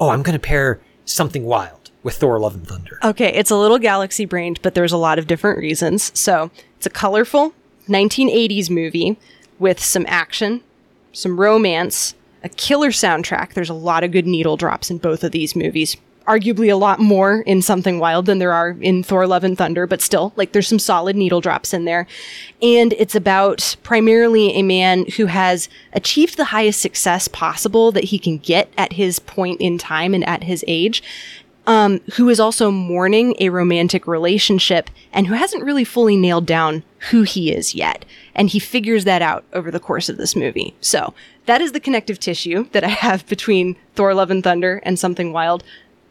oh, 0.00 0.10
I'm 0.10 0.22
going 0.22 0.38
to 0.38 0.44
pair 0.44 0.80
Something 1.04 1.44
Wild 1.44 1.90
with 2.02 2.16
Thor 2.16 2.38
Love 2.38 2.54
and 2.54 2.66
Thunder? 2.66 2.98
Okay, 3.04 3.32
it's 3.32 3.50
a 3.50 3.56
little 3.56 3.78
galaxy 3.78 4.24
brained, 4.24 4.60
but 4.62 4.74
there's 4.74 4.92
a 4.92 4.96
lot 4.96 5.18
of 5.18 5.26
different 5.26 5.58
reasons. 5.58 6.10
So 6.18 6.50
it's 6.76 6.86
a 6.86 6.90
colorful 6.90 7.54
1980s 7.88 8.70
movie 8.70 9.18
with 9.58 9.80
some 9.80 10.04
action, 10.08 10.62
some 11.12 11.38
romance, 11.40 12.14
a 12.42 12.48
killer 12.48 12.90
soundtrack. 12.90 13.54
There's 13.54 13.70
a 13.70 13.74
lot 13.74 14.04
of 14.04 14.12
good 14.12 14.26
needle 14.26 14.56
drops 14.56 14.90
in 14.90 14.98
both 14.98 15.24
of 15.24 15.32
these 15.32 15.56
movies. 15.56 15.96
Arguably 16.26 16.70
a 16.70 16.76
lot 16.76 16.98
more 16.98 17.40
in 17.40 17.62
Something 17.62 17.98
Wild 17.98 18.26
than 18.26 18.38
there 18.38 18.52
are 18.52 18.76
in 18.80 19.02
Thor 19.02 19.26
Love 19.26 19.44
and 19.44 19.56
Thunder, 19.56 19.86
but 19.86 20.02
still, 20.02 20.32
like, 20.36 20.52
there's 20.52 20.68
some 20.68 20.78
solid 20.78 21.16
needle 21.16 21.40
drops 21.40 21.72
in 21.72 21.84
there. 21.84 22.06
And 22.60 22.92
it's 22.94 23.14
about 23.14 23.76
primarily 23.82 24.52
a 24.52 24.62
man 24.62 25.06
who 25.16 25.26
has 25.26 25.68
achieved 25.92 26.36
the 26.36 26.46
highest 26.46 26.80
success 26.80 27.28
possible 27.28 27.92
that 27.92 28.04
he 28.04 28.18
can 28.18 28.38
get 28.38 28.72
at 28.76 28.94
his 28.94 29.18
point 29.18 29.60
in 29.60 29.78
time 29.78 30.14
and 30.14 30.26
at 30.26 30.44
his 30.44 30.64
age. 30.66 31.02
Um, 31.68 32.00
who 32.14 32.28
is 32.28 32.38
also 32.38 32.70
mourning 32.70 33.34
a 33.40 33.48
romantic 33.48 34.06
relationship 34.06 34.88
and 35.12 35.26
who 35.26 35.34
hasn't 35.34 35.64
really 35.64 35.82
fully 35.82 36.14
nailed 36.14 36.46
down 36.46 36.84
who 37.10 37.22
he 37.22 37.52
is 37.52 37.74
yet. 37.74 38.04
And 38.36 38.48
he 38.48 38.60
figures 38.60 39.04
that 39.04 39.20
out 39.20 39.44
over 39.52 39.72
the 39.72 39.80
course 39.80 40.08
of 40.08 40.16
this 40.16 40.36
movie. 40.36 40.76
So 40.80 41.12
that 41.46 41.60
is 41.60 41.72
the 41.72 41.80
connective 41.80 42.20
tissue 42.20 42.68
that 42.70 42.84
I 42.84 42.88
have 42.88 43.26
between 43.28 43.76
Thor 43.96 44.14
Love 44.14 44.30
and 44.30 44.44
Thunder 44.44 44.80
and 44.84 44.96
Something 44.96 45.32
Wild. 45.32 45.64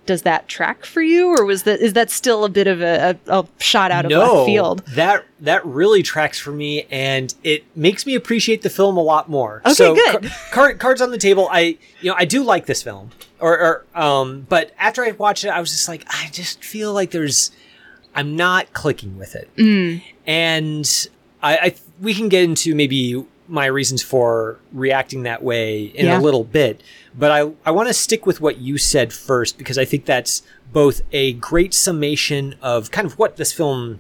Does 0.06 0.22
that 0.22 0.48
track 0.48 0.86
for 0.86 1.02
you, 1.02 1.30
or 1.30 1.46
was 1.46 1.64
that 1.64 1.80
is 1.80 1.94
that 1.94 2.12
still 2.12 2.44
a 2.46 2.50
bit 2.50 2.68
of 2.68 2.82
a, 2.82 3.18
a, 3.28 3.40
a 3.40 3.48
shot 3.60 3.90
out 3.92 4.06
of 4.06 4.12
left 4.12 4.46
field? 4.46 4.86
That 4.88 5.26
that 5.40 5.66
really 5.66 6.04
tracks 6.04 6.38
for 6.40 6.52
me, 6.52 6.86
and 6.92 7.34
it 7.44 7.64
makes 7.76 8.06
me 8.06 8.14
appreciate 8.16 8.62
the 8.62 8.70
film 8.70 8.98
a 8.98 9.02
lot 9.02 9.30
more. 9.30 9.62
Okay, 9.66 9.74
so, 9.74 9.96
good. 9.96 10.24
ca- 10.24 10.30
card, 10.52 10.80
cards 10.80 11.02
on 11.02 11.12
the 11.12 11.18
table. 11.18 11.48
I 11.52 11.78
you 12.02 12.10
know 12.12 12.16
I 12.18 12.26
do 12.26 12.44
like 12.44 12.68
this 12.68 12.84
film, 12.84 13.10
or, 13.40 13.60
or 13.60 13.86
um, 14.00 14.46
but 14.48 14.72
after 14.78 15.04
I 15.04 15.12
watched 15.12 15.44
it, 15.44 15.50
I 15.50 15.60
was 15.60 15.72
just 15.72 15.88
like, 15.88 16.06
I 16.10 16.30
just 16.32 16.64
feel 16.64 16.94
like 16.94 17.10
there's, 17.12 17.52
I'm 18.14 18.36
not 18.36 18.74
clicking 18.74 19.18
with 19.18 19.36
it, 19.36 19.50
Mm. 19.58 20.04
and 20.28 21.08
I, 21.42 21.58
I 21.58 21.76
we 22.00 22.14
can 22.14 22.30
get 22.30 22.44
into 22.44 22.76
maybe 22.76 23.26
my 23.48 23.66
reasons 23.66 24.02
for 24.02 24.58
reacting 24.74 25.24
that 25.24 25.44
way 25.44 25.84
in 25.84 26.06
Yeah. 26.08 26.20
a 26.20 26.22
little 26.22 26.44
bit, 26.44 26.82
but 27.18 27.32
I 27.32 27.52
I 27.66 27.72
want 27.72 27.88
to 27.90 27.94
stick 27.94 28.26
with 28.26 28.42
what 28.42 28.58
you 28.60 28.78
said 28.78 29.14
first 29.14 29.58
because 29.58 29.78
I 29.78 29.86
think 29.86 30.06
that's 30.06 30.42
both 30.74 31.02
a 31.12 31.34
great 31.34 31.74
summation 31.74 32.56
of 32.62 32.92
kind 32.92 33.06
of 33.06 33.18
what 33.20 33.38
this 33.38 33.54
film 33.54 34.00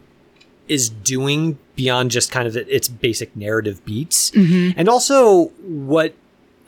is 0.67 0.89
doing 0.89 1.57
beyond 1.75 2.09
just 2.09 2.31
kind 2.31 2.47
of 2.47 2.55
its 2.57 2.87
basic 2.87 3.35
narrative 3.35 3.85
beats, 3.85 4.31
and 4.33 4.89
also 4.89 5.47
what 5.61 6.15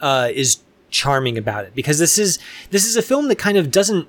uh, 0.02 0.30
is 0.34 0.58
charming 0.90 1.38
about 1.38 1.66
it 1.66 1.74
because 1.76 1.98
this 2.00 2.18
is 2.20 2.38
this 2.70 2.86
is 2.86 2.96
a 2.96 3.02
film 3.02 3.28
that 3.28 3.38
kind 3.40 3.58
of 3.58 3.72
doesn't 3.72 4.08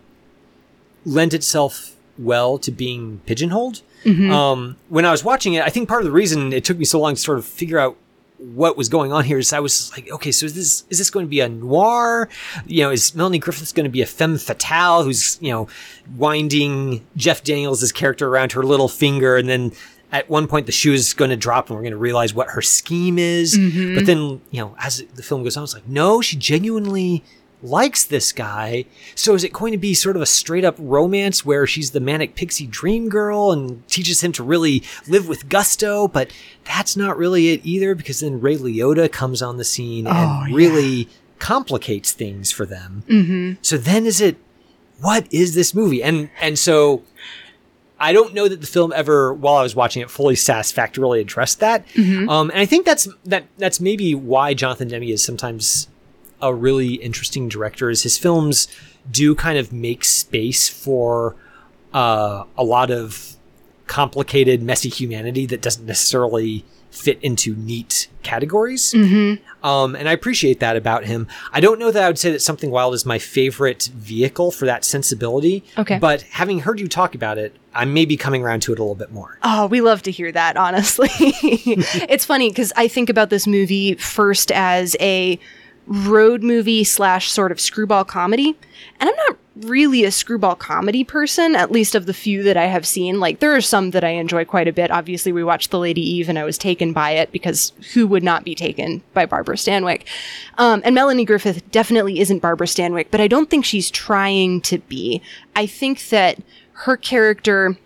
lend 1.04 1.32
itself 1.34 1.96
well 2.18 2.58
to 2.58 2.70
being 2.70 3.20
pigeonholed. 3.26 3.82
Um, 4.06 4.76
when 4.88 5.04
I 5.04 5.10
was 5.10 5.24
watching 5.24 5.54
it, 5.54 5.62
I 5.64 5.70
think 5.70 5.88
part 5.88 6.00
of 6.02 6.06
the 6.06 6.12
reason 6.12 6.52
it 6.52 6.64
took 6.64 6.78
me 6.78 6.84
so 6.84 7.00
long 7.00 7.14
to 7.14 7.20
sort 7.20 7.38
of 7.38 7.44
figure 7.44 7.78
out 7.78 7.96
what 8.38 8.76
was 8.76 8.88
going 8.88 9.12
on 9.12 9.24
here 9.24 9.38
is 9.38 9.52
I 9.52 9.60
was 9.60 9.90
like, 9.92 10.10
okay, 10.10 10.30
so 10.30 10.46
is 10.46 10.54
this 10.54 10.84
is 10.88 10.98
this 10.98 11.10
going 11.10 11.26
to 11.26 11.30
be 11.30 11.40
a 11.40 11.48
noir? 11.48 12.28
You 12.66 12.84
know, 12.84 12.90
is 12.90 13.14
Melanie 13.14 13.38
Griffiths 13.38 13.72
going 13.72 13.84
to 13.84 13.90
be 13.90 14.02
a 14.02 14.06
femme 14.06 14.38
fatale 14.38 15.02
who's 15.02 15.38
you 15.40 15.50
know 15.50 15.68
winding 16.16 17.06
Jeff 17.16 17.42
Daniels' 17.42 17.90
character 17.92 18.28
around 18.28 18.52
her 18.52 18.62
little 18.62 18.88
finger, 18.88 19.36
and 19.36 19.48
then 19.48 19.72
at 20.12 20.30
one 20.30 20.46
point 20.46 20.66
the 20.66 20.72
shoe 20.72 20.92
is 20.92 21.14
going 21.14 21.30
to 21.30 21.36
drop, 21.36 21.68
and 21.68 21.76
we're 21.76 21.82
going 21.82 21.92
to 21.92 21.98
realize 21.98 22.32
what 22.32 22.48
her 22.50 22.62
scheme 22.62 23.18
is. 23.18 23.58
Mm-hmm. 23.58 23.94
But 23.96 24.06
then 24.06 24.40
you 24.50 24.60
know, 24.60 24.76
as 24.78 25.04
the 25.14 25.22
film 25.22 25.42
goes 25.42 25.56
on, 25.56 25.64
it's 25.64 25.74
like, 25.74 25.88
no, 25.88 26.20
she 26.20 26.36
genuinely 26.36 27.24
likes 27.62 28.04
this 28.04 28.32
guy. 28.32 28.84
So 29.14 29.34
is 29.34 29.44
it 29.44 29.52
going 29.52 29.72
to 29.72 29.78
be 29.78 29.94
sort 29.94 30.16
of 30.16 30.22
a 30.22 30.26
straight 30.26 30.64
up 30.64 30.76
romance 30.78 31.44
where 31.44 31.66
she's 31.66 31.90
the 31.90 32.00
manic 32.00 32.34
pixie 32.34 32.66
dream 32.66 33.08
girl 33.08 33.52
and 33.52 33.86
teaches 33.88 34.22
him 34.22 34.32
to 34.32 34.42
really 34.42 34.82
live 35.06 35.28
with 35.28 35.48
gusto? 35.48 36.08
But 36.08 36.32
that's 36.64 36.96
not 36.96 37.18
really 37.18 37.50
it 37.50 37.60
either 37.64 37.94
because 37.94 38.20
then 38.20 38.40
Ray 38.40 38.56
Liotta 38.56 39.10
comes 39.10 39.42
on 39.42 39.56
the 39.56 39.64
scene 39.64 40.06
and 40.06 40.54
really 40.54 41.08
complicates 41.38 42.12
things 42.12 42.50
for 42.52 42.66
them. 42.66 43.02
Mm-hmm. 43.08 43.52
So 43.62 43.76
then 43.76 44.06
is 44.06 44.20
it, 44.20 44.36
what 45.00 45.26
is 45.32 45.54
this 45.54 45.74
movie? 45.74 46.02
And, 46.02 46.30
and 46.40 46.58
so 46.58 47.02
I 48.00 48.12
don't 48.12 48.34
know 48.34 48.46
that 48.46 48.60
the 48.60 48.66
film 48.66 48.92
ever, 48.94 49.34
while 49.34 49.56
I 49.56 49.62
was 49.62 49.74
watching 49.74 50.02
it, 50.02 50.10
fully 50.10 50.36
satisfactorily 50.36 51.20
addressed 51.20 51.58
that. 51.60 51.84
Um, 52.28 52.50
and 52.50 52.60
I 52.60 52.66
think 52.66 52.86
that's 52.86 53.08
that 53.24 53.44
that's 53.58 53.80
maybe 53.80 54.14
why 54.14 54.54
Jonathan 54.54 54.86
Demme 54.86 55.02
is 55.02 55.24
sometimes 55.24 55.88
a 56.40 56.54
really 56.54 56.94
interesting 56.94 57.48
director. 57.48 57.90
Is 57.90 58.02
his 58.02 58.18
films 58.18 58.68
do 59.10 59.34
kind 59.34 59.58
of 59.58 59.72
make 59.72 60.04
space 60.04 60.68
for 60.68 61.36
uh, 61.92 62.44
a 62.56 62.64
lot 62.64 62.90
of 62.90 63.36
complicated, 63.86 64.62
messy 64.62 64.88
humanity 64.88 65.46
that 65.46 65.62
doesn't 65.62 65.86
necessarily 65.86 66.64
fit 66.90 67.18
into 67.22 67.54
neat 67.54 68.08
categories. 68.22 68.94
Um, 69.62 69.94
and 69.94 70.08
I 70.08 70.12
appreciate 70.12 70.60
that 70.60 70.76
about 70.76 71.04
him. 71.04 71.26
I 71.52 71.60
don't 71.60 71.78
know 71.78 71.90
that 71.90 72.02
I 72.02 72.06
would 72.08 72.18
say 72.18 72.30
that 72.32 72.40
Something 72.40 72.70
Wild 72.70 72.94
is 72.94 73.04
my 73.04 73.18
favorite 73.18 73.90
vehicle 73.94 74.50
for 74.50 74.66
that 74.66 74.84
sensibility. 74.84 75.64
Okay. 75.76 75.98
But 75.98 76.22
having 76.22 76.60
heard 76.60 76.80
you 76.80 76.88
talk 76.88 77.14
about 77.14 77.38
it, 77.38 77.54
I 77.74 77.84
may 77.84 78.04
be 78.04 78.16
coming 78.16 78.42
around 78.42 78.60
to 78.62 78.72
it 78.72 78.78
a 78.78 78.82
little 78.82 78.94
bit 78.94 79.12
more. 79.12 79.38
Oh, 79.42 79.66
we 79.66 79.80
love 79.80 80.02
to 80.02 80.10
hear 80.10 80.32
that, 80.32 80.56
honestly. 80.56 81.08
it's 81.20 82.24
funny 82.24 82.48
because 82.50 82.72
I 82.76 82.88
think 82.88 83.10
about 83.10 83.30
this 83.30 83.46
movie 83.46 83.94
first 83.94 84.50
as 84.52 84.96
a 85.00 85.38
road 85.88 86.42
movie 86.42 86.84
slash 86.84 87.30
sort 87.30 87.50
of 87.50 87.58
screwball 87.58 88.04
comedy. 88.04 88.56
And 89.00 89.08
I'm 89.08 89.16
not 89.26 89.38
really 89.62 90.04
a 90.04 90.12
screwball 90.12 90.54
comedy 90.54 91.02
person, 91.02 91.56
at 91.56 91.72
least 91.72 91.94
of 91.94 92.06
the 92.06 92.14
few 92.14 92.42
that 92.44 92.56
I 92.56 92.66
have 92.66 92.86
seen. 92.86 93.18
Like, 93.18 93.40
there 93.40 93.54
are 93.56 93.60
some 93.60 93.90
that 93.90 94.04
I 94.04 94.10
enjoy 94.10 94.44
quite 94.44 94.68
a 94.68 94.72
bit. 94.72 94.90
Obviously, 94.90 95.32
we 95.32 95.42
watched 95.42 95.70
The 95.70 95.78
Lady 95.78 96.00
Eve 96.00 96.28
and 96.28 96.38
I 96.38 96.44
was 96.44 96.58
taken 96.58 96.92
by 96.92 97.12
it 97.12 97.32
because 97.32 97.72
who 97.94 98.06
would 98.06 98.22
not 98.22 98.44
be 98.44 98.54
taken 98.54 99.02
by 99.14 99.26
Barbara 99.26 99.56
Stanwyck? 99.56 100.02
Um, 100.58 100.82
and 100.84 100.94
Melanie 100.94 101.24
Griffith 101.24 101.68
definitely 101.70 102.20
isn't 102.20 102.40
Barbara 102.40 102.66
Stanwyck, 102.66 103.06
but 103.10 103.20
I 103.20 103.26
don't 103.26 103.50
think 103.50 103.64
she's 103.64 103.90
trying 103.90 104.60
to 104.62 104.78
be. 104.78 105.22
I 105.56 105.66
think 105.66 106.08
that 106.10 106.38
her 106.72 106.96
character 106.96 107.76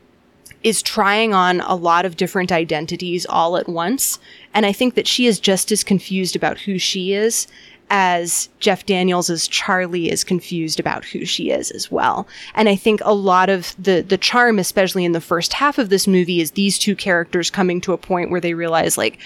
is 0.62 0.82
trying 0.82 1.34
on 1.34 1.60
a 1.62 1.74
lot 1.74 2.04
of 2.04 2.16
different 2.16 2.52
identities 2.52 3.26
all 3.26 3.56
at 3.56 3.68
once. 3.68 4.18
And 4.54 4.64
I 4.64 4.72
think 4.72 4.94
that 4.94 5.08
she 5.08 5.26
is 5.26 5.40
just 5.40 5.72
as 5.72 5.82
confused 5.82 6.36
about 6.36 6.60
who 6.60 6.78
she 6.78 7.12
is 7.12 7.46
as 7.90 8.48
Jeff 8.58 8.86
Daniels 8.86 9.28
as 9.28 9.46
Charlie 9.46 10.10
is 10.10 10.24
confused 10.24 10.80
about 10.80 11.04
who 11.04 11.24
she 11.24 11.50
is 11.50 11.70
as 11.70 11.90
well. 11.90 12.26
And 12.54 12.68
I 12.68 12.76
think 12.76 13.00
a 13.04 13.14
lot 13.14 13.50
of 13.50 13.74
the 13.78 14.02
the 14.02 14.18
charm, 14.18 14.58
especially 14.58 15.04
in 15.04 15.12
the 15.12 15.20
first 15.20 15.52
half 15.52 15.78
of 15.78 15.90
this 15.90 16.06
movie, 16.06 16.40
is 16.40 16.52
these 16.52 16.78
two 16.78 16.96
characters 16.96 17.50
coming 17.50 17.80
to 17.82 17.92
a 17.92 17.98
point 17.98 18.30
where 18.30 18.40
they 18.40 18.54
realize 18.54 18.96
like, 18.96 19.18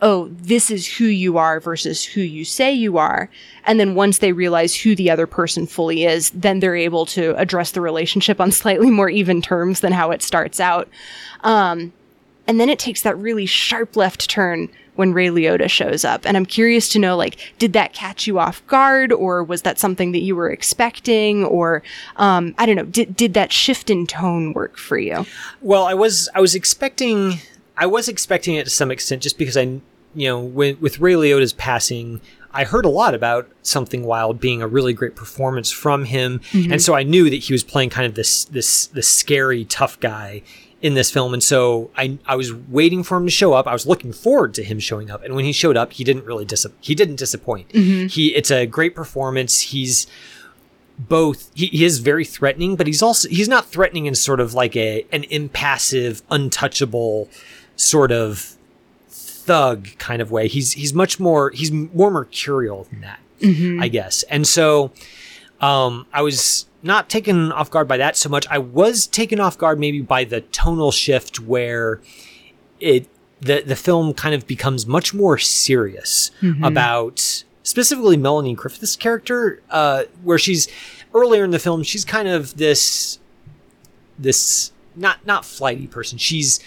oh, 0.00 0.28
this 0.30 0.70
is 0.70 0.86
who 0.86 1.04
you 1.04 1.38
are 1.38 1.60
versus 1.60 2.04
who 2.04 2.20
you 2.20 2.44
say 2.44 2.72
you 2.72 2.98
are. 2.98 3.28
And 3.64 3.80
then 3.80 3.94
once 3.94 4.18
they 4.18 4.32
realize 4.32 4.74
who 4.74 4.94
the 4.94 5.10
other 5.10 5.26
person 5.26 5.66
fully 5.66 6.04
is, 6.04 6.30
then 6.30 6.60
they're 6.60 6.76
able 6.76 7.04
to 7.06 7.36
address 7.36 7.72
the 7.72 7.80
relationship 7.80 8.40
on 8.40 8.52
slightly 8.52 8.90
more 8.90 9.10
even 9.10 9.42
terms 9.42 9.80
than 9.80 9.92
how 9.92 10.12
it 10.12 10.22
starts 10.22 10.60
out. 10.60 10.88
Um, 11.42 11.92
and 12.48 12.58
then 12.58 12.68
it 12.68 12.78
takes 12.78 13.02
that 13.02 13.16
really 13.18 13.46
sharp 13.46 13.94
left 13.94 14.28
turn 14.28 14.68
when 14.96 15.12
Ray 15.12 15.28
Liotta 15.28 15.70
shows 15.70 16.04
up. 16.04 16.26
And 16.26 16.36
I'm 16.36 16.44
curious 16.44 16.88
to 16.88 16.98
know, 16.98 17.16
like, 17.16 17.36
did 17.60 17.72
that 17.74 17.92
catch 17.92 18.26
you 18.26 18.40
off 18.40 18.66
guard, 18.66 19.12
or 19.12 19.44
was 19.44 19.62
that 19.62 19.78
something 19.78 20.10
that 20.10 20.22
you 20.22 20.34
were 20.34 20.50
expecting, 20.50 21.44
or 21.44 21.84
um, 22.16 22.52
I 22.58 22.66
don't 22.66 22.74
know, 22.74 22.84
did 22.84 23.14
did 23.14 23.34
that 23.34 23.52
shift 23.52 23.90
in 23.90 24.08
tone 24.08 24.54
work 24.54 24.76
for 24.76 24.98
you? 24.98 25.24
Well, 25.60 25.84
I 25.84 25.94
was 25.94 26.28
I 26.34 26.40
was 26.40 26.56
expecting 26.56 27.38
I 27.76 27.86
was 27.86 28.08
expecting 28.08 28.56
it 28.56 28.64
to 28.64 28.70
some 28.70 28.90
extent 28.90 29.22
just 29.22 29.38
because 29.38 29.56
I 29.56 29.80
you 30.14 30.28
know 30.28 30.40
with 30.40 30.80
with 30.80 30.98
Ray 30.98 31.14
Liotta's 31.14 31.52
passing 31.52 32.20
I 32.50 32.64
heard 32.64 32.86
a 32.86 32.88
lot 32.88 33.14
about 33.14 33.48
Something 33.62 34.04
Wild 34.04 34.40
being 34.40 34.62
a 34.62 34.66
really 34.66 34.94
great 34.94 35.14
performance 35.14 35.70
from 35.70 36.06
him 36.06 36.40
and 36.52 36.80
so 36.80 36.94
I 36.94 37.02
knew 37.02 37.28
that 37.28 37.36
he 37.36 37.52
was 37.52 37.62
playing 37.62 37.90
kind 37.90 38.06
of 38.06 38.14
this 38.14 38.46
this 38.46 38.86
this 38.86 39.06
scary 39.06 39.66
tough 39.66 40.00
guy 40.00 40.42
in 40.80 40.94
this 40.94 41.10
film. 41.10 41.32
And 41.32 41.42
so 41.42 41.90
I 41.96 42.18
I 42.26 42.36
was 42.36 42.52
waiting 42.54 43.02
for 43.02 43.16
him 43.16 43.24
to 43.24 43.30
show 43.30 43.52
up. 43.52 43.66
I 43.66 43.72
was 43.72 43.86
looking 43.86 44.12
forward 44.12 44.54
to 44.54 44.64
him 44.64 44.78
showing 44.78 45.10
up. 45.10 45.24
And 45.24 45.34
when 45.34 45.44
he 45.44 45.52
showed 45.52 45.76
up 45.76 45.92
he 45.92 46.04
didn't 46.04 46.24
really 46.24 46.44
dis- 46.44 46.66
he 46.80 46.94
didn't 46.94 47.16
disappoint. 47.16 47.68
Mm-hmm. 47.70 48.06
He 48.06 48.34
it's 48.34 48.50
a 48.50 48.66
great 48.66 48.94
performance. 48.94 49.60
He's 49.60 50.06
both 50.98 51.50
he, 51.54 51.66
he 51.66 51.84
is 51.84 52.00
very 52.00 52.24
threatening 52.24 52.74
but 52.74 52.88
he's 52.88 53.02
also 53.02 53.28
he's 53.28 53.48
not 53.48 53.66
threatening 53.66 54.06
in 54.06 54.16
sort 54.16 54.40
of 54.40 54.52
like 54.52 54.74
a 54.74 55.06
an 55.12 55.22
impassive 55.24 56.22
untouchable 56.28 57.28
sort 57.76 58.10
of 58.10 58.56
thug 59.08 59.88
kind 59.98 60.20
of 60.20 60.30
way. 60.30 60.48
He's 60.48 60.72
he's 60.72 60.92
much 60.92 61.20
more 61.20 61.50
he's 61.50 61.70
more 61.72 62.10
mercurial 62.10 62.84
than 62.90 63.00
that 63.02 63.20
mm-hmm. 63.40 63.82
i 63.82 63.88
guess. 63.88 64.22
And 64.24 64.46
so 64.46 64.92
um 65.60 66.06
i 66.12 66.22
was 66.22 66.66
not 66.82 67.08
taken 67.08 67.50
off 67.52 67.70
guard 67.70 67.88
by 67.88 67.96
that 67.96 68.16
so 68.16 68.28
much 68.28 68.46
i 68.50 68.58
was 68.58 69.06
taken 69.06 69.40
off 69.40 69.58
guard 69.58 69.78
maybe 69.78 70.00
by 70.00 70.24
the 70.24 70.40
tonal 70.40 70.92
shift 70.92 71.40
where 71.40 72.00
it 72.80 73.08
the 73.40 73.62
the 73.62 73.76
film 73.76 74.14
kind 74.14 74.34
of 74.34 74.46
becomes 74.46 74.86
much 74.86 75.12
more 75.14 75.38
serious 75.38 76.30
about 76.64 77.44
specifically 77.62 78.16
Melanie 78.16 78.54
Griffith's 78.54 78.96
character, 78.96 79.60
uh, 79.70 80.04
where 80.22 80.38
she's 80.38 80.68
earlier 81.14 81.44
in 81.44 81.50
the 81.50 81.58
film, 81.58 81.82
she's 81.82 82.04
kind 82.04 82.26
of 82.26 82.56
this 82.56 83.18
this 84.18 84.72
not 84.96 85.24
not 85.26 85.44
flighty 85.44 85.86
person. 85.86 86.18
She's 86.18 86.58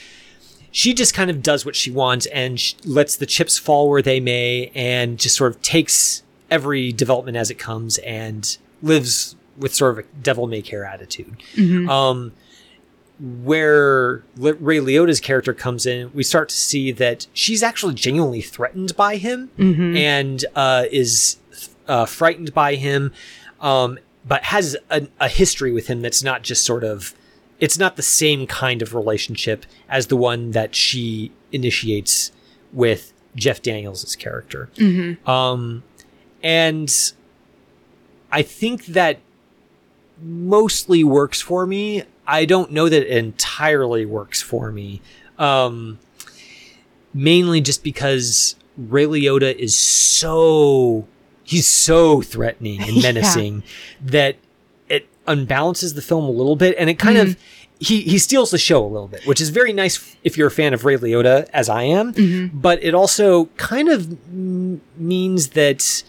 she 0.72 0.94
just 0.94 1.14
kind 1.14 1.30
of 1.30 1.42
does 1.42 1.66
what 1.66 1.76
she 1.76 1.92
wants 1.92 2.28
and 2.28 2.60
sh- 2.60 2.76
lets 2.86 3.18
the 3.18 3.26
chips 3.26 3.58
fall 3.58 3.90
where 3.90 4.02
they 4.02 4.20
may, 4.20 4.72
and 4.76 5.18
just 5.18 5.36
sort 5.36 5.54
of 5.56 5.62
takes 5.62 6.24
every 6.50 6.92
development 6.94 7.36
as 7.36 7.50
it 7.50 7.58
comes 7.58 7.98
and 8.00 8.58
lives 8.82 9.36
with 9.58 9.74
sort 9.76 9.98
of 9.98 10.06
a 10.06 10.08
devil 10.24 10.48
may 10.48 10.62
care 10.62 10.86
attitude. 10.86 11.36
Um, 11.90 12.32
where 13.44 14.24
Ray 14.36 14.80
Liotta's 14.80 15.20
character 15.20 15.54
comes 15.54 15.86
in, 15.86 16.12
we 16.14 16.24
start 16.24 16.50
to 16.50 16.56
see 16.56 16.92
that 16.94 17.28
she's 17.34 17.62
actually 17.62 17.94
genuinely 17.94 18.42
threatened 18.42 18.96
by 18.96 19.18
him 19.18 19.52
and 19.96 20.44
uh, 20.56 20.86
is 20.92 21.38
uh, 21.88 22.06
frightened 22.06 22.52
by 22.54 22.76
him, 22.76 23.14
um, 23.60 24.00
but 24.28 24.46
has 24.46 24.76
a, 24.90 25.08
a 25.20 25.28
history 25.28 25.72
with 25.72 25.86
him 25.88 26.02
that's 26.02 26.24
not 26.24 26.42
just 26.42 26.66
sort 26.66 26.84
of. 26.84 27.14
It's 27.60 27.78
not 27.78 27.96
the 27.96 28.02
same 28.02 28.48
kind 28.48 28.82
of 28.82 28.96
relationship 28.96 29.68
as 29.88 30.08
the 30.08 30.18
one 30.18 30.50
that 30.52 30.74
she 30.74 31.32
initiates 31.52 32.32
with 32.74 33.14
Jeff 33.36 33.62
Daniels' 33.62 34.16
character. 34.16 34.70
Um, 35.28 35.84
and 36.42 37.14
I 38.32 38.42
think 38.42 38.86
that 38.88 39.20
mostly 40.22 41.04
works 41.04 41.42
for 41.42 41.66
me. 41.66 42.04
I 42.28 42.46
don't 42.46 42.72
know 42.72 42.88
that 42.88 43.02
it 43.02 43.18
entirely 43.18 44.06
works 44.06 44.42
for 44.42 44.72
me. 44.72 45.02
Um, 45.38 46.00
mainly 47.14 47.62
just 47.62 47.84
because 47.84 48.56
Ray 48.78 49.06
Liotta 49.06 49.56
is 49.56 49.78
so 49.78 51.08
he's 51.44 51.68
so 51.68 52.22
threatening 52.22 52.82
and 52.82 53.02
menacing 53.02 53.64
that 54.02 54.38
it 54.88 55.08
unbalances 55.28 55.96
the 55.96 56.02
film 56.02 56.26
a 56.26 56.32
little 56.32 56.56
bit 56.56 56.76
and 56.78 56.90
it 56.90 57.00
kind 57.00 57.18
of 57.18 57.38
he 57.80 58.02
he 58.02 58.20
steals 58.20 58.52
the 58.52 58.60
show 58.60 58.86
a 58.86 58.88
little 58.88 59.08
bit, 59.08 59.26
which 59.26 59.42
is 59.42 59.50
very 59.50 59.74
nice 59.74 60.16
if 60.24 60.38
you're 60.38 60.48
a 60.48 60.52
fan 60.52 60.74
of 60.74 60.86
Ray 60.86 60.98
Liotta 60.98 61.50
as 61.52 61.68
I 61.68 61.84
am, 61.84 62.14
but 62.54 62.82
it 62.84 62.94
also 62.94 63.46
kind 63.58 63.90
of 63.90 64.04
mm, 64.04 64.80
means 64.98 65.50
that 65.50 66.04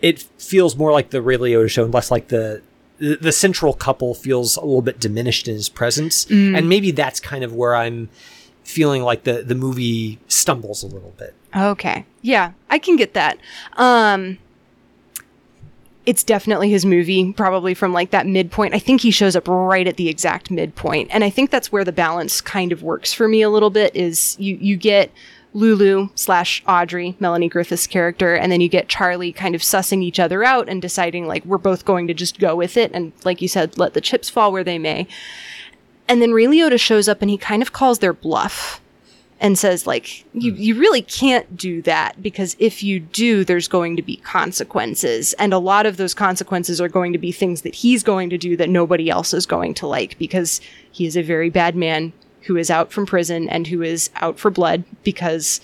it 0.00 0.20
feels 0.38 0.76
more 0.76 0.92
like 0.92 1.10
the 1.10 1.20
Ray 1.22 1.36
Liotta 1.36 1.70
show 1.70 1.84
and 1.84 1.94
less 1.94 2.10
like 2.10 2.28
the 2.28 2.62
the 2.98 3.16
the 3.16 3.32
central 3.32 3.72
couple 3.72 4.14
feels 4.14 4.56
a 4.56 4.60
little 4.60 4.82
bit 4.82 5.00
diminished 5.00 5.48
in 5.48 5.54
his 5.54 5.68
presence, 5.68 6.26
and 6.30 6.68
maybe 6.68 6.90
that's 6.90 7.20
kind 7.20 7.44
of 7.44 7.54
where 7.54 7.74
I'm 7.76 8.08
feeling 8.64 9.02
like 9.02 9.24
the 9.24 9.42
the 9.42 9.54
movie 9.54 10.18
stumbles 10.28 10.82
a 10.82 10.86
little 10.86 11.14
bit. 11.16 11.34
Okay. 11.56 12.04
Yeah, 12.20 12.52
I 12.68 12.78
can 12.78 12.96
get 12.96 13.14
that. 13.14 13.38
Um 13.76 14.38
it's 16.04 16.24
definitely 16.24 16.70
his 16.70 16.86
movie, 16.86 17.34
probably 17.34 17.74
from 17.74 17.92
like 17.92 18.12
that 18.12 18.26
midpoint. 18.26 18.74
I 18.74 18.78
think 18.78 19.02
he 19.02 19.10
shows 19.10 19.36
up 19.36 19.46
right 19.46 19.86
at 19.86 19.98
the 19.98 20.08
exact 20.08 20.50
midpoint. 20.50 21.10
And 21.12 21.22
I 21.22 21.28
think 21.28 21.50
that's 21.50 21.70
where 21.70 21.84
the 21.84 21.92
balance 21.92 22.40
kind 22.40 22.72
of 22.72 22.82
works 22.82 23.12
for 23.12 23.28
me 23.28 23.42
a 23.42 23.50
little 23.50 23.68
bit 23.68 23.94
is 23.94 24.34
you 24.38 24.56
you 24.60 24.76
get 24.76 25.10
Lulu 25.54 26.10
slash 26.14 26.62
Audrey, 26.66 27.16
Melanie 27.18 27.48
Griffith's 27.48 27.86
character, 27.86 28.34
and 28.34 28.52
then 28.52 28.60
you 28.60 28.68
get 28.68 28.88
Charlie 28.88 29.32
kind 29.32 29.54
of 29.54 29.62
sussing 29.62 30.02
each 30.02 30.20
other 30.20 30.44
out 30.44 30.68
and 30.68 30.82
deciding 30.82 31.26
like 31.26 31.44
we're 31.44 31.58
both 31.58 31.84
going 31.84 32.06
to 32.06 32.14
just 32.14 32.38
go 32.38 32.54
with 32.54 32.76
it 32.76 32.92
and 32.92 33.12
like 33.24 33.40
you 33.40 33.48
said, 33.48 33.78
let 33.78 33.94
the 33.94 34.00
chips 34.00 34.28
fall 34.28 34.52
where 34.52 34.64
they 34.64 34.78
may. 34.78 35.06
And 36.06 36.22
then 36.22 36.32
Ray 36.32 36.46
Liotta 36.46 36.80
shows 36.80 37.08
up 37.08 37.20
and 37.22 37.30
he 37.30 37.36
kind 37.36 37.62
of 37.62 37.72
calls 37.72 37.98
their 37.98 38.12
bluff 38.12 38.80
and 39.40 39.58
says 39.58 39.86
like 39.86 40.24
you 40.34 40.52
hmm. 40.52 40.60
you 40.60 40.78
really 40.78 41.02
can't 41.02 41.56
do 41.56 41.80
that 41.82 42.20
because 42.20 42.56
if 42.58 42.82
you 42.82 42.98
do 42.98 43.44
there's 43.44 43.68
going 43.68 43.96
to 43.96 44.02
be 44.02 44.16
consequences. 44.16 45.32
And 45.34 45.52
a 45.52 45.58
lot 45.58 45.86
of 45.86 45.96
those 45.96 46.14
consequences 46.14 46.80
are 46.80 46.88
going 46.88 47.12
to 47.12 47.18
be 47.18 47.32
things 47.32 47.62
that 47.62 47.76
he's 47.76 48.02
going 48.02 48.30
to 48.30 48.38
do 48.38 48.56
that 48.56 48.68
nobody 48.68 49.08
else 49.10 49.32
is 49.32 49.46
going 49.46 49.74
to 49.74 49.86
like 49.86 50.18
because 50.18 50.60
he 50.90 51.06
is 51.06 51.16
a 51.16 51.22
very 51.22 51.50
bad 51.50 51.76
man 51.76 52.12
who 52.42 52.56
is 52.56 52.70
out 52.70 52.92
from 52.92 53.06
prison 53.06 53.48
and 53.48 53.66
who 53.66 53.82
is 53.82 54.10
out 54.16 54.38
for 54.38 54.50
blood 54.50 54.84
because 55.02 55.60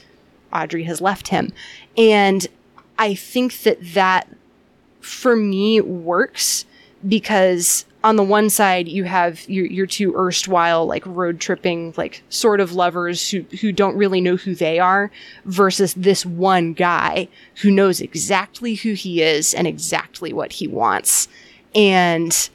Audrey 0.53 0.85
has 0.85 1.01
left 1.01 1.29
him. 1.29 1.53
And 1.97 2.47
I 2.99 3.15
think 3.15 3.63
that 3.63 3.79
that 3.95 4.29
for 5.01 5.37
me 5.37 5.81
works 5.81 6.65
because 7.07 7.85
on 8.03 8.17
the 8.17 8.23
one 8.23 8.49
side 8.51 8.89
you 8.89 9.05
have 9.05 9.49
your 9.49 9.67
your 9.67 9.87
two 9.87 10.15
erstwhile 10.15 10.87
like 10.87 11.05
road 11.07 11.41
tripping 11.41 11.93
like 11.97 12.23
sort 12.29 12.61
of 12.61 12.73
lovers 12.73 13.31
who 13.31 13.41
who 13.61 13.73
don't 13.73 13.97
really 13.97 14.21
know 14.21 14.37
who 14.37 14.55
they 14.55 14.79
are 14.79 15.11
versus 15.45 15.95
this 15.95 16.25
one 16.25 16.73
guy 16.73 17.29
who 17.63 17.71
knows 17.71 18.01
exactly 18.01 18.75
who 18.75 18.93
he 18.93 19.23
is 19.23 19.53
and 19.55 19.67
exactly 19.67 20.33
what 20.33 20.53
he 20.53 20.67
wants. 20.67 21.29
And 21.75 22.49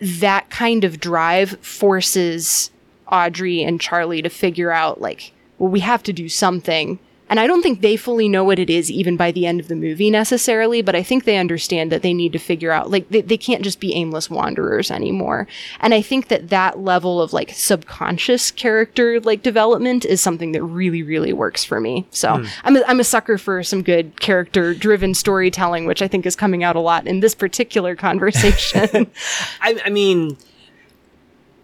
that 0.00 0.50
kind 0.50 0.84
of 0.84 1.00
drive 1.00 1.58
forces 1.60 2.70
Audrey 3.10 3.62
and 3.62 3.80
Charlie 3.80 4.22
to 4.22 4.28
figure 4.28 4.72
out 4.72 5.00
like 5.00 5.32
well 5.58 5.70
we 5.70 5.80
have 5.80 6.02
to 6.04 6.12
do 6.12 6.28
something 6.28 6.98
and 7.28 7.40
I 7.40 7.46
don't 7.46 7.62
think 7.62 7.80
they 7.80 7.96
fully 7.96 8.28
know 8.28 8.44
what 8.44 8.58
it 8.58 8.70
is 8.70 8.90
even 8.90 9.16
by 9.16 9.32
the 9.32 9.46
end 9.46 9.58
of 9.58 9.68
the 9.68 9.74
movie 9.74 10.10
necessarily, 10.10 10.80
but 10.80 10.94
I 10.94 11.02
think 11.02 11.24
they 11.24 11.38
understand 11.38 11.90
that 11.90 12.02
they 12.02 12.14
need 12.14 12.32
to 12.32 12.38
figure 12.38 12.70
out, 12.70 12.90
like, 12.90 13.08
they, 13.08 13.20
they 13.20 13.36
can't 13.36 13.62
just 13.62 13.80
be 13.80 13.94
aimless 13.94 14.30
wanderers 14.30 14.90
anymore. 14.90 15.48
And 15.80 15.92
I 15.92 16.02
think 16.02 16.28
that 16.28 16.50
that 16.50 16.78
level 16.78 17.20
of, 17.20 17.32
like, 17.32 17.50
subconscious 17.50 18.52
character, 18.52 19.20
like, 19.20 19.42
development 19.42 20.04
is 20.04 20.20
something 20.20 20.52
that 20.52 20.62
really, 20.62 21.02
really 21.02 21.32
works 21.32 21.64
for 21.64 21.80
me. 21.80 22.06
So 22.10 22.38
hmm. 22.38 22.46
I'm, 22.62 22.76
a, 22.76 22.82
I'm 22.86 23.00
a 23.00 23.04
sucker 23.04 23.38
for 23.38 23.62
some 23.64 23.82
good 23.82 24.20
character 24.20 24.72
driven 24.72 25.12
storytelling, 25.12 25.86
which 25.86 26.02
I 26.02 26.08
think 26.08 26.26
is 26.26 26.36
coming 26.36 26.62
out 26.62 26.76
a 26.76 26.80
lot 26.80 27.08
in 27.08 27.20
this 27.20 27.34
particular 27.34 27.96
conversation. 27.96 29.10
I, 29.60 29.80
I 29.84 29.90
mean, 29.90 30.36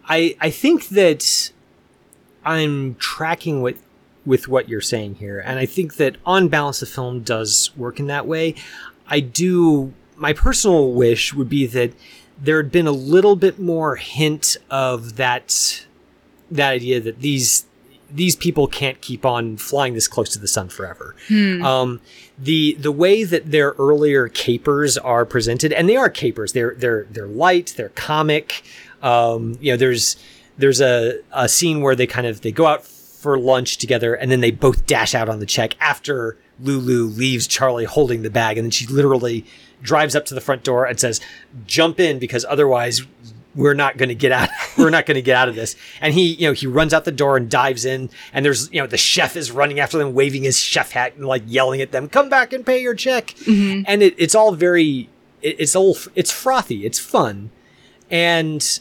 I 0.09 0.37
I 0.41 0.51
think 0.51 0.89
that 0.89 1.53
I'm 2.45 2.97
tracking 2.97 3.63
what 3.63 3.77
with 4.25 4.49
what 4.49 4.69
you're 4.69 4.81
saying 4.81 5.17
here, 5.17 5.41
and 5.41 5.59
I 5.59 5.67
think 5.67 5.97
that 5.97 6.17
on 6.25 6.49
balance, 6.49 6.81
the 6.81 6.87
film 6.87 7.23
does 7.23 7.71
work 7.77 7.99
in 7.99 8.07
that 8.07 8.27
way. 8.27 8.55
I 9.09 9.21
do. 9.21 9.93
My 10.17 10.33
personal 10.33 10.93
wish 10.93 11.35
would 11.35 11.49
be 11.49 11.67
that 11.67 11.93
there 12.41 12.57
had 12.63 12.71
been 12.71 12.87
a 12.87 12.93
little 12.93 13.37
bit 13.37 13.59
more 13.59 13.97
hint 13.97 14.57
of 14.71 15.17
that 15.17 15.87
that 16.51 16.71
idea 16.71 17.01
that 17.01 17.21
these 17.21 17.67
these 18.11 18.37
people 18.37 18.67
can't 18.67 19.01
keep 19.01 19.25
on 19.25 19.57
flying 19.57 19.95
this 19.95 20.07
close 20.07 20.29
to 20.31 20.39
the 20.39 20.47
sun 20.49 20.69
forever. 20.69 21.15
Um, 21.65 22.01
the 22.39 22.75
the 22.79 22.93
way 22.93 23.25
that 23.25 23.51
their 23.51 23.71
earlier 23.79 24.29
capers 24.29 24.99
are 24.99 25.25
presented, 25.25 25.73
and 25.73 25.89
they 25.89 25.97
are 25.97 26.11
capers. 26.11 26.53
They're 26.53 26.75
they're 26.75 27.07
they're 27.11 27.27
light. 27.27 27.75
They're 27.77 27.89
comic. 27.91 28.63
Um, 29.03 29.59
you 29.61 29.73
know, 29.73 29.77
there's 29.77 30.17
there's 30.59 30.81
a, 30.81 31.21
a 31.33 31.49
scene 31.49 31.81
where 31.81 31.95
they 31.95 32.07
kind 32.07 32.27
of 32.27 32.41
they 32.41 32.53
go 32.53 32.67
out 32.67 32.85
for 32.85 33.39
lunch 33.39 33.79
together, 33.79 34.15
and 34.15 34.31
then 34.31 34.41
they 34.41 34.51
both 34.51 34.87
dash 34.87 35.15
out 35.15 35.29
on 35.29 35.41
the 35.41 35.47
check 35.47 35.77
after 35.81 36.37
Lulu 36.61 37.05
leaves 37.05 37.47
Charlie 37.47 37.85
holding 37.85 38.23
the 38.23 38.31
bag, 38.31 38.59
and 38.59 38.65
then 38.65 38.71
she 38.71 38.87
literally 38.87 39.45
drives 39.83 40.15
up 40.15 40.25
to 40.27 40.35
the 40.35 40.41
front 40.41 40.65
door 40.65 40.85
and 40.85 40.99
says, 40.99 41.21
"Jump 41.67 42.01
in, 42.01 42.19
because 42.19 42.45
otherwise." 42.49 43.03
We're 43.55 43.75
not 43.75 43.99
going 43.99 44.09
to 44.09 44.15
get 44.15 44.33
out. 44.33 44.49
We're 44.79 44.89
not 44.89 45.05
going 45.05 45.17
to 45.17 45.21
get 45.21 45.37
out 45.37 45.47
of 45.47 45.55
this. 45.55 45.77
And 46.01 46.15
he, 46.15 46.33
you 46.37 46.49
know, 46.49 46.55
he 46.55 46.67
runs 46.67 46.95
out 46.95 47.05
the 47.05 47.13
door 47.13 47.37
and 47.37 47.51
dives 47.51 47.85
in. 47.85 48.09
And 48.33 48.47
there's, 48.47 48.73
you 48.73 48.81
know, 48.81 48.87
the 48.87 48.97
chef 48.97 49.37
is 49.37 49.51
running 49.53 49.79
after 49.79 49.99
them, 49.99 50.15
waving 50.15 50.43
his 50.45 50.59
chef 50.59 50.93
hat 50.93 51.17
and 51.17 51.27
like 51.27 51.43
yelling 51.45 51.83
at 51.83 51.93
them, 51.93 52.09
"Come 52.09 52.31
back 52.31 52.55
and 52.55 52.65
pay 52.65 52.81
your 52.81 52.95
check." 52.95 53.35
And 53.87 54.03
it, 54.03 54.15
it's 54.17 54.35
all 54.35 54.53
very, 54.55 55.11
it, 55.43 55.57
it's 55.59 55.77
all, 55.77 55.99
it's 56.15 56.31
frothy. 56.31 56.87
It's 56.87 56.99
fun, 56.99 57.51
and 58.11 58.81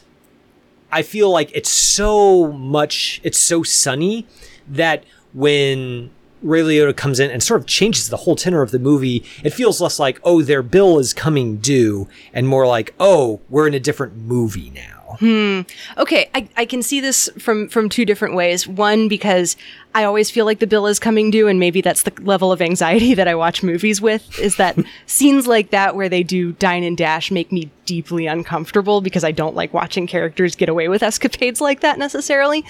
I 0.92 1.02
feel 1.02 1.30
like 1.30 1.50
it's 1.54 1.70
so 1.70 2.52
much, 2.52 3.20
it's 3.24 3.38
so 3.38 3.62
sunny 3.62 4.26
that 4.68 5.04
when 5.32 6.10
Ray 6.42 6.60
Liotta 6.60 6.94
comes 6.94 7.18
in 7.18 7.30
and 7.30 7.42
sort 7.42 7.60
of 7.60 7.66
changes 7.66 8.10
the 8.10 8.18
whole 8.18 8.36
tenor 8.36 8.60
of 8.60 8.72
the 8.72 8.78
movie, 8.78 9.24
it 9.42 9.50
feels 9.54 9.80
less 9.80 9.98
like, 9.98 10.20
oh, 10.22 10.42
their 10.42 10.62
bill 10.62 10.98
is 10.98 11.14
coming 11.14 11.56
due, 11.56 12.08
and 12.34 12.46
more 12.46 12.66
like, 12.66 12.94
oh, 13.00 13.40
we're 13.48 13.66
in 13.66 13.74
a 13.74 13.80
different 13.80 14.16
movie 14.16 14.70
now. 14.70 15.01
Okay, 15.20 16.30
I, 16.34 16.48
I 16.56 16.64
can 16.64 16.82
see 16.82 17.00
this 17.00 17.30
from 17.38 17.68
from 17.68 17.88
two 17.88 18.04
different 18.04 18.34
ways. 18.34 18.66
One, 18.66 19.08
because 19.08 19.56
I 19.94 20.04
always 20.04 20.30
feel 20.30 20.44
like 20.44 20.58
the 20.58 20.66
bill 20.66 20.86
is 20.86 20.98
coming 20.98 21.30
due, 21.30 21.48
and 21.48 21.58
maybe 21.58 21.80
that's 21.80 22.04
the 22.04 22.12
level 22.22 22.52
of 22.52 22.62
anxiety 22.62 23.14
that 23.22 23.28
I 23.28 23.34
watch 23.34 23.62
movies 23.62 24.00
with. 24.00 24.38
Is 24.38 24.56
that 24.56 24.78
scenes 25.06 25.46
like 25.46 25.70
that 25.70 25.96
where 25.96 26.08
they 26.08 26.22
do 26.22 26.52
dine 26.52 26.82
and 26.82 26.96
dash 26.96 27.30
make 27.30 27.52
me 27.52 27.70
deeply 27.84 28.26
uncomfortable 28.26 29.00
because 29.00 29.24
I 29.24 29.32
don't 29.32 29.54
like 29.54 29.74
watching 29.74 30.06
characters 30.06 30.54
get 30.54 30.68
away 30.68 30.88
with 30.88 31.02
escapades 31.02 31.60
like 31.60 31.80
that 31.80 31.98
necessarily. 31.98 32.64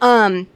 Um, 0.00 0.46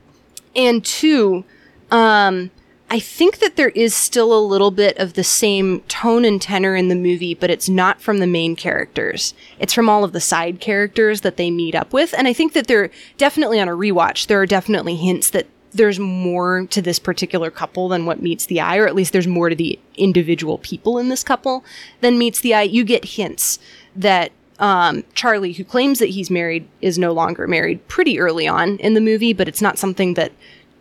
and 0.55 0.85
two, 0.85 1.45
um, 1.91 2.51
I 2.93 2.99
think 2.99 3.39
that 3.39 3.57
there 3.57 3.71
is 3.71 3.95
still 3.95 4.35
a 4.35 4.47
little 4.47 4.71
bit 4.71 4.99
of 4.99 5.15
the 5.15 5.25
same 5.25 5.81
tone 5.89 6.27
and 6.27 6.43
tenor 6.43 6.77
in 6.77 6.89
the 6.89 6.95
movie, 6.95 7.33
but 7.33 7.49
it's 7.49 7.67
not 7.67 8.03
from 8.03 8.19
the 8.19 8.27
main 8.27 8.55
characters. 8.55 9.33
It's 9.59 9.73
from 9.73 9.89
all 9.89 10.05
of 10.05 10.13
the 10.13 10.21
side 10.21 10.61
characters 10.61 11.23
that 11.23 11.39
they 11.39 11.51
meet 11.51 11.75
up 11.75 11.95
with. 11.95 12.13
And 12.13 12.29
I 12.29 12.35
think 12.35 12.53
that 12.53 12.67
they're 12.67 12.91
definitely 13.17 13.59
on 13.59 13.69
a 13.69 13.73
rewatch. 13.73 14.27
There 14.27 14.43
are 14.43 14.47
definitely 14.47 14.97
hints 14.97 15.31
that 15.31 15.47
there's 15.73 15.99
more 15.99 16.67
to 16.67 16.83
this 16.83 16.99
particular 16.99 17.51
couple 17.51 17.89
than 17.89 18.05
what 18.05 18.21
meets 18.21 18.45
the 18.45 18.61
eye, 18.61 18.77
or 18.77 18.87
at 18.87 18.95
least 18.95 19.15
there's 19.15 19.27
more 19.27 19.49
to 19.49 19.57
the 19.57 19.79
individual 19.95 20.59
people 20.59 20.99
in 20.99 21.09
this 21.09 21.25
couple 21.25 21.65
than 22.03 22.19
meets 22.19 22.43
the 22.43 22.53
eye. 22.53 22.61
You 22.61 22.85
get 22.85 23.07
hints 23.07 23.59
that 23.97 24.33
um, 24.59 25.03
Charlie, 25.15 25.55
who 25.55 25.65
claims 25.65 25.99
that 25.99 26.11
he's 26.11 26.31
married, 26.31 26.69
is 26.83 26.99
no 26.99 27.13
longer 27.13 27.49
married 27.49 27.89
pretty 27.89 28.21
early 28.21 28.47
on 28.47 28.77
in 28.77 28.93
the 28.93 29.01
movie, 29.01 29.33
but 29.33 29.49
it's 29.49 29.63
not 29.63 29.79
something 29.79 30.13
that 30.15 30.33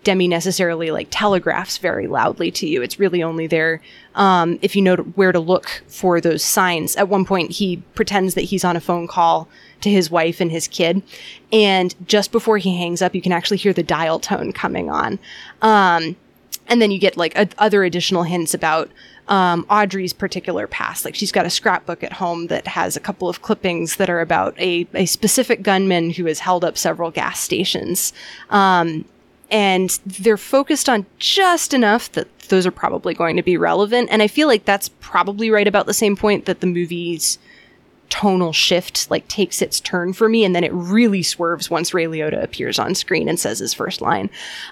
Demme 0.03 0.27
necessarily 0.27 0.89
like 0.89 1.07
telegraphs 1.11 1.77
very 1.77 2.07
loudly 2.07 2.49
to 2.51 2.67
you. 2.67 2.81
It's 2.81 2.99
really 2.99 3.21
only 3.21 3.47
there 3.47 3.81
um, 4.15 4.57
if 4.61 4.75
you 4.75 4.81
know 4.81 4.95
where 4.95 5.31
to 5.31 5.39
look 5.39 5.83
for 5.87 6.19
those 6.19 6.43
signs. 6.43 6.95
At 6.95 7.07
one 7.07 7.25
point, 7.25 7.51
he 7.51 7.77
pretends 7.95 8.33
that 8.33 8.41
he's 8.41 8.63
on 8.63 8.75
a 8.75 8.81
phone 8.81 9.07
call 9.07 9.47
to 9.81 9.89
his 9.89 10.09
wife 10.09 10.41
and 10.41 10.51
his 10.51 10.67
kid, 10.67 11.01
and 11.51 11.95
just 12.07 12.31
before 12.31 12.57
he 12.57 12.77
hangs 12.77 13.01
up, 13.01 13.15
you 13.15 13.21
can 13.21 13.31
actually 13.31 13.57
hear 13.57 13.73
the 13.73 13.83
dial 13.83 14.19
tone 14.19 14.51
coming 14.51 14.89
on. 14.89 15.19
Um, 15.61 16.15
and 16.67 16.81
then 16.81 16.91
you 16.91 16.99
get 16.99 17.17
like 17.17 17.37
a, 17.37 17.47
other 17.57 17.83
additional 17.83 18.23
hints 18.23 18.53
about 18.53 18.89
um, 19.27 19.65
Audrey's 19.69 20.13
particular 20.13 20.67
past. 20.67 21.05
Like 21.05 21.15
she's 21.15 21.31
got 21.31 21.45
a 21.45 21.49
scrapbook 21.49 22.03
at 22.03 22.13
home 22.13 22.47
that 22.47 22.67
has 22.67 22.95
a 22.95 22.99
couple 22.99 23.29
of 23.29 23.41
clippings 23.41 23.97
that 23.97 24.09
are 24.09 24.21
about 24.21 24.59
a, 24.59 24.87
a 24.93 25.05
specific 25.05 25.63
gunman 25.63 26.11
who 26.11 26.25
has 26.25 26.39
held 26.39 26.63
up 26.63 26.77
several 26.77 27.11
gas 27.11 27.39
stations. 27.39 28.13
Um, 28.49 29.05
and 29.51 29.99
they're 30.05 30.37
focused 30.37 30.87
on 30.87 31.05
just 31.19 31.73
enough 31.73 32.11
that 32.13 32.27
those 32.49 32.65
are 32.65 32.71
probably 32.71 33.13
going 33.13 33.35
to 33.35 33.43
be 33.43 33.57
relevant. 33.57 34.09
And 34.09 34.21
I 34.21 34.27
feel 34.27 34.47
like 34.47 34.65
that's 34.65 34.89
probably 34.99 35.51
right 35.51 35.67
about 35.67 35.85
the 35.85 35.93
same 35.93 36.15
point 36.15 36.45
that 36.45 36.61
the 36.61 36.67
movie's 36.67 37.37
tonal 38.09 38.51
shift 38.51 39.09
like 39.09 39.27
takes 39.29 39.61
its 39.61 39.79
turn 39.79 40.11
for 40.11 40.27
me 40.27 40.43
and 40.43 40.53
then 40.53 40.65
it 40.65 40.73
really 40.73 41.23
swerves 41.23 41.69
once 41.69 41.93
Ray 41.93 42.05
Liotta 42.05 42.43
appears 42.43 42.77
on 42.77 42.93
screen 42.93 43.29
and 43.29 43.39
says 43.39 43.59
his 43.59 43.73
first 43.73 44.01
line. 44.01 44.29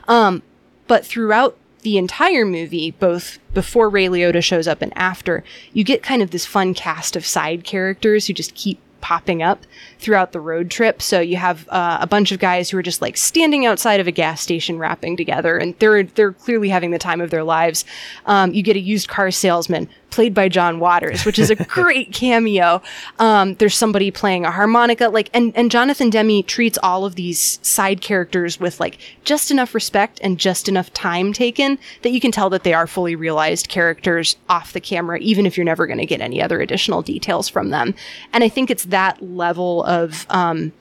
Um, 0.08 0.42
but 0.88 1.06
throughout 1.06 1.58
the 1.82 1.98
entire 1.98 2.46
movie, 2.46 2.92
both 2.92 3.40
before 3.54 3.90
Ray 3.90 4.08
Liotta 4.08 4.44
shows 4.44 4.68
up 4.68 4.82
and 4.82 4.92
after, 4.98 5.44
you 5.72 5.86
get 5.86 6.04
kind 6.04 6.22
of 6.22 6.32
this 6.32 6.46
fun 6.46 6.74
cast 6.74 7.16
of 7.16 7.26
side 7.26 7.64
characters 7.64 8.28
who 8.28 8.34
just 8.34 8.56
keep 8.56 8.80
popping 9.02 9.42
up 9.42 9.64
throughout 10.00 10.32
the 10.32 10.40
road 10.40 10.70
trip. 10.70 11.02
So 11.02 11.20
you 11.20 11.38
have 11.38 11.68
uh, 11.70 11.98
a 12.02 12.08
bunch 12.08 12.32
of 12.32 12.40
guys 12.40 12.70
who 12.70 12.78
are 12.78 12.84
just 12.84 13.02
like 13.02 13.18
standing 13.18 13.66
outside 13.66 14.00
of 14.00 14.08
a 14.08 14.12
gas 14.12 14.42
station 14.42 14.78
rapping 14.78 15.18
together, 15.18 15.58
and 15.58 15.78
they're 15.80 16.04
they're 16.04 16.34
clearly 16.34 16.70
having 16.70 16.92
the 16.92 17.00
time 17.00 17.22
of 17.22 17.30
their 17.30 17.44
lives. 17.44 17.86
Um, 18.26 18.54
you 18.54 18.64
get 18.64 18.76
a 18.76 18.80
used 18.80 19.08
car 19.08 19.32
salesman 19.32 19.90
played 20.10 20.34
by 20.34 20.50
John 20.50 20.80
Waters, 20.80 21.26
which 21.26 21.40
is 21.40 21.50
a 21.50 21.56
great 21.66 22.12
cameo. 22.12 22.82
Um, 23.20 23.56
there's 23.56 23.76
somebody 23.76 24.12
playing 24.12 24.46
a 24.46 24.52
harmonica, 24.52 25.10
like, 25.10 25.30
and 25.34 25.56
and 25.56 25.72
Jonathan 25.72 26.10
Demme 26.10 26.44
treats 26.44 26.78
all 26.82 27.06
of 27.06 27.16
these 27.16 27.60
side 27.62 28.02
characters 28.02 28.60
with 28.60 28.80
like 28.80 28.98
just 29.24 29.52
enough 29.52 29.74
respect 29.74 30.20
and 30.24 30.38
just 30.38 30.68
enough 30.68 30.92
time 30.94 31.34
taken 31.34 31.80
that 32.02 32.12
you 32.12 32.20
can 32.20 32.32
tell 32.32 32.50
that 32.50 32.64
they 32.64 32.74
are 32.74 32.88
fully 32.88 33.16
realized 33.16 33.70
characters 33.70 34.38
off 34.50 34.74
the 34.74 34.82
camera, 34.82 35.20
even 35.20 35.46
if 35.46 35.58
you're 35.58 35.66
never 35.66 35.88
going 35.88 36.00
to 36.00 36.06
get 36.06 36.22
any 36.22 36.42
other 36.42 36.62
additional 36.62 37.02
details 37.02 37.48
from 37.48 37.70
them. 37.70 37.94
And 38.34 38.44
I 38.44 38.50
think 38.50 38.70
it's 38.70 38.86
that 38.86 39.22
level 39.22 39.84
of 39.84 40.26
um, 40.30 40.72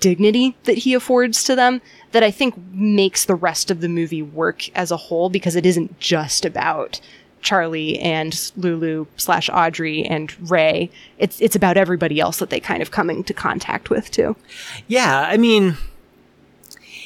dignity 0.00 0.56
that 0.64 0.78
he 0.78 0.92
affords 0.92 1.44
to 1.44 1.56
them 1.56 1.80
that 2.12 2.22
I 2.22 2.30
think 2.30 2.54
makes 2.72 3.24
the 3.24 3.34
rest 3.34 3.70
of 3.70 3.80
the 3.80 3.88
movie 3.88 4.22
work 4.22 4.68
as 4.76 4.90
a 4.90 4.96
whole 4.96 5.30
because 5.30 5.56
it 5.56 5.64
isn't 5.64 5.98
just 5.98 6.44
about 6.44 7.00
Charlie 7.44 7.98
and 8.00 8.50
Lulu 8.56 9.06
slash 9.16 9.48
Audrey 9.52 10.02
and 10.04 10.34
Ray. 10.50 10.90
It's 11.18 11.40
it's 11.40 11.54
about 11.54 11.76
everybody 11.76 12.18
else 12.18 12.38
that 12.38 12.50
they 12.50 12.58
kind 12.58 12.82
of 12.82 12.90
come 12.90 13.08
into 13.10 13.32
contact 13.32 13.90
with 13.90 14.10
too. 14.10 14.34
Yeah, 14.88 15.20
I 15.28 15.36
mean, 15.36 15.76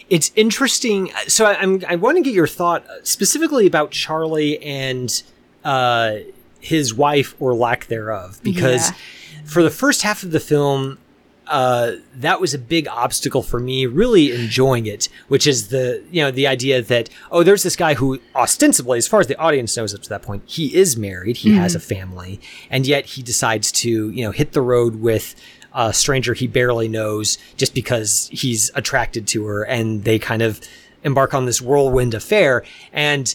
it's 0.08 0.32
interesting. 0.36 1.10
So 1.26 1.44
I, 1.44 1.54
I'm 1.60 1.82
I 1.88 1.96
want 1.96 2.16
to 2.16 2.22
get 2.22 2.32
your 2.32 2.46
thought 2.46 2.84
specifically 3.02 3.66
about 3.66 3.90
Charlie 3.90 4.62
and 4.62 5.22
uh, 5.64 6.18
his 6.60 6.94
wife 6.94 7.34
or 7.38 7.52
lack 7.54 7.86
thereof, 7.86 8.40
because 8.42 8.90
Yeah. 8.90 8.96
for 9.44 9.62
the 9.62 9.70
first 9.70 10.02
half 10.02 10.22
of 10.22 10.30
the 10.30 10.40
film. 10.40 10.98
Uh, 11.48 11.96
that 12.14 12.40
was 12.40 12.52
a 12.52 12.58
big 12.58 12.86
obstacle 12.88 13.42
for 13.42 13.58
me 13.58 13.86
really 13.86 14.34
enjoying 14.34 14.86
it 14.86 15.08
which 15.28 15.46
is 15.46 15.68
the 15.68 16.02
you 16.10 16.22
know 16.22 16.30
the 16.30 16.46
idea 16.46 16.82
that 16.82 17.08
oh 17.30 17.42
there's 17.42 17.62
this 17.62 17.74
guy 17.74 17.94
who 17.94 18.20
ostensibly 18.34 18.98
as 18.98 19.08
far 19.08 19.20
as 19.20 19.28
the 19.28 19.38
audience 19.38 19.76
knows 19.76 19.94
up 19.94 20.02
to 20.02 20.08
that 20.10 20.20
point 20.20 20.42
he 20.46 20.74
is 20.76 20.96
married 20.96 21.38
he 21.38 21.54
has 21.54 21.74
a 21.74 21.80
family 21.80 22.38
and 22.70 22.86
yet 22.86 23.06
he 23.06 23.22
decides 23.22 23.72
to 23.72 24.10
you 24.10 24.22
know 24.22 24.30
hit 24.30 24.52
the 24.52 24.60
road 24.60 24.96
with 24.96 25.34
a 25.74 25.92
stranger 25.92 26.34
he 26.34 26.46
barely 26.46 26.88
knows 26.88 27.38
just 27.56 27.74
because 27.74 28.28
he's 28.32 28.70
attracted 28.74 29.26
to 29.26 29.46
her 29.46 29.62
and 29.62 30.04
they 30.04 30.18
kind 30.18 30.42
of 30.42 30.60
embark 31.04 31.34
on 31.34 31.46
this 31.46 31.60
whirlwind 31.60 32.14
affair. 32.14 32.64
And 32.92 33.34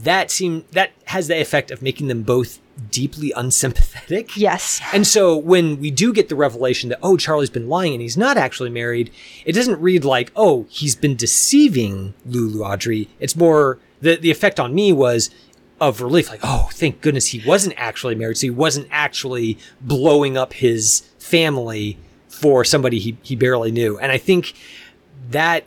that 0.00 0.30
seem 0.30 0.64
that 0.72 0.92
has 1.06 1.28
the 1.28 1.40
effect 1.40 1.70
of 1.70 1.82
making 1.82 2.08
them 2.08 2.22
both 2.22 2.58
deeply 2.90 3.32
unsympathetic 3.36 4.36
Yes. 4.36 4.80
and 4.92 5.06
so 5.06 5.36
when 5.36 5.78
we 5.80 5.90
do 5.90 6.12
get 6.12 6.28
the 6.28 6.36
revelation 6.36 6.88
that, 6.90 6.98
oh, 7.02 7.16
Charlie's 7.16 7.50
been 7.50 7.68
lying 7.68 7.92
and 7.92 8.02
he's 8.02 8.16
not 8.16 8.36
actually 8.36 8.70
married, 8.70 9.10
it 9.44 9.52
doesn't 9.52 9.80
read 9.80 10.04
like, 10.04 10.32
oh, 10.34 10.66
he's 10.68 10.96
been 10.96 11.16
deceiving 11.16 12.14
Lulu 12.26 12.62
Audrey. 12.64 13.08
It's 13.20 13.36
more, 13.36 13.78
the, 14.00 14.16
the 14.16 14.30
effect 14.30 14.58
on 14.58 14.74
me 14.74 14.92
was 14.92 15.30
of 15.80 16.00
relief, 16.00 16.28
like, 16.30 16.40
oh, 16.42 16.68
thank 16.72 17.00
goodness 17.00 17.28
he 17.28 17.42
wasn't 17.46 17.74
actually 17.76 18.14
married. 18.14 18.38
So 18.38 18.46
he 18.46 18.50
wasn't 18.50 18.88
actually 18.90 19.58
blowing 19.80 20.36
up 20.36 20.52
his 20.54 21.00
family 21.18 21.98
for 22.28 22.64
somebody 22.64 22.98
he, 22.98 23.16
he 23.22 23.36
barely 23.36 23.70
knew. 23.70 23.98
And 23.98 24.10
I 24.10 24.18
think 24.18 24.54
that 25.30 25.64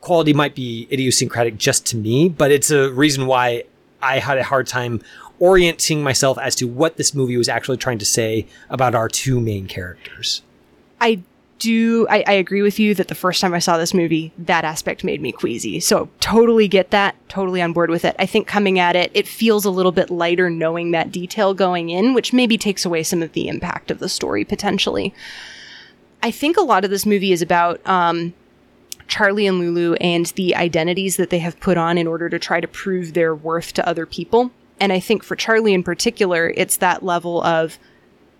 quality 0.00 0.32
might 0.32 0.54
be 0.54 0.88
idiosyncratic 0.90 1.56
just 1.56 1.86
to 1.86 1.96
me, 1.96 2.28
but 2.28 2.50
it's 2.50 2.70
a 2.70 2.90
reason 2.90 3.26
why 3.26 3.64
I 4.00 4.18
had 4.18 4.38
a 4.38 4.42
hard 4.44 4.66
time 4.66 5.00
orienting 5.38 6.02
myself 6.02 6.38
as 6.38 6.54
to 6.56 6.66
what 6.66 6.96
this 6.96 7.14
movie 7.14 7.36
was 7.36 7.48
actually 7.48 7.76
trying 7.76 7.98
to 7.98 8.04
say 8.04 8.46
about 8.70 8.94
our 8.94 9.08
two 9.08 9.40
main 9.40 9.66
characters. 9.66 10.42
I 11.00 11.22
do 11.58 12.08
I, 12.10 12.24
I 12.26 12.32
agree 12.32 12.62
with 12.62 12.80
you 12.80 12.92
that 12.96 13.06
the 13.06 13.14
first 13.14 13.40
time 13.40 13.54
I 13.54 13.60
saw 13.60 13.78
this 13.78 13.94
movie, 13.94 14.32
that 14.36 14.64
aspect 14.64 15.04
made 15.04 15.20
me 15.20 15.30
queasy. 15.30 15.78
So 15.78 16.08
totally 16.18 16.66
get 16.66 16.90
that, 16.90 17.14
totally 17.28 17.62
on 17.62 17.72
board 17.72 17.88
with 17.88 18.04
it. 18.04 18.16
I 18.18 18.26
think 18.26 18.48
coming 18.48 18.80
at 18.80 18.96
it, 18.96 19.12
it 19.14 19.28
feels 19.28 19.64
a 19.64 19.70
little 19.70 19.92
bit 19.92 20.10
lighter 20.10 20.50
knowing 20.50 20.90
that 20.90 21.12
detail 21.12 21.54
going 21.54 21.90
in, 21.90 22.14
which 22.14 22.32
maybe 22.32 22.58
takes 22.58 22.84
away 22.84 23.04
some 23.04 23.22
of 23.22 23.32
the 23.32 23.46
impact 23.46 23.92
of 23.92 24.00
the 24.00 24.08
story 24.08 24.44
potentially. 24.44 25.14
I 26.20 26.32
think 26.32 26.56
a 26.56 26.62
lot 26.62 26.84
of 26.84 26.90
this 26.90 27.06
movie 27.06 27.32
is 27.32 27.42
about 27.42 27.80
um, 27.86 28.34
Charlie 29.06 29.46
and 29.46 29.60
Lulu 29.60 29.94
and 29.94 30.26
the 30.26 30.56
identities 30.56 31.16
that 31.16 31.30
they 31.30 31.38
have 31.40 31.60
put 31.60 31.76
on 31.76 31.96
in 31.96 32.08
order 32.08 32.28
to 32.28 32.40
try 32.40 32.60
to 32.60 32.66
prove 32.66 33.12
their 33.12 33.34
worth 33.34 33.72
to 33.74 33.88
other 33.88 34.06
people. 34.06 34.50
And 34.82 34.92
I 34.92 34.98
think 34.98 35.22
for 35.22 35.36
Charlie 35.36 35.74
in 35.74 35.84
particular, 35.84 36.52
it's 36.56 36.78
that 36.78 37.04
level 37.04 37.40
of 37.44 37.78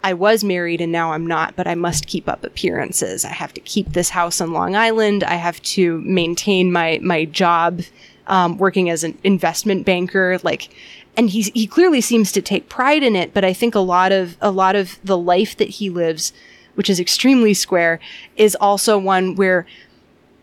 I 0.02 0.12
was 0.12 0.42
married 0.42 0.80
and 0.80 0.90
now 0.90 1.12
I'm 1.12 1.24
not, 1.24 1.54
but 1.54 1.68
I 1.68 1.76
must 1.76 2.08
keep 2.08 2.28
up 2.28 2.42
appearances. 2.42 3.24
I 3.24 3.28
have 3.28 3.54
to 3.54 3.60
keep 3.60 3.92
this 3.92 4.10
house 4.10 4.40
on 4.40 4.52
Long 4.52 4.74
Island. 4.74 5.22
I 5.22 5.36
have 5.36 5.62
to 5.62 6.00
maintain 6.00 6.72
my 6.72 6.98
my 7.00 7.26
job 7.26 7.82
um, 8.26 8.58
working 8.58 8.90
as 8.90 9.04
an 9.04 9.16
investment 9.22 9.86
banker. 9.86 10.40
Like, 10.42 10.74
and 11.16 11.30
he 11.30 11.42
he 11.54 11.68
clearly 11.68 12.00
seems 12.00 12.32
to 12.32 12.42
take 12.42 12.68
pride 12.68 13.04
in 13.04 13.14
it. 13.14 13.32
But 13.32 13.44
I 13.44 13.52
think 13.52 13.76
a 13.76 13.78
lot 13.78 14.10
of 14.10 14.36
a 14.40 14.50
lot 14.50 14.74
of 14.74 14.98
the 15.04 15.16
life 15.16 15.56
that 15.58 15.68
he 15.68 15.90
lives, 15.90 16.32
which 16.74 16.90
is 16.90 16.98
extremely 16.98 17.54
square, 17.54 18.00
is 18.34 18.56
also 18.60 18.98
one 18.98 19.36
where 19.36 19.64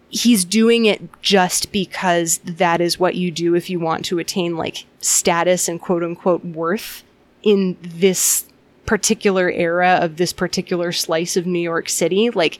he's 0.10 0.43
doing 0.43 0.86
it 0.86 1.01
just 1.22 1.72
because 1.72 2.39
that 2.39 2.82
is 2.82 2.99
what 2.99 3.16
you 3.16 3.32
do 3.32 3.55
if 3.55 3.70
you 3.70 3.80
want 3.80 4.03
to 4.05 4.20
attain 4.20 4.57
like 4.57 4.86
status 4.99 5.68
and 5.68 5.80
quote 5.80 6.03
unquote 6.03 6.43
worth 6.43 7.03
in 7.43 7.78
this 7.82 8.45
particular 8.86 9.51
era 9.51 9.99
of 10.01 10.18
this 10.18 10.34
particular 10.34 10.91
slice 10.91 11.38
of 11.38 11.45
New 11.45 11.60
York 11.60 11.88
City. 11.88 12.30
Like, 12.32 12.60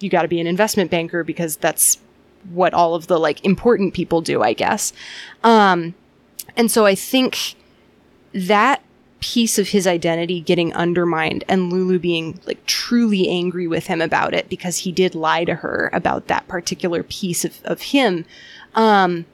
you 0.00 0.08
got 0.08 0.22
to 0.22 0.28
be 0.28 0.40
an 0.40 0.46
investment 0.46 0.90
banker 0.90 1.22
because 1.22 1.56
that's 1.56 1.98
what 2.50 2.72
all 2.72 2.94
of 2.94 3.06
the 3.06 3.18
like 3.18 3.44
important 3.44 3.92
people 3.92 4.20
do, 4.20 4.42
I 4.42 4.54
guess. 4.54 4.92
Um, 5.44 5.94
and 6.56 6.70
so 6.70 6.86
I 6.86 6.94
think 6.94 7.54
that 8.32 8.82
piece 9.20 9.58
of 9.58 9.68
his 9.68 9.86
identity 9.86 10.40
getting 10.40 10.72
undermined 10.74 11.42
and 11.48 11.72
Lulu 11.72 11.98
being 11.98 12.38
like 12.46 12.64
truly 12.66 13.28
angry 13.28 13.66
with 13.66 13.86
him 13.86 14.00
about 14.00 14.32
it 14.32 14.48
because 14.48 14.78
he 14.78 14.92
did 14.92 15.14
lie 15.14 15.44
to 15.44 15.56
her 15.56 15.90
about 15.92 16.28
that 16.28 16.46
particular 16.46 17.02
piece 17.02 17.44
of, 17.44 17.60
of 17.64 17.82
him. 17.82 18.24
Um, 18.74 19.26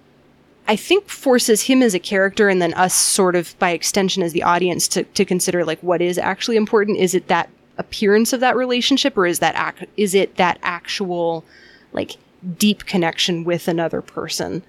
I 0.67 0.77
think 0.77 1.09
forces 1.09 1.63
him 1.63 1.83
as 1.83 1.95
a 1.95 1.99
character 1.99 2.49
and 2.49 2.63
then 2.63 2.73
us 2.75 2.95
sort 2.95 3.37
of 3.37 3.59
by 3.59 3.71
extension 3.71 4.23
as 4.23 4.33
the 4.33 4.43
audience 4.43 4.89
to, 4.89 5.05
to 5.05 5.25
consider 5.25 5.65
like 5.65 5.81
what 5.81 6.01
is 6.01 6.17
actually 6.17 6.57
important. 6.57 6.99
Is 6.99 7.15
it 7.15 7.29
that 7.29 7.51
appearance 7.77 8.33
of 8.33 8.41
that 8.41 8.57
relationship 8.57 9.17
or 9.19 9.27
is 9.27 9.41
that 9.41 9.55
ac- 9.57 9.91
is 9.97 10.15
it 10.15 10.37
that 10.37 10.59
actual 10.63 11.45
like 11.93 12.13
deep 12.59 12.87
connection 12.87 13.45
with 13.45 13.69
another 13.69 14.01
person? 14.01 14.63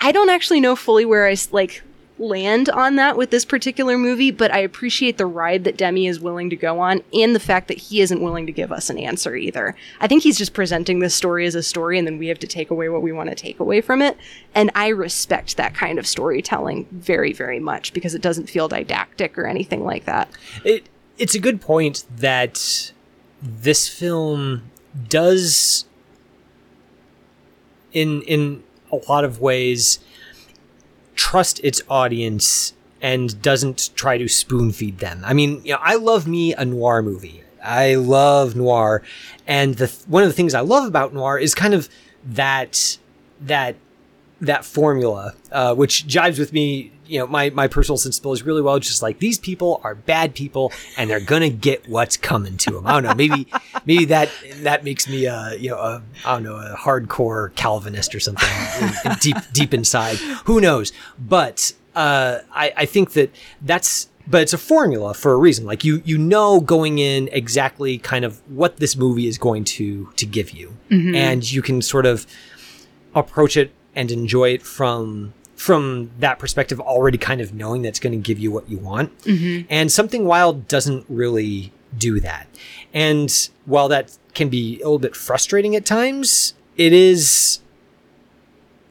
I 0.00 0.12
don't 0.12 0.28
actually 0.28 0.60
know 0.60 0.76
fully 0.76 1.06
where 1.06 1.26
I 1.26 1.34
like 1.50 1.82
land 2.18 2.68
on 2.68 2.96
that 2.96 3.16
with 3.16 3.30
this 3.30 3.44
particular 3.44 3.96
movie, 3.96 4.30
but 4.30 4.52
I 4.52 4.58
appreciate 4.58 5.18
the 5.18 5.26
ride 5.26 5.64
that 5.64 5.76
Demme 5.76 5.98
is 5.98 6.20
willing 6.20 6.50
to 6.50 6.56
go 6.56 6.80
on 6.80 7.02
and 7.12 7.34
the 7.34 7.40
fact 7.40 7.68
that 7.68 7.78
he 7.78 8.00
isn't 8.00 8.22
willing 8.22 8.46
to 8.46 8.52
give 8.52 8.72
us 8.72 8.90
an 8.90 8.98
answer 8.98 9.36
either. 9.36 9.76
I 10.00 10.08
think 10.08 10.22
he's 10.22 10.38
just 10.38 10.54
presenting 10.54 10.98
this 10.98 11.14
story 11.14 11.46
as 11.46 11.54
a 11.54 11.62
story 11.62 11.98
and 11.98 12.06
then 12.06 12.18
we 12.18 12.28
have 12.28 12.38
to 12.40 12.46
take 12.46 12.70
away 12.70 12.88
what 12.88 13.02
we 13.02 13.12
want 13.12 13.28
to 13.30 13.34
take 13.34 13.60
away 13.60 13.80
from 13.80 14.02
it. 14.02 14.16
And 14.54 14.70
I 14.74 14.88
respect 14.88 15.56
that 15.56 15.74
kind 15.74 15.98
of 15.98 16.06
storytelling 16.06 16.86
very, 16.90 17.32
very 17.32 17.60
much 17.60 17.92
because 17.92 18.14
it 18.14 18.22
doesn't 18.22 18.50
feel 18.50 18.68
didactic 18.68 19.38
or 19.38 19.46
anything 19.46 19.84
like 19.84 20.04
that. 20.04 20.28
It 20.64 20.88
it's 21.18 21.34
a 21.34 21.40
good 21.40 21.60
point 21.60 22.04
that 22.16 22.92
this 23.42 23.88
film 23.88 24.70
does 25.08 25.84
in 27.92 28.22
in 28.22 28.62
a 28.90 28.96
lot 29.08 29.24
of 29.24 29.40
ways 29.40 29.98
trust 31.18 31.60
its 31.64 31.82
audience 31.90 32.72
and 33.02 33.42
doesn't 33.42 33.90
try 33.94 34.16
to 34.16 34.28
spoon 34.28 34.72
feed 34.72 34.98
them. 34.98 35.22
I 35.24 35.34
mean, 35.34 35.60
you 35.64 35.72
know, 35.72 35.80
I 35.82 35.96
love 35.96 36.26
me 36.26 36.54
a 36.54 36.64
noir 36.64 37.02
movie. 37.02 37.42
I 37.62 37.96
love 37.96 38.54
noir, 38.54 39.02
and 39.46 39.74
the 39.74 39.88
one 40.06 40.22
of 40.22 40.28
the 40.28 40.32
things 40.32 40.54
I 40.54 40.60
love 40.60 40.86
about 40.86 41.12
noir 41.12 41.38
is 41.38 41.54
kind 41.54 41.74
of 41.74 41.88
that 42.24 42.98
that 43.40 43.74
that 44.40 44.64
formula, 44.64 45.34
uh, 45.50 45.74
which 45.74 46.06
jives 46.06 46.38
with 46.38 46.52
me. 46.52 46.92
You 47.08 47.20
know, 47.20 47.26
my 47.26 47.50
my 47.50 47.66
personal 47.68 47.96
sensibilities 47.96 48.44
really 48.44 48.60
well. 48.62 48.78
Just 48.78 49.02
like 49.02 49.18
these 49.18 49.38
people 49.38 49.80
are 49.82 49.94
bad 49.94 50.34
people, 50.34 50.72
and 50.96 51.08
they're 51.08 51.18
gonna 51.20 51.48
get 51.50 51.88
what's 51.88 52.16
coming 52.16 52.56
to 52.58 52.70
them. 52.72 52.86
I 52.86 52.92
don't 52.92 53.02
know. 53.04 53.14
Maybe 53.14 53.46
maybe 53.86 54.04
that 54.06 54.30
that 54.62 54.84
makes 54.84 55.08
me 55.08 55.24
a 55.26 55.54
you 55.58 55.70
know 55.70 55.78
a 55.78 56.02
I 56.24 56.34
don't 56.34 56.42
know 56.44 56.56
a 56.56 56.76
hardcore 56.76 57.54
Calvinist 57.54 58.14
or 58.14 58.20
something 58.20 58.48
in- 58.80 59.10
in 59.12 59.16
deep 59.20 59.36
deep 59.52 59.72
inside. 59.74 60.16
Who 60.44 60.60
knows? 60.60 60.92
But 61.18 61.72
uh, 61.96 62.40
I 62.52 62.72
I 62.76 62.84
think 62.84 63.12
that 63.12 63.34
that's 63.62 64.08
but 64.30 64.42
it's 64.42 64.52
a 64.52 64.58
formula 64.58 65.14
for 65.14 65.32
a 65.32 65.36
reason. 65.36 65.64
Like 65.64 65.84
you 65.84 66.02
you 66.04 66.18
know 66.18 66.60
going 66.60 66.98
in 66.98 67.28
exactly 67.32 67.96
kind 67.96 68.26
of 68.26 68.42
what 68.50 68.76
this 68.76 68.94
movie 68.96 69.26
is 69.26 69.38
going 69.38 69.64
to 69.64 70.12
to 70.16 70.26
give 70.26 70.50
you, 70.50 70.76
and 70.90 71.50
you 71.50 71.62
can 71.62 71.80
sort 71.80 72.04
of 72.04 72.26
approach 73.14 73.56
it 73.56 73.72
and 73.94 74.10
enjoy 74.10 74.50
it 74.50 74.62
from 74.62 75.32
from 75.58 76.08
that 76.20 76.38
perspective 76.38 76.78
already 76.80 77.18
kind 77.18 77.40
of 77.40 77.52
knowing 77.52 77.82
that's 77.82 77.98
going 77.98 78.12
to 78.12 78.18
give 78.18 78.38
you 78.38 78.50
what 78.50 78.70
you 78.70 78.78
want. 78.78 79.16
Mm-hmm. 79.24 79.66
And 79.68 79.90
something 79.90 80.24
wild 80.24 80.68
doesn't 80.68 81.04
really 81.08 81.72
do 81.96 82.20
that. 82.20 82.46
And 82.94 83.50
while 83.66 83.88
that 83.88 84.16
can 84.34 84.48
be 84.48 84.76
a 84.76 84.84
little 84.84 85.00
bit 85.00 85.16
frustrating 85.16 85.74
at 85.74 85.84
times 85.84 86.54
it 86.76 86.92
is 86.92 87.58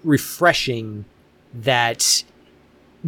refreshing 0.04 1.06
that 1.54 2.24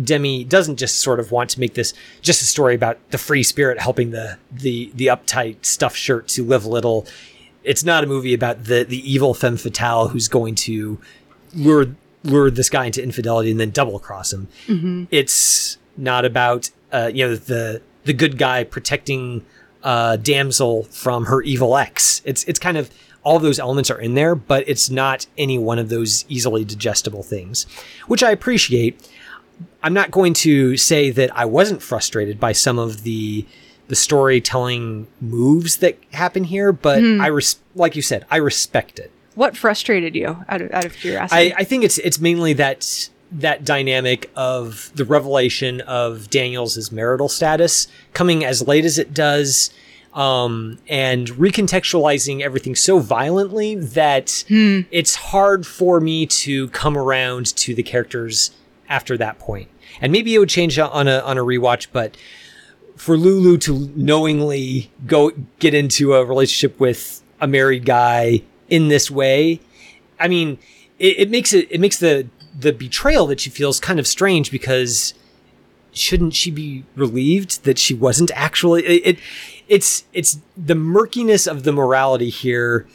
Demme 0.01 0.47
doesn't 0.47 0.77
just 0.77 0.99
sort 0.99 1.19
of 1.19 1.31
want 1.31 1.49
to 1.49 1.59
make 1.59 1.73
this 1.73 1.93
just 2.21 2.41
a 2.41 2.45
story 2.45 2.75
about 2.75 2.97
the 3.11 3.17
free 3.17 3.43
spirit 3.43 3.79
helping 3.79 4.11
the 4.11 4.37
the 4.49 4.89
the 4.95 5.07
uptight 5.07 5.65
stuffed 5.65 5.97
shirt 5.97 6.29
to 6.29 6.45
live 6.45 6.63
a 6.63 6.69
little. 6.69 7.05
It's 7.63 7.83
not 7.83 8.05
a 8.05 8.07
movie 8.07 8.33
about 8.33 8.65
the 8.65 8.85
the 8.85 9.11
evil 9.11 9.33
femme 9.33 9.57
fatale 9.57 10.07
who's 10.07 10.29
going 10.29 10.55
to 10.55 11.01
lure 11.53 11.95
lure 12.23 12.51
this 12.51 12.69
guy 12.69 12.85
into 12.85 13.01
infidelity 13.03 13.51
and 13.51 13.59
then 13.59 13.69
double 13.71 13.99
cross 13.99 14.33
him. 14.33 14.47
It's 15.11 15.77
not 15.97 16.25
about 16.25 16.69
uh, 16.91 17.11
you 17.13 17.27
know 17.27 17.35
the 17.35 17.81
the 18.05 18.13
good 18.13 18.37
guy 18.37 18.63
protecting 18.63 19.45
uh, 19.83 20.15
damsel 20.17 20.83
from 20.83 21.25
her 21.25 21.41
evil 21.41 21.77
ex. 21.77 22.21
It's 22.25 22.43
it's 22.45 22.59
kind 22.59 22.77
of 22.77 22.89
all 23.23 23.37
those 23.39 23.59
elements 23.59 23.89
are 23.91 23.99
in 23.99 24.13
there, 24.15 24.33
but 24.33 24.63
it's 24.67 24.89
not 24.89 25.27
any 25.37 25.57
one 25.57 25.77
of 25.77 25.89
those 25.89 26.23
easily 26.29 26.63
digestible 26.63 27.21
things, 27.23 27.65
which 28.07 28.23
I 28.23 28.31
appreciate. 28.31 29.09
I'm 29.83 29.93
not 29.93 30.09
going 30.11 30.33
to 30.35 30.77
say 30.77 31.09
that 31.11 31.35
I 31.37 31.45
wasn't 31.45 31.81
frustrated 31.81 32.39
by 32.39 32.53
some 32.53 32.79
of 32.79 33.03
the 33.03 33.45
the 33.89 33.95
storytelling 33.95 35.07
moves 35.19 35.77
that 35.77 35.97
happen 36.13 36.43
here, 36.43 36.71
but 36.71 36.99
I 37.21 37.27
res- 37.27 37.59
like 37.75 37.95
you 37.95 38.01
said, 38.01 38.25
I 38.29 38.37
respect 38.37 38.99
it. 38.99 39.11
What 39.35 39.55
frustrated 39.55 40.15
you 40.15 40.43
out 40.49 40.61
of, 40.61 40.71
out 40.71 40.85
of 40.85 40.93
curiosity? 40.93 41.53
I, 41.53 41.59
I 41.59 41.63
think 41.63 41.83
it's 41.83 41.97
it's 41.99 42.19
mainly 42.19 42.53
that 42.53 43.09
that 43.31 43.63
dynamic 43.63 44.29
of 44.35 44.91
the 44.95 45.05
revelation 45.05 45.81
of 45.81 46.29
Daniels' 46.29 46.91
marital 46.91 47.29
status 47.29 47.87
coming 48.13 48.43
as 48.43 48.67
late 48.67 48.85
as 48.85 48.97
it 48.97 49.13
does, 49.13 49.71
um, 50.13 50.79
and 50.87 51.27
recontextualizing 51.29 52.41
everything 52.41 52.75
so 52.75 52.99
violently 52.99 53.75
that 53.75 54.43
it's 54.49 55.15
hard 55.15 55.67
for 55.67 55.99
me 55.99 56.25
to 56.25 56.69
come 56.69 56.97
around 56.97 57.55
to 57.57 57.75
the 57.75 57.83
characters 57.83 58.51
after 58.89 59.15
that 59.17 59.37
point. 59.37 59.69
And 60.01 60.11
maybe 60.11 60.33
it 60.33 60.39
would 60.39 60.49
change 60.49 60.79
on 60.79 61.07
a 61.07 61.19
on 61.19 61.37
a 61.37 61.43
rewatch, 61.43 61.87
but 61.91 62.17
for 62.95 63.15
Lulu 63.15 63.57
to 63.59 63.91
knowingly 63.95 64.91
go 65.05 65.31
get 65.59 65.73
into 65.73 66.15
a 66.15 66.25
relationship 66.25 66.79
with 66.79 67.21
a 67.39 67.47
married 67.47 67.85
guy 67.85 68.41
in 68.69 68.87
this 68.87 69.09
way, 69.09 69.59
I 70.19 70.27
mean, 70.27 70.57
it, 70.97 71.19
it 71.19 71.29
makes 71.29 71.53
it 71.53 71.67
it 71.69 71.79
makes 71.79 71.97
the 71.97 72.27
the 72.57 72.71
betrayal 72.71 73.27
that 73.27 73.39
she 73.39 73.49
feels 73.49 73.79
kind 73.79 73.99
of 73.99 74.07
strange 74.07 74.51
because 74.51 75.13
shouldn't 75.91 76.33
she 76.33 76.51
be 76.51 76.83
relieved 76.95 77.63
that 77.63 77.79
she 77.79 77.93
wasn't 77.93 78.31
actually 78.35 78.85
it, 78.85 79.15
it 79.15 79.19
it's 79.67 80.05
it's 80.13 80.39
the 80.57 80.75
murkiness 80.75 81.47
of 81.47 81.63
the 81.63 81.71
morality 81.71 82.29
here 82.29 82.87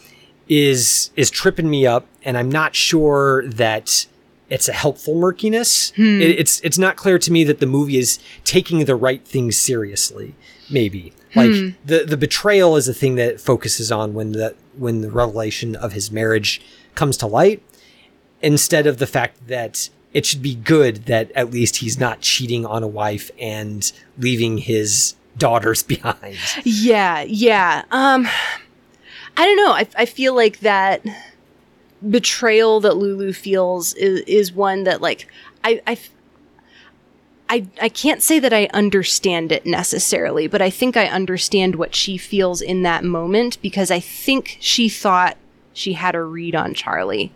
is 0.49 1.11
is 1.17 1.31
tripping 1.31 1.71
me 1.71 1.87
up 1.87 2.07
and 2.25 2.37
I'm 2.37 2.51
not 2.51 2.75
sure 2.75 3.47
that 3.47 4.07
it's 4.51 4.69
a 4.69 4.73
helpful 4.73 5.15
murkiness. 5.15 5.91
Hmm. 5.97 6.21
It, 6.21 6.39
it's 6.39 6.61
it's 6.61 6.79
not 6.79 6.97
clear 6.97 7.19
to 7.19 7.33
me 7.33 7.45
that 7.45 7.61
the 7.61 7.67
movie 7.67 7.99
is 7.99 8.19
taking 8.45 8.85
the 8.85 8.95
right 8.95 9.25
things 9.27 9.57
seriously. 9.57 10.35
Maybe 10.71 11.13
like 11.35 11.51
hmm. 11.51 11.69
the 11.85 12.05
the 12.05 12.17
betrayal 12.17 12.77
is 12.77 12.89
a 12.89 12.95
thing 12.95 13.15
that 13.17 13.29
it 13.29 13.41
focuses 13.41 13.91
on 13.91 14.15
when 14.15 14.33
the 14.33 14.55
when 14.79 15.01
the 15.01 15.11
revelation 15.11 15.77
of 15.77 15.93
his 15.93 16.11
marriage 16.11 16.61
comes 16.95 17.17
to 17.19 17.27
light, 17.27 17.63
instead 18.43 18.87
of 18.87 18.99
the 18.99 19.07
fact 19.07 19.49
that 19.49 19.89
it 20.13 20.25
should 20.25 20.43
be 20.43 20.55
good 20.55 21.07
that 21.07 21.31
at 21.33 21.51
least 21.51 21.77
he's 21.77 21.99
not 21.99 22.21
cheating 22.21 22.65
on 22.65 22.83
a 22.83 22.87
wife 22.87 23.31
and 23.41 23.93
leaving 24.19 24.59
his 24.59 25.15
daughters 25.37 25.83
behind. 25.95 26.37
Yeah, 26.63 27.23
yeah. 27.23 27.85
Um, 27.91 28.29
I 29.37 29.45
don't 29.45 29.57
know. 29.57 29.73
I, 29.73 29.89
I 29.97 30.07
feel 30.07 30.35
like 30.35 30.61
that 30.61 31.05
betrayal 32.09 32.81
that 32.81 32.97
Lulu 32.97 33.33
feels 33.33 33.95
is, 33.95 34.21
is 34.21 34.53
one 34.53 34.85
that 34.85 35.01
like 35.01 35.27
I, 35.65 35.81
I 35.87 35.99
I 37.49 37.67
I 37.81 37.89
can't 37.89 38.23
say 38.23 38.39
that 38.39 38.53
I 38.53 38.69
understand 38.73 39.53
it 39.53 39.67
necessarily, 39.67 40.47
but 40.47 40.63
I 40.63 40.71
think 40.71 40.97
I 40.97 41.07
understand 41.07 41.77
what 41.77 41.95
she 41.95 42.17
feels 42.17 42.61
in 42.63 42.83
that 42.83 43.05
moment 43.05 43.61
because 43.61 43.91
I 43.91 44.01
think 44.01 44.57
she 44.61 44.89
thought 44.89 45.37
she 45.73 45.95
had 45.95 46.15
a 46.15 46.23
read 46.23 46.55
on 46.55 46.75
Charlie. 46.75 47.33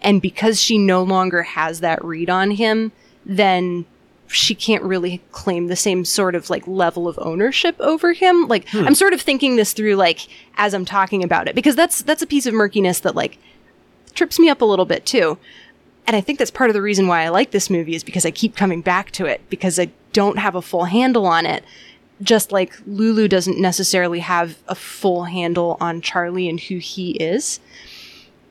And 0.00 0.20
because 0.20 0.60
she 0.60 0.78
no 0.78 1.02
longer 1.02 1.42
has 1.42 1.80
that 1.80 2.04
read 2.04 2.28
on 2.28 2.52
him, 2.52 2.90
then 3.24 3.84
she 4.26 4.54
can't 4.54 4.82
really 4.82 5.20
claim 5.30 5.66
the 5.66 5.76
same 5.76 6.04
sort 6.04 6.34
of 6.34 6.50
like 6.50 6.66
level 6.66 7.06
of 7.06 7.18
ownership 7.20 7.76
over 7.78 8.12
him. 8.14 8.48
Like 8.48 8.68
hmm. 8.70 8.84
I'm 8.84 8.94
sort 8.94 9.12
of 9.12 9.20
thinking 9.20 9.56
this 9.56 9.72
through 9.72 9.94
like 9.94 10.26
as 10.56 10.74
I'm 10.74 10.84
talking 10.84 11.22
about 11.22 11.48
it 11.48 11.54
because 11.54 11.76
that's 11.76 12.02
that's 12.02 12.22
a 12.22 12.26
piece 12.26 12.46
of 12.46 12.54
murkiness 12.54 13.00
that 13.00 13.14
like 13.14 13.38
trips 14.14 14.38
me 14.38 14.48
up 14.48 14.60
a 14.60 14.64
little 14.64 14.86
bit 14.86 15.06
too. 15.06 15.38
And 16.06 16.16
I 16.16 16.20
think 16.20 16.38
that's 16.38 16.50
part 16.50 16.70
of 16.70 16.74
the 16.74 16.82
reason 16.82 17.06
why 17.06 17.22
I 17.22 17.28
like 17.28 17.52
this 17.52 17.70
movie 17.70 17.94
is 17.94 18.04
because 18.04 18.26
I 18.26 18.30
keep 18.30 18.56
coming 18.56 18.80
back 18.80 19.10
to 19.12 19.26
it 19.26 19.40
because 19.48 19.78
I 19.78 19.90
don't 20.12 20.38
have 20.38 20.54
a 20.54 20.62
full 20.62 20.84
handle 20.84 21.26
on 21.26 21.46
it. 21.46 21.64
Just 22.20 22.52
like 22.52 22.74
Lulu 22.86 23.28
doesn't 23.28 23.58
necessarily 23.58 24.20
have 24.20 24.58
a 24.68 24.74
full 24.74 25.24
handle 25.24 25.76
on 25.80 26.00
Charlie 26.00 26.48
and 26.48 26.60
who 26.60 26.78
he 26.78 27.12
is. 27.12 27.60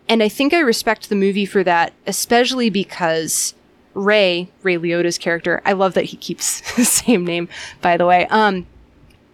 And 0.10 0.22
I 0.22 0.30
think 0.30 0.54
I 0.54 0.60
respect 0.60 1.08
the 1.08 1.16
movie 1.16 1.46
for 1.46 1.64
that, 1.64 1.94
especially 2.06 2.70
because 2.70 3.54
Ray, 3.94 4.50
Ray 4.64 4.78
Liotta's 4.78 5.18
character, 5.18 5.62
I 5.66 5.74
love 5.74 5.94
that 5.94 6.06
he 6.06 6.18
keeps 6.18 6.62
the 6.76 6.86
same 6.86 7.26
name, 7.26 7.48
by 7.82 7.98
the 7.98 8.06
way. 8.06 8.28
Um, 8.28 8.66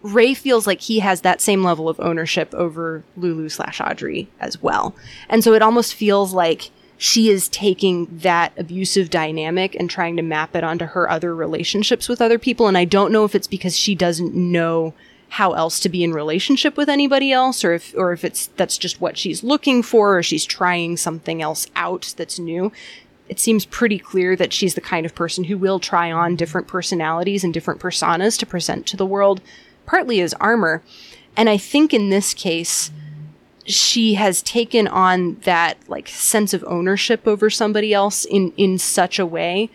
Ray 0.02 0.34
feels 0.34 0.66
like 0.66 0.80
he 0.80 1.00
has 1.00 1.22
that 1.22 1.40
same 1.40 1.64
level 1.64 1.88
of 1.88 1.98
ownership 1.98 2.54
over 2.54 3.02
Lulu 3.16 3.48
slash 3.48 3.80
Audrey 3.80 4.28
as 4.40 4.62
well. 4.62 4.94
And 5.28 5.42
so 5.42 5.54
it 5.54 5.62
almost 5.62 5.94
feels 5.94 6.32
like 6.32 6.70
she 7.00 7.30
is 7.30 7.48
taking 7.48 8.06
that 8.10 8.52
abusive 8.58 9.08
dynamic 9.08 9.76
and 9.76 9.88
trying 9.88 10.16
to 10.16 10.22
map 10.22 10.56
it 10.56 10.64
onto 10.64 10.84
her 10.84 11.08
other 11.08 11.34
relationships 11.34 12.08
with 12.08 12.20
other 12.20 12.40
people. 12.40 12.66
And 12.66 12.76
I 12.76 12.84
don't 12.84 13.12
know 13.12 13.24
if 13.24 13.36
it's 13.36 13.46
because 13.46 13.76
she 13.76 13.94
doesn't 13.94 14.34
know 14.34 14.94
how 15.30 15.52
else 15.52 15.78
to 15.80 15.88
be 15.88 16.02
in 16.02 16.12
relationship 16.12 16.76
with 16.76 16.88
anybody 16.88 17.30
else 17.30 17.62
or 17.62 17.74
if 17.74 17.94
or 17.96 18.12
if 18.12 18.24
it's 18.24 18.48
that's 18.56 18.76
just 18.76 19.00
what 19.00 19.16
she's 19.16 19.44
looking 19.44 19.82
for 19.82 20.18
or 20.18 20.22
she's 20.22 20.44
trying 20.44 20.96
something 20.96 21.40
else 21.42 21.66
out 21.76 22.14
that's 22.16 22.38
new 22.38 22.72
it 23.28 23.38
seems 23.38 23.66
pretty 23.66 23.98
clear 23.98 24.34
that 24.34 24.54
she's 24.54 24.74
the 24.74 24.80
kind 24.80 25.04
of 25.04 25.14
person 25.14 25.44
who 25.44 25.58
will 25.58 25.78
try 25.78 26.10
on 26.10 26.34
different 26.34 26.66
personalities 26.66 27.44
and 27.44 27.52
different 27.52 27.78
personas 27.78 28.38
to 28.38 28.46
present 28.46 28.86
to 28.86 28.96
the 28.96 29.04
world 29.04 29.42
partly 29.84 30.22
as 30.22 30.32
armor 30.34 30.82
and 31.36 31.50
i 31.50 31.58
think 31.58 31.92
in 31.92 32.08
this 32.08 32.32
case 32.32 32.90
she 33.68 34.14
has 34.14 34.42
taken 34.42 34.88
on 34.88 35.34
that 35.40 35.76
like 35.88 36.08
sense 36.08 36.54
of 36.54 36.64
ownership 36.66 37.26
over 37.26 37.50
somebody 37.50 37.92
else 37.92 38.24
in 38.24 38.52
in 38.56 38.78
such 38.78 39.18
a 39.18 39.26
way 39.26 39.70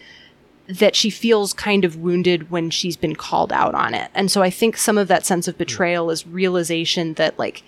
that 0.68 0.96
she 0.96 1.10
feels 1.10 1.54
kind 1.54 1.84
of 1.86 1.98
wounded 1.98 2.50
when 2.50 2.70
she's 2.70 2.96
been 2.96 3.16
called 3.16 3.52
out 3.52 3.76
on 3.76 3.94
it. 3.94 4.10
And 4.16 4.32
so 4.32 4.42
I 4.42 4.50
think 4.50 4.78
some 4.78 4.98
of 4.98 5.10
that 5.10 5.26
sense 5.26 5.48
of 5.48 5.56
hmm. 5.56 5.60
betrayal 5.60 6.10
is 6.10 6.26
realization 6.26 7.14
that 7.16 7.38
like 7.38 7.64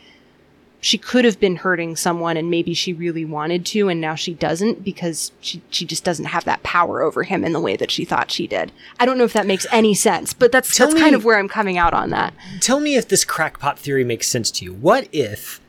she 0.82 0.97
could 0.97 1.26
have 1.26 1.39
been 1.39 1.57
hurting 1.57 1.95
someone 1.95 2.38
and 2.38 2.49
maybe 2.49 2.73
she 2.73 2.93
really 2.93 3.26
wanted 3.26 3.65
to 3.65 3.89
and 3.89 3.99
now 3.99 4.13
she 4.13 4.34
doesn't 4.34 4.84
because 4.84 5.32
she 5.41 5.61
she 5.69 5.84
just 5.84 6.03
doesn't 6.03 6.26
have 6.26 6.45
that 6.45 6.61
power 6.63 7.01
over 7.01 7.23
him 7.23 7.43
in 7.43 7.53
the 7.53 7.59
way 7.59 7.76
that 7.76 7.91
she 7.91 8.05
thought 8.05 8.32
she 8.32 8.47
did. 8.47 8.71
I 8.99 9.05
don't 9.05 9.17
know 9.17 9.23
if 9.23 9.34
that 9.34 9.47
makes 9.47 9.67
any 9.71 9.93
sense, 9.93 10.34
but 10.34 10.51
that's 10.51 10.76
Tell 10.76 10.88
that's 10.88 10.99
kind 10.99 11.15
of 11.15 11.26
where 11.26 11.38
I'm 11.38 11.49
coming 11.49 11.78
out 11.78 11.93
on 11.93 12.09
that. 12.11 12.34
Tell 12.61 12.80
me 12.80 12.95
if 12.95 13.07
this 13.07 13.26
crackpot 13.26 13.78
theory 13.78 14.03
makes 14.03 14.28
sense 14.28 14.49
to 14.51 14.65
you. 14.65 14.73
What 14.73 15.07
if 15.11 15.59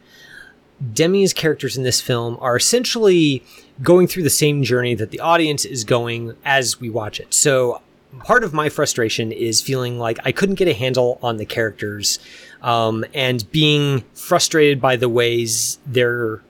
Demme's 0.92 1.32
characters 1.32 1.76
in 1.76 1.84
this 1.84 2.00
film 2.00 2.36
are 2.40 2.56
essentially 2.56 3.42
going 3.82 4.06
through 4.06 4.22
the 4.22 4.30
same 4.30 4.62
journey 4.62 4.94
that 4.94 5.10
the 5.10 5.20
audience 5.20 5.64
is 5.64 5.84
going 5.84 6.36
as 6.44 6.80
we 6.80 6.90
watch 6.90 7.18
it. 7.20 7.32
So 7.32 7.80
part 8.24 8.44
of 8.44 8.52
my 8.52 8.68
frustration 8.68 9.32
is 9.32 9.60
feeling 9.60 9.98
like 9.98 10.18
I 10.24 10.32
couldn't 10.32 10.56
get 10.56 10.68
a 10.68 10.74
handle 10.74 11.18
on 11.22 11.36
the 11.36 11.46
characters 11.46 12.18
um, 12.62 13.04
and 13.14 13.50
being 13.50 14.04
frustrated 14.14 14.80
by 14.80 14.96
the 14.96 15.08
ways 15.08 15.78
their 15.86 16.42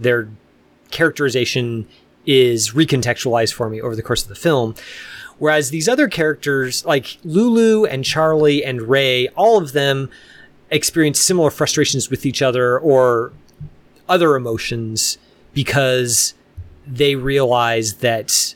their 0.00 0.28
characterization 0.90 1.86
is 2.24 2.72
recontextualized 2.72 3.52
for 3.52 3.68
me 3.68 3.80
over 3.80 3.96
the 3.96 4.02
course 4.02 4.22
of 4.22 4.28
the 4.28 4.34
film. 4.34 4.74
Whereas 5.38 5.70
these 5.70 5.88
other 5.88 6.08
characters, 6.08 6.84
like 6.84 7.18
Lulu 7.24 7.84
and 7.84 8.04
Charlie 8.04 8.64
and 8.64 8.82
Ray, 8.82 9.28
all 9.28 9.58
of 9.58 9.72
them 9.72 10.10
experience 10.70 11.20
similar 11.20 11.50
frustrations 11.50 12.10
with 12.10 12.26
each 12.26 12.42
other 12.42 12.78
or 12.78 13.32
other 14.08 14.36
emotions 14.36 15.18
because 15.52 16.34
they 16.86 17.14
realize 17.14 17.94
that 17.94 18.54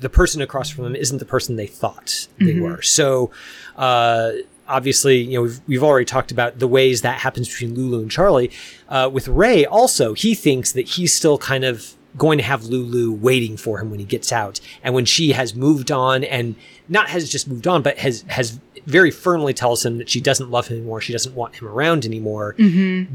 the 0.00 0.08
person 0.08 0.42
across 0.42 0.68
from 0.70 0.84
them 0.84 0.96
isn't 0.96 1.18
the 1.18 1.24
person 1.24 1.56
they 1.56 1.66
thought 1.66 2.26
they 2.38 2.58
were. 2.58 2.82
So, 2.82 3.30
uh, 3.76 4.32
obviously, 4.66 5.18
you 5.18 5.34
know, 5.34 5.42
we've, 5.42 5.60
we've 5.66 5.82
already 5.82 6.04
talked 6.04 6.32
about 6.32 6.58
the 6.58 6.66
ways 6.66 7.02
that 7.02 7.20
happens 7.20 7.48
between 7.48 7.74
Lulu 7.74 8.00
and 8.02 8.10
Charlie. 8.10 8.50
Uh, 8.88 9.08
with 9.12 9.28
Ray, 9.28 9.64
also, 9.64 10.14
he 10.14 10.34
thinks 10.34 10.72
that 10.72 10.88
he's 10.88 11.14
still 11.14 11.38
kind 11.38 11.64
of 11.64 11.94
going 12.16 12.38
to 12.38 12.44
have 12.44 12.64
Lulu 12.64 13.12
waiting 13.12 13.56
for 13.56 13.78
him 13.78 13.90
when 13.90 14.00
he 14.00 14.04
gets 14.04 14.32
out. 14.32 14.60
And 14.82 14.94
when 14.94 15.04
she 15.04 15.32
has 15.32 15.54
moved 15.54 15.90
on 15.90 16.24
and 16.24 16.56
not 16.88 17.08
has 17.08 17.30
just 17.30 17.48
moved 17.48 17.66
on, 17.66 17.82
but 17.82 17.98
has, 17.98 18.24
has 18.28 18.60
very 18.86 19.10
firmly 19.10 19.54
tells 19.54 19.84
him 19.84 19.98
that 19.98 20.08
she 20.10 20.20
doesn't 20.20 20.50
love 20.50 20.68
him 20.68 20.78
anymore. 20.78 21.00
She 21.00 21.12
doesn't 21.12 21.34
want 21.34 21.54
him 21.56 21.68
around 21.68 22.04
anymore. 22.04 22.54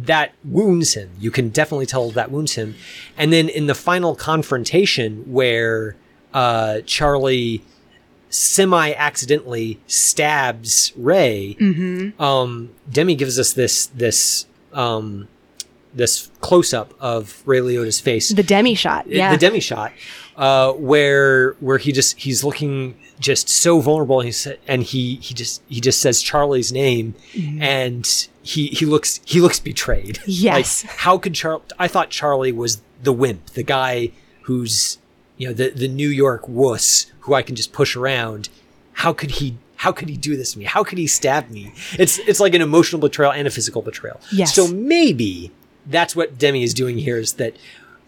That 0.06 0.34
wounds 0.44 0.94
him. 0.94 1.10
You 1.20 1.32
can 1.32 1.50
definitely 1.50 1.86
tell 1.86 2.10
that 2.12 2.32
wounds 2.32 2.54
him. 2.54 2.76
And 3.18 3.32
then 3.34 3.50
in 3.50 3.68
the 3.68 3.76
final 3.76 4.16
confrontation 4.16 5.24
where, 5.32 5.96
uh, 6.34 6.82
Charlie 6.86 7.64
semi 8.30 8.94
accidentally 8.94 9.80
stabs 9.88 10.92
Ray, 10.98 11.56
um, 12.20 12.70
Demme 12.92 13.16
gives 13.16 13.40
us 13.40 13.54
this, 13.54 13.88
this, 13.88 14.46
um, 14.74 15.28
this 15.94 16.30
close 16.42 16.74
up 16.74 16.94
of 17.00 17.42
Ray 17.46 17.60
Liotta's 17.60 18.00
face 18.00 18.30
The 18.30 18.44
Demme 18.44 18.76
shot. 18.76 19.08
Yeah. 19.08 19.32
the 19.32 19.38
Demme 19.38 19.60
shot, 19.60 19.92
uh, 20.38 20.72
where 20.74 21.54
where 21.60 21.78
he 21.80 21.92
just 21.92 22.20
he's 22.20 22.44
looking 22.44 22.96
just 23.20 23.50
so 23.50 23.80
vulnerable. 23.80 24.20
And 24.22 24.32
he 24.34 24.56
and 24.68 24.84
he 24.84 25.16
he 25.16 25.34
just 25.34 25.62
he 25.68 25.82
just 25.82 26.00
says 26.02 26.22
Charlie's 26.22 26.72
name, 26.72 27.16
and 27.60 28.28
he 28.44 28.68
he 28.68 28.86
looks 28.86 29.20
he 29.26 29.42
looks 29.42 29.60
betrayed. 29.60 30.20
Yes. 30.28 30.84
like 30.84 30.94
how 30.98 31.18
could 31.18 31.34
Charlie? 31.34 31.64
I 31.80 31.88
thought 31.88 32.10
Charlie 32.10 32.52
was 32.52 32.82
the 33.02 33.14
wimp, 33.14 33.48
the 33.48 33.64
guy 33.64 34.12
who's 34.44 35.00
you 35.38 35.48
know 35.48 35.54
the 35.54 35.70
the 35.72 35.88
New 35.88 36.10
York 36.10 36.48
wuss 36.48 37.08
who 37.22 37.34
I 37.34 37.42
can 37.42 37.56
just 37.56 37.74
push 37.74 37.96
around. 37.96 38.50
How 38.94 39.14
could 39.14 39.32
he? 39.32 39.58
How 39.78 39.92
could 39.92 40.10
he 40.10 40.18
do 40.18 40.36
this 40.36 40.54
to 40.54 40.60
me? 40.60 40.66
How 40.66 40.84
could 40.84 40.98
he 40.98 41.06
stab 41.08 41.50
me? 41.50 41.72
It's 42.00 42.20
it's 42.20 42.40
like 42.40 42.54
an 42.54 42.62
emotional 42.62 43.00
betrayal 43.00 43.32
and 43.32 43.48
a 43.48 43.52
physical 43.52 43.82
betrayal. 43.82 44.20
Yes. 44.32 44.54
So 44.56 44.68
maybe 44.68 45.52
that's 45.86 46.16
what 46.16 46.38
Demme 46.38 46.56
is 46.58 46.74
doing 46.74 46.98
here 46.98 47.18
is 47.18 47.34
that 47.34 47.56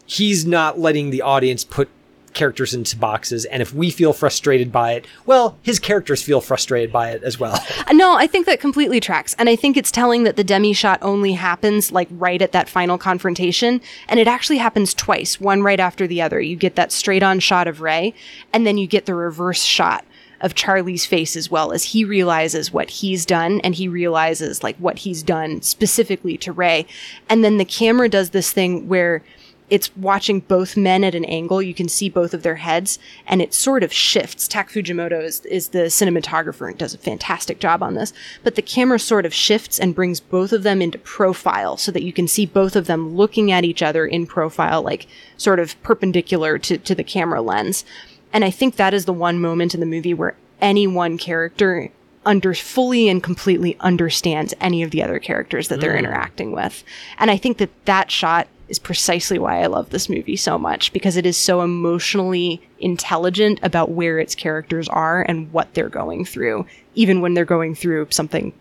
he's 0.05 0.45
not 0.45 0.79
letting 0.79 1.11
the 1.11 1.21
audience 1.21 1.63
put 1.63 1.89
characters 2.33 2.73
into 2.73 2.97
boxes 2.97 3.45
and 3.45 3.61
if 3.61 3.73
we 3.73 3.89
feel 3.89 4.13
frustrated 4.13 4.71
by 4.71 4.93
it 4.93 5.05
well 5.25 5.57
his 5.61 5.79
characters 5.79 6.21
feel 6.21 6.41
frustrated 6.41 6.91
by 6.91 7.11
it 7.11 7.23
as 7.23 7.39
well 7.39 7.57
No, 7.99 8.15
I 8.15 8.27
think 8.27 8.45
that 8.45 8.61
completely 8.61 9.01
tracks. 9.01 9.35
And 9.37 9.49
I 9.49 9.57
think 9.57 9.75
it's 9.75 9.91
telling 9.91 10.23
that 10.23 10.37
the 10.37 10.43
Demme 10.43 10.71
shot 10.71 10.99
only 11.01 11.33
happens 11.33 11.91
like 11.91 12.07
right 12.11 12.41
at 12.41 12.53
that 12.53 12.69
final 12.69 12.97
confrontation. 12.97 13.81
And 14.07 14.21
it 14.21 14.27
actually 14.27 14.57
happens 14.57 14.93
twice, 14.93 15.37
one 15.37 15.63
right 15.63 15.81
after 15.81 16.07
the 16.07 16.21
other. 16.21 16.39
You 16.39 16.55
get 16.55 16.75
that 16.75 16.93
straight 16.93 17.23
on 17.23 17.41
shot 17.41 17.67
of 17.67 17.81
Ray, 17.81 18.13
and 18.53 18.65
then 18.65 18.77
you 18.77 18.87
get 18.87 19.05
the 19.05 19.15
reverse 19.15 19.63
shot 19.63 20.05
of 20.39 20.55
Charlie's 20.55 21.05
face 21.05 21.35
as 21.35 21.51
well 21.51 21.73
as 21.73 21.83
he 21.83 22.05
realizes 22.05 22.71
what 22.71 22.89
he's 22.89 23.25
done 23.25 23.59
and 23.65 23.75
he 23.75 23.89
realizes 23.89 24.63
like 24.63 24.77
what 24.77 24.99
he's 24.99 25.21
done 25.21 25.61
specifically 25.61 26.37
to 26.37 26.53
Ray. 26.53 26.85
And 27.27 27.43
then 27.43 27.57
the 27.57 27.65
camera 27.65 28.07
does 28.07 28.29
this 28.29 28.53
thing 28.53 28.87
where 28.87 29.21
it's 29.69 29.95
watching 29.95 30.39
both 30.39 30.75
men 30.75 31.03
at 31.03 31.15
an 31.15 31.25
angle. 31.25 31.61
You 31.61 31.73
can 31.73 31.87
see 31.87 32.09
both 32.09 32.33
of 32.33 32.43
their 32.43 32.55
heads, 32.55 32.99
and 33.27 33.41
it 33.41 33.53
sort 33.53 33.83
of 33.83 33.93
shifts. 33.93 34.47
Tak 34.47 34.69
Fujimoto 34.69 35.23
is, 35.23 35.41
is 35.41 35.69
the 35.69 35.89
cinematographer 35.89 36.67
and 36.69 36.77
does 36.77 36.93
a 36.93 36.97
fantastic 36.97 37.59
job 37.59 37.83
on 37.83 37.93
this. 37.93 38.13
But 38.43 38.55
the 38.55 38.61
camera 38.61 38.99
sort 38.99 39.25
of 39.25 39.33
shifts 39.33 39.79
and 39.79 39.95
brings 39.95 40.19
both 40.19 40.53
of 40.53 40.63
them 40.63 40.81
into 40.81 40.97
profile 40.97 41.77
so 41.77 41.91
that 41.91 42.03
you 42.03 42.13
can 42.13 42.27
see 42.27 42.45
both 42.45 42.75
of 42.75 42.87
them 42.87 43.15
looking 43.15 43.51
at 43.51 43.63
each 43.63 43.81
other 43.81 44.05
in 44.05 44.25
profile, 44.25 44.81
like 44.81 45.07
sort 45.37 45.59
of 45.59 45.81
perpendicular 45.83 46.57
to, 46.59 46.77
to 46.77 46.95
the 46.95 47.03
camera 47.03 47.41
lens. 47.41 47.85
And 48.33 48.45
I 48.45 48.51
think 48.51 48.75
that 48.75 48.93
is 48.93 49.05
the 49.05 49.13
one 49.13 49.39
moment 49.39 49.73
in 49.73 49.79
the 49.79 49.85
movie 49.85 50.13
where 50.13 50.35
any 50.61 50.87
one 50.87 51.17
character 51.17 51.89
under 52.25 52.53
fully 52.53 53.07
and 53.07 53.23
completely 53.23 53.77
understands 53.79 54.53
any 54.59 54.83
of 54.83 54.91
the 54.91 55.01
other 55.01 55.19
characters 55.19 55.69
that 55.69 55.79
they're 55.79 55.95
mm. 55.95 55.99
interacting 55.99 56.51
with. 56.51 56.83
And 57.17 57.31
I 57.31 57.37
think 57.37 57.57
that 57.57 57.69
that 57.85 58.11
shot 58.11 58.47
is 58.69 58.79
precisely 58.79 59.39
why 59.39 59.61
I 59.61 59.67
love 59.67 59.89
this 59.89 60.09
movie 60.09 60.35
so 60.35 60.57
much 60.57 60.93
because 60.93 61.17
it 61.17 61.25
is 61.25 61.37
so 61.37 61.61
emotionally 61.61 62.61
intelligent 62.79 63.59
about 63.63 63.91
where 63.91 64.19
its 64.19 64.35
characters 64.35 64.87
are 64.87 65.23
and 65.23 65.51
what 65.51 65.73
they're 65.73 65.89
going 65.89 66.25
through, 66.25 66.65
even 66.95 67.21
when 67.21 67.33
they're 67.33 67.45
going 67.45 67.75
through 67.75 68.07
something 68.11 68.53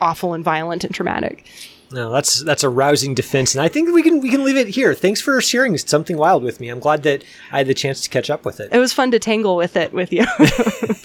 awful 0.00 0.34
and 0.34 0.44
violent 0.44 0.84
and 0.84 0.94
traumatic. 0.94 1.46
No 1.92 2.10
that's 2.10 2.42
that's 2.44 2.62
a 2.62 2.68
rousing 2.68 3.14
defense 3.14 3.54
and 3.54 3.62
i 3.62 3.68
think 3.68 3.92
we 3.92 4.02
can 4.02 4.20
we 4.20 4.30
can 4.30 4.44
leave 4.44 4.56
it 4.56 4.68
here 4.68 4.94
thanks 4.94 5.20
for 5.20 5.40
sharing 5.40 5.76
something 5.76 6.16
wild 6.16 6.42
with 6.42 6.60
me 6.60 6.68
i'm 6.68 6.78
glad 6.78 7.02
that 7.02 7.24
i 7.52 7.58
had 7.58 7.66
the 7.66 7.74
chance 7.74 8.00
to 8.00 8.08
catch 8.08 8.30
up 8.30 8.44
with 8.44 8.60
it 8.60 8.68
It 8.72 8.78
was 8.78 8.92
fun 8.92 9.10
to 9.10 9.18
tangle 9.18 9.56
with 9.56 9.76
it 9.76 9.92
with 9.92 10.12
you. 10.12 10.24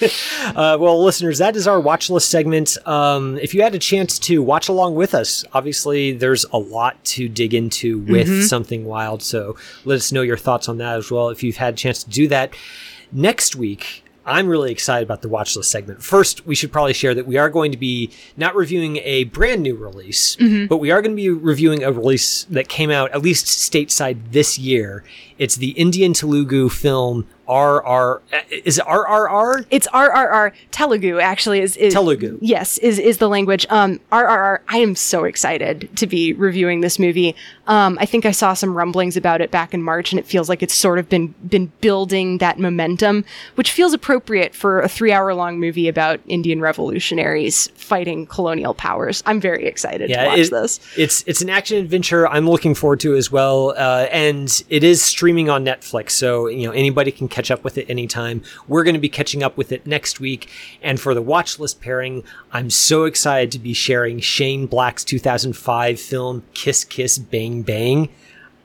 Uh, 0.56 0.78
well, 0.80 1.04
listeners, 1.04 1.40
that 1.40 1.56
is 1.56 1.68
our 1.68 1.80
watch 1.82 2.10
list 2.10 2.30
segment. 2.30 2.78
Um, 2.88 3.38
if 3.40 3.54
you 3.54 3.62
had 3.62 3.74
a 3.76 3.80
chance 3.80 4.18
to 4.20 4.42
watch 4.42 4.70
along 4.70 4.96
with 4.96 5.14
us, 5.14 5.44
obviously 5.54 6.12
there's 6.14 6.46
a 6.54 6.58
lot 6.58 7.04
to 7.06 7.28
dig 7.28 7.54
into 7.54 8.00
with 8.00 8.46
something 8.48 8.86
wild. 8.86 9.22
So 9.22 9.58
let 9.84 9.96
us 9.96 10.12
know 10.12 10.22
your 10.22 10.38
thoughts 10.38 10.70
on 10.70 10.78
that 10.78 10.98
as 10.98 11.12
well 11.12 11.30
if 11.30 11.44
you've 11.44 11.58
had 11.58 11.74
a 11.74 11.78
chance 11.78 12.04
to 12.04 12.10
do 12.10 12.28
that. 12.30 12.54
Next 13.12 13.56
week, 13.56 14.05
I'm 14.26 14.48
really 14.48 14.72
excited 14.72 15.06
about 15.06 15.22
the 15.22 15.30
watch 15.30 15.56
list 15.56 15.70
segment. 15.70 16.02
First, 16.02 16.46
we 16.48 16.56
should 16.56 16.72
probably 16.72 16.94
share 16.94 17.14
that 17.14 17.28
we 17.28 17.38
are 17.38 17.50
going 17.50 17.72
to 17.72 17.78
be 17.78 18.10
not 18.36 18.56
reviewing 18.56 18.98
a 18.98 19.26
brand 19.26 19.62
new 19.62 19.76
release, 19.76 20.36
mm-hmm. 20.38 20.66
but 20.66 20.78
we 20.78 20.90
are 20.92 21.02
going 21.02 21.12
to 21.12 21.16
be 21.16 21.30
reviewing 21.30 21.84
a 21.84 21.92
release 21.92 22.44
that 22.46 22.68
came 22.68 22.90
out 22.90 23.12
at 23.12 23.22
least 23.22 23.46
stateside 23.46 24.32
this 24.32 24.58
year. 24.58 25.04
It's 25.38 25.56
the 25.56 25.72
Indian 25.72 26.14
Telugu 26.14 26.70
film 26.70 27.28
RR. 27.48 28.22
Is 28.50 28.80
it 28.80 28.86
RRR? 28.86 29.66
it's 29.70 29.88
RRR 29.90 30.52
Telugu 30.72 31.20
actually 31.20 31.60
is, 31.60 31.78
is 31.78 31.94
Telugu. 31.94 32.40
Yes, 32.42 32.80
is 32.80 32.98
is 32.98 33.20
the 33.20 33.28
language. 33.30 33.68
Um 33.70 34.00
RRR 34.12 34.60
I 34.68 34.78
am 34.80 34.96
so 34.96 35.26
excited 35.26 35.90
to 35.98 36.08
be 36.08 36.34
reviewing 36.34 36.82
this 36.82 36.98
movie. 36.98 37.36
Um 37.68 38.00
I 38.02 38.08
think 38.08 38.26
I 38.26 38.32
saw 38.32 38.56
some 38.56 38.74
rumblings 38.74 39.16
about 39.16 39.42
it 39.42 39.52
back 39.52 39.76
in 39.76 39.84
March 39.84 40.12
and 40.12 40.20
it 40.20 40.26
feels 40.26 40.50
like 40.50 40.64
it's 40.64 40.74
sort 40.74 40.98
of 40.98 41.08
been 41.08 41.36
been 41.48 41.72
building 41.82 42.40
that 42.40 42.58
momentum, 42.58 43.26
which 43.56 43.72
feels 43.72 43.94
appropriate 43.94 44.56
for 44.56 44.80
a 44.82 44.88
3-hour 44.88 45.36
long 45.36 45.60
movie 45.60 45.88
about 45.88 46.20
Indian 46.28 46.62
revolutionaries 46.62 47.68
fighting 47.76 48.26
colonial 48.26 48.74
powers. 48.74 49.22
I'm 49.28 49.40
very 49.40 49.66
excited 49.68 50.08
to 50.10 50.26
watch 50.26 50.40
it- 50.40 50.50
this. 50.50 50.80
It's 50.98 51.24
it's 51.28 51.42
an 51.44 51.50
action 51.52 51.78
adventure 51.78 52.28
I'm 52.28 52.50
looking 52.50 52.74
forward 52.74 53.02
to 53.02 53.16
as 53.16 53.32
well, 53.32 53.76
uh, 53.78 54.08
and 54.12 54.64
it 54.70 54.84
is 54.84 55.04
streaming 55.26 55.50
on 55.50 55.66
Netflix, 55.66 56.12
so 56.12 56.46
you 56.46 56.68
know 56.68 56.72
anybody 56.72 57.12
can 57.12 57.28
catch 57.28 57.50
up 57.50 57.64
with 57.64 57.80
it 57.80 57.90
anytime. 57.90 58.44
We're 58.68 58.84
going 58.84 58.94
to 58.94 59.00
be 59.00 59.10
catching 59.10 59.42
up 59.42 59.58
with 59.58 59.72
it 59.72 59.88
next 59.88 60.20
week, 60.20 60.52
and 60.84 61.00
for 61.00 61.16
the 61.16 61.22
watch 61.22 61.58
list 61.58 61.82
pairing, 61.82 62.24
I'm 62.52 62.70
so 62.70 63.06
excited 63.06 63.52
to 63.54 63.58
be 63.58 63.74
sharing 63.74 64.20
Shane 64.20 64.68
Black's 64.68 65.04
2005 65.04 66.00
film 66.00 66.44
Kiss 66.54 66.84
Kiss 66.84 67.18
Bang 67.18 67.64
Bang. 67.64 68.10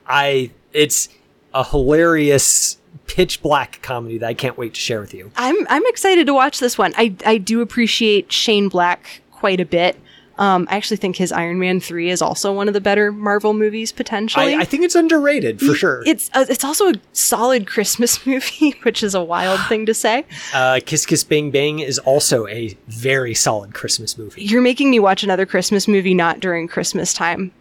I 0.05 0.51
it's 0.71 1.09
a 1.51 1.63
hilarious 1.63 2.77
pitch 3.07 3.41
black 3.41 3.81
comedy 3.81 4.19
that 4.19 4.27
I 4.27 4.35
can't 4.35 4.55
wait 4.55 4.75
to 4.75 4.79
share 4.79 5.01
with 5.01 5.15
you. 5.15 5.31
I'm 5.37 5.65
I'm 5.67 5.85
excited 5.87 6.27
to 6.27 6.33
watch 6.35 6.59
this 6.59 6.77
one. 6.77 6.93
I 6.95 7.15
I 7.25 7.39
do 7.39 7.61
appreciate 7.61 8.31
Shane 8.31 8.69
Black 8.69 9.23
quite 9.31 9.59
a 9.59 9.65
bit. 9.65 9.97
Um, 10.41 10.67
I 10.71 10.77
actually 10.77 10.97
think 10.97 11.17
his 11.17 11.31
Iron 11.31 11.59
Man 11.59 11.79
three 11.79 12.09
is 12.09 12.19
also 12.19 12.51
one 12.51 12.67
of 12.67 12.73
the 12.73 12.81
better 12.81 13.11
Marvel 13.11 13.53
movies 13.53 13.91
potentially. 13.91 14.55
I, 14.55 14.61
I 14.61 14.65
think 14.65 14.83
it's 14.83 14.95
underrated 14.95 15.59
for 15.59 15.75
sure. 15.75 16.01
It's 16.07 16.31
uh, 16.33 16.45
it's 16.49 16.63
also 16.63 16.89
a 16.89 16.93
solid 17.13 17.67
Christmas 17.67 18.25
movie, 18.25 18.71
which 18.81 19.03
is 19.03 19.13
a 19.13 19.23
wild 19.23 19.59
thing 19.69 19.85
to 19.85 19.93
say. 19.93 20.25
Uh, 20.51 20.79
Kiss 20.83 21.05
Kiss 21.05 21.23
Bang 21.23 21.51
Bang 21.51 21.77
is 21.77 21.99
also 21.99 22.47
a 22.47 22.75
very 22.87 23.35
solid 23.35 23.75
Christmas 23.75 24.17
movie. 24.17 24.43
You're 24.43 24.63
making 24.63 24.89
me 24.89 24.97
watch 24.97 25.23
another 25.23 25.45
Christmas 25.45 25.87
movie 25.87 26.15
not 26.15 26.39
during 26.39 26.67
Christmas 26.67 27.13
time. 27.13 27.51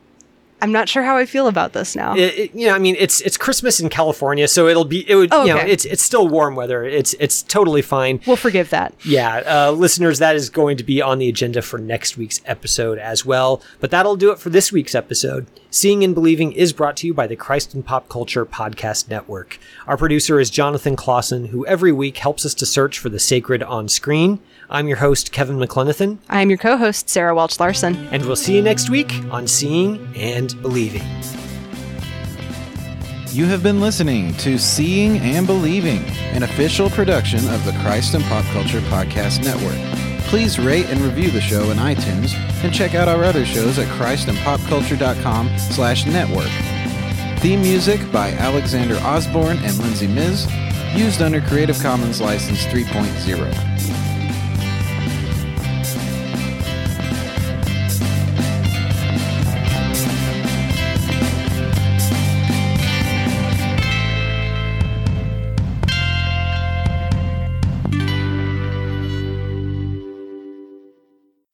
I'm 0.62 0.72
not 0.72 0.88
sure 0.88 1.02
how 1.02 1.16
I 1.16 1.26
feel 1.26 1.46
about 1.48 1.72
this 1.72 1.96
now. 1.96 2.14
It, 2.14 2.38
it, 2.38 2.54
you 2.54 2.66
know, 2.66 2.74
I 2.74 2.78
mean, 2.78 2.96
it's 2.98 3.20
it's 3.22 3.36
Christmas 3.36 3.80
in 3.80 3.88
California, 3.88 4.46
so 4.48 4.68
it'll 4.68 4.84
be 4.84 5.08
it 5.10 5.14
would 5.14 5.30
Oh, 5.32 5.44
you 5.44 5.54
know 5.54 5.60
it's 5.60 5.84
it's 5.84 6.02
still 6.02 6.28
warm 6.28 6.54
weather. 6.54 6.84
It's 6.84 7.14
it's 7.18 7.42
totally 7.42 7.82
fine. 7.82 8.20
we'll 8.26 8.36
forgive 8.36 8.70
that. 8.70 8.94
Yeah, 9.04 9.42
uh, 9.46 9.72
listeners, 9.72 10.18
that 10.18 10.36
is 10.36 10.50
going 10.50 10.76
to 10.76 10.84
be 10.84 11.00
on 11.02 11.18
the 11.18 11.28
agenda 11.28 11.62
for 11.62 11.78
next 11.78 12.16
week's 12.16 12.40
episode 12.44 12.98
as 12.98 13.24
well. 13.24 13.62
But 13.80 13.90
that'll 13.90 14.16
do 14.16 14.30
it 14.32 14.38
for 14.38 14.50
this 14.50 14.70
week's 14.72 14.94
episode. 14.94 15.46
Seeing 15.70 16.02
and 16.02 16.14
Believing 16.14 16.52
is 16.52 16.72
brought 16.72 16.96
to 16.98 17.06
you 17.06 17.14
by 17.14 17.26
the 17.26 17.36
Christ 17.36 17.74
and 17.74 17.84
Pop 17.86 18.08
Culture 18.08 18.44
Podcast 18.44 19.08
Network. 19.08 19.58
Our 19.86 19.96
producer 19.96 20.40
is 20.40 20.50
Jonathan 20.50 20.96
Clausen, 20.96 21.46
who 21.46 21.64
every 21.66 21.92
week 21.92 22.16
helps 22.18 22.44
us 22.44 22.54
to 22.54 22.66
search 22.66 22.98
for 22.98 23.08
the 23.08 23.20
sacred 23.20 23.62
on 23.62 23.88
screen. 23.88 24.40
I'm 24.72 24.86
your 24.86 24.98
host, 24.98 25.32
Kevin 25.32 25.56
McLenithan, 25.58 26.18
I 26.28 26.42
am 26.42 26.48
your 26.48 26.58
co-host, 26.58 27.08
Sarah 27.10 27.34
Welch 27.34 27.58
Larson. 27.58 27.96
and 28.12 28.24
we'll 28.24 28.36
see 28.36 28.54
you 28.54 28.62
next 28.62 28.88
week 28.88 29.12
on 29.30 29.48
Seeing 29.48 29.98
and 30.14 30.60
Believing. 30.62 31.02
You 33.32 33.46
have 33.46 33.62
been 33.64 33.80
listening 33.80 34.34
to 34.38 34.58
Seeing 34.58 35.18
and 35.18 35.46
Believing, 35.46 36.04
an 36.34 36.44
official 36.44 36.88
production 36.90 37.40
of 37.48 37.64
the 37.64 37.72
Christ 37.82 38.14
and 38.14 38.24
Pop 38.24 38.44
Culture 38.46 38.80
Podcast 38.82 39.42
Network. 39.44 39.78
Please 40.28 40.58
rate 40.58 40.86
and 40.86 41.00
review 41.00 41.30
the 41.30 41.40
show 41.40 41.70
in 41.70 41.78
iTunes 41.78 42.34
and 42.62 42.72
check 42.72 42.94
out 42.94 43.08
our 43.08 43.24
other 43.24 43.44
shows 43.44 43.78
at 43.78 43.88
christandpopculture.com 43.98 45.58
slash 45.58 46.06
network. 46.06 46.48
Theme 47.40 47.62
music 47.62 48.00
by 48.12 48.30
Alexander 48.32 48.96
Osborne 48.98 49.58
and 49.58 49.76
Lindsay 49.78 50.06
Miz, 50.06 50.46
used 50.94 51.22
under 51.22 51.40
Creative 51.40 51.78
Commons 51.80 52.20
License 52.20 52.64
3.0. 52.66 53.99